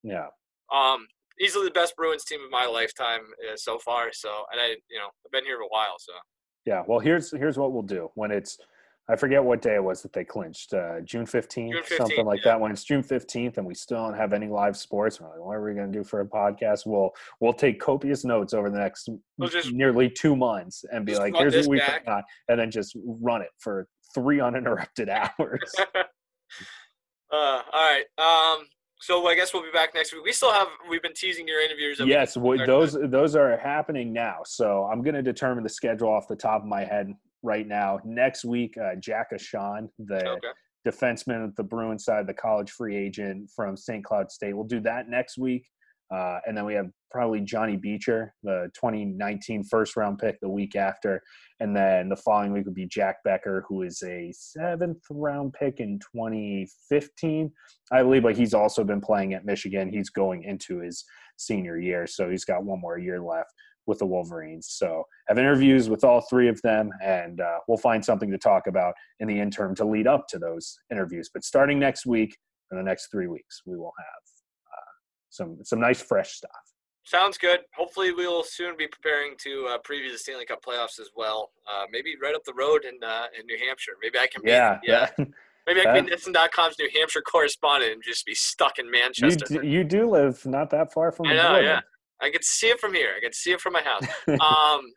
yeah. 0.04 0.26
um 0.72 1.06
easily 1.40 1.64
the 1.64 1.72
best 1.72 1.96
Bruins 1.96 2.24
team 2.24 2.40
of 2.44 2.50
my 2.50 2.66
lifetime 2.66 3.22
uh, 3.50 3.56
so 3.56 3.78
far. 3.78 4.10
So, 4.12 4.28
and 4.52 4.60
I, 4.60 4.68
you 4.88 4.98
know, 4.98 5.08
I've 5.26 5.32
been 5.32 5.44
here 5.44 5.56
for 5.56 5.62
a 5.62 5.68
while. 5.68 5.96
So, 5.98 6.12
Yeah. 6.64 6.82
Well, 6.86 7.00
here's 7.00 7.32
here's 7.32 7.58
what 7.58 7.72
we'll 7.72 7.82
do 7.82 8.10
when 8.14 8.30
it's. 8.30 8.56
I 9.10 9.16
forget 9.16 9.42
what 9.42 9.60
day 9.60 9.74
it 9.74 9.82
was 9.82 10.02
that 10.02 10.12
they 10.12 10.24
clinched. 10.24 10.72
Uh, 10.72 11.00
June 11.00 11.26
fifteenth, 11.26 11.74
June 11.74 11.82
15th, 11.82 11.96
something 11.96 12.24
like 12.26 12.44
yeah. 12.44 12.52
that. 12.52 12.60
When 12.60 12.70
it's 12.70 12.84
June 12.84 13.02
fifteenth 13.02 13.58
and 13.58 13.66
we 13.66 13.74
still 13.74 13.98
don't 13.98 14.14
have 14.16 14.32
any 14.32 14.46
live 14.46 14.76
sports, 14.76 15.20
we're 15.20 15.28
like, 15.30 15.40
what 15.40 15.56
are 15.56 15.64
we 15.64 15.74
going 15.74 15.90
to 15.90 15.98
do 15.98 16.04
for 16.04 16.20
a 16.20 16.26
podcast? 16.26 16.86
We'll 16.86 17.10
we'll 17.40 17.52
take 17.52 17.80
copious 17.80 18.24
notes 18.24 18.54
over 18.54 18.70
the 18.70 18.78
next 18.78 19.08
We'll 19.36 19.48
just- 19.48 19.72
nearly 19.72 20.08
two 20.08 20.36
months 20.36 20.84
and 20.92 21.04
be 21.04 21.16
like, 21.16 21.34
here's 21.36 21.56
what 21.56 21.66
we 21.68 21.78
back. 21.78 22.00
forgot, 22.04 22.24
and 22.48 22.60
then 22.60 22.70
just 22.70 22.96
run 23.04 23.42
it 23.42 23.50
for 23.58 23.88
three 24.14 24.40
uninterrupted 24.40 25.08
hours. 25.38 25.74
uh, 25.94 26.04
all 27.32 27.62
right. 27.72 28.04
Um, 28.18 28.66
so 29.00 29.26
I 29.26 29.34
guess 29.34 29.52
we'll 29.52 29.62
be 29.62 29.70
back 29.72 29.94
next 29.94 30.12
week. 30.12 30.22
We 30.24 30.32
still 30.32 30.52
have. 30.52 30.68
We've 30.88 31.02
been 31.02 31.14
teasing 31.14 31.48
your 31.48 31.60
interviews. 31.60 31.98
we 31.98 32.10
yes, 32.10 32.34
can 32.34 32.66
those 32.66 32.92
to- 32.92 33.08
those 33.08 33.34
are 33.34 33.56
happening 33.56 34.12
now. 34.12 34.42
So 34.44 34.84
I'm 34.84 35.02
going 35.02 35.14
to 35.16 35.22
determine 35.22 35.64
the 35.64 35.70
schedule 35.70 36.08
off 36.08 36.28
the 36.28 36.36
top 36.36 36.62
of 36.62 36.68
my 36.68 36.84
head 36.84 37.12
right 37.42 37.66
now. 37.66 37.98
Next 38.04 38.44
week, 38.44 38.76
uh, 38.78 38.94
Jack 38.96 39.28
Ahcan, 39.32 39.88
the 39.98 40.28
Okay. 40.30 40.48
defenseman 40.86 41.46
at 41.48 41.56
the 41.56 41.62
Bruins 41.62 42.04
side, 42.04 42.26
the 42.26 42.34
college 42.34 42.70
free 42.70 42.96
agent 42.96 43.50
from 43.54 43.76
St. 43.76 44.04
Cloud 44.04 44.30
State. 44.30 44.54
We'll 44.54 44.64
do 44.64 44.80
that 44.80 45.08
next 45.08 45.38
week. 45.38 45.66
Uh, 46.12 46.40
and 46.44 46.56
then 46.56 46.64
we 46.64 46.74
have 46.74 46.90
probably 47.12 47.40
Johnny 47.40 47.76
Beecher, 47.76 48.34
the 48.42 48.68
2019 48.74 49.62
first 49.62 49.96
round 49.96 50.18
pick, 50.18 50.40
the 50.40 50.48
week 50.48 50.74
after. 50.74 51.22
And 51.60 51.76
then 51.76 52.08
the 52.08 52.16
following 52.16 52.52
week 52.52 52.64
would 52.64 52.74
be 52.74 52.86
Jack 52.88 53.18
Becker, 53.24 53.64
who 53.68 53.82
is 53.82 54.02
a 54.02 54.32
seventh 54.32 55.02
round 55.08 55.52
pick 55.52 55.78
in 55.78 56.00
2015, 56.00 57.52
I 57.92 58.02
believe, 58.02 58.22
but 58.24 58.36
he's 58.36 58.54
also 58.54 58.84
been 58.84 59.00
playing 59.00 59.34
at 59.34 59.44
Michigan. 59.44 59.92
He's 59.92 60.10
going 60.10 60.42
into 60.42 60.80
his 60.80 61.04
senior 61.36 61.78
year, 61.78 62.06
so 62.06 62.28
he's 62.28 62.44
got 62.44 62.64
one 62.64 62.80
more 62.80 62.98
year 62.98 63.20
left 63.20 63.52
with 63.86 63.98
the 63.98 64.06
Wolverines. 64.06 64.68
So 64.70 65.04
have 65.28 65.38
interviews 65.38 65.88
with 65.88 66.04
all 66.04 66.20
three 66.22 66.48
of 66.48 66.60
them, 66.62 66.90
and 67.02 67.40
uh, 67.40 67.58
we'll 67.68 67.78
find 67.78 68.04
something 68.04 68.30
to 68.30 68.38
talk 68.38 68.66
about 68.66 68.94
in 69.20 69.28
the 69.28 69.38
interim 69.40 69.74
to 69.76 69.84
lead 69.84 70.06
up 70.06 70.26
to 70.28 70.38
those 70.38 70.78
interviews. 70.90 71.30
But 71.32 71.44
starting 71.44 71.78
next 71.78 72.06
week, 72.06 72.36
in 72.70 72.76
the 72.78 72.84
next 72.84 73.08
three 73.10 73.26
weeks, 73.26 73.62
we 73.66 73.76
will 73.76 73.92
have 73.98 74.22
uh, 74.72 74.92
some 75.30 75.58
some 75.64 75.80
nice 75.80 76.00
fresh 76.00 76.32
stuff. 76.32 76.50
Sounds 77.04 77.38
good. 77.38 77.60
Hopefully, 77.74 78.12
we 78.12 78.26
will 78.28 78.44
soon 78.44 78.76
be 78.76 78.86
preparing 78.86 79.34
to 79.42 79.66
uh, 79.70 79.78
preview 79.78 80.12
the 80.12 80.18
Stanley 80.18 80.44
Cup 80.44 80.62
playoffs 80.64 81.00
as 81.00 81.08
well. 81.16 81.50
Uh, 81.68 81.86
maybe 81.90 82.14
right 82.22 82.34
up 82.34 82.44
the 82.44 82.54
road 82.54 82.84
in 82.84 83.02
uh, 83.02 83.24
in 83.38 83.46
New 83.46 83.58
Hampshire. 83.66 83.92
Maybe 84.02 84.18
I 84.18 84.26
can 84.32 84.42
be 84.44 84.50
Yeah, 84.50 84.78
yeah. 84.84 85.08
Maybe 85.66 85.80
I 85.82 85.84
can 85.84 86.04
be 86.06 86.10
That- 86.10 86.20
NESN.com's 86.20 86.76
New 86.78 86.88
Hampshire 86.96 87.20
correspondent 87.22 87.92
and 87.92 88.02
just 88.02 88.24
be 88.24 88.34
stuck 88.34 88.78
in 88.78 88.86
You 88.86 88.92
Manchester. 88.92 89.60
do, 89.60 89.66
you 89.66 89.84
do 89.84 90.08
live 90.08 90.44
not 90.46 90.70
that 90.70 90.92
far 90.92 91.12
from 91.12 91.26
I 91.26 91.34
know, 91.34 91.58
yeah. 91.58 91.80
I 92.22 92.30
could 92.30 92.44
see 92.44 92.68
it 92.68 92.78
from 92.78 92.94
here. 92.94 93.10
I 93.16 93.20
could 93.20 93.34
see 93.34 93.52
it 93.52 93.60
from 93.60 93.72
my 93.72 93.82
house. 93.82 94.06
um, 94.28 94.92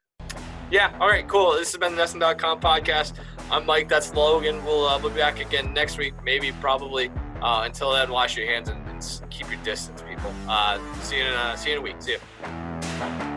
yeah. 0.69 0.95
All 0.99 1.07
right. 1.07 1.27
Cool. 1.27 1.53
This 1.53 1.71
has 1.71 1.77
been 1.77 1.95
the 1.95 2.01
NESN.com 2.01 2.59
podcast. 2.59 3.13
I'm 3.51 3.65
Mike. 3.65 3.87
That's 3.87 4.13
Logan. 4.13 4.63
We'll 4.65 4.87
uh, 4.87 4.99
we'll 4.99 5.11
be 5.11 5.19
back 5.19 5.39
again 5.39 5.73
next 5.73 5.97
week. 5.97 6.13
Maybe, 6.23 6.51
probably. 6.53 7.11
Uh, 7.41 7.63
until 7.65 7.91
then, 7.91 8.09
wash 8.09 8.37
your 8.37 8.47
hands 8.47 8.69
and, 8.69 8.85
and 8.87 9.21
keep 9.29 9.49
your 9.51 9.61
distance, 9.63 10.01
people. 10.01 10.33
Uh, 10.47 10.79
see 11.01 11.17
you 11.17 11.23
in 11.23 11.33
uh, 11.33 11.55
see 11.55 11.69
you 11.71 11.75
in 11.75 11.81
a 11.81 11.83
week. 11.83 12.01
See 12.01 12.13
you. 12.13 13.29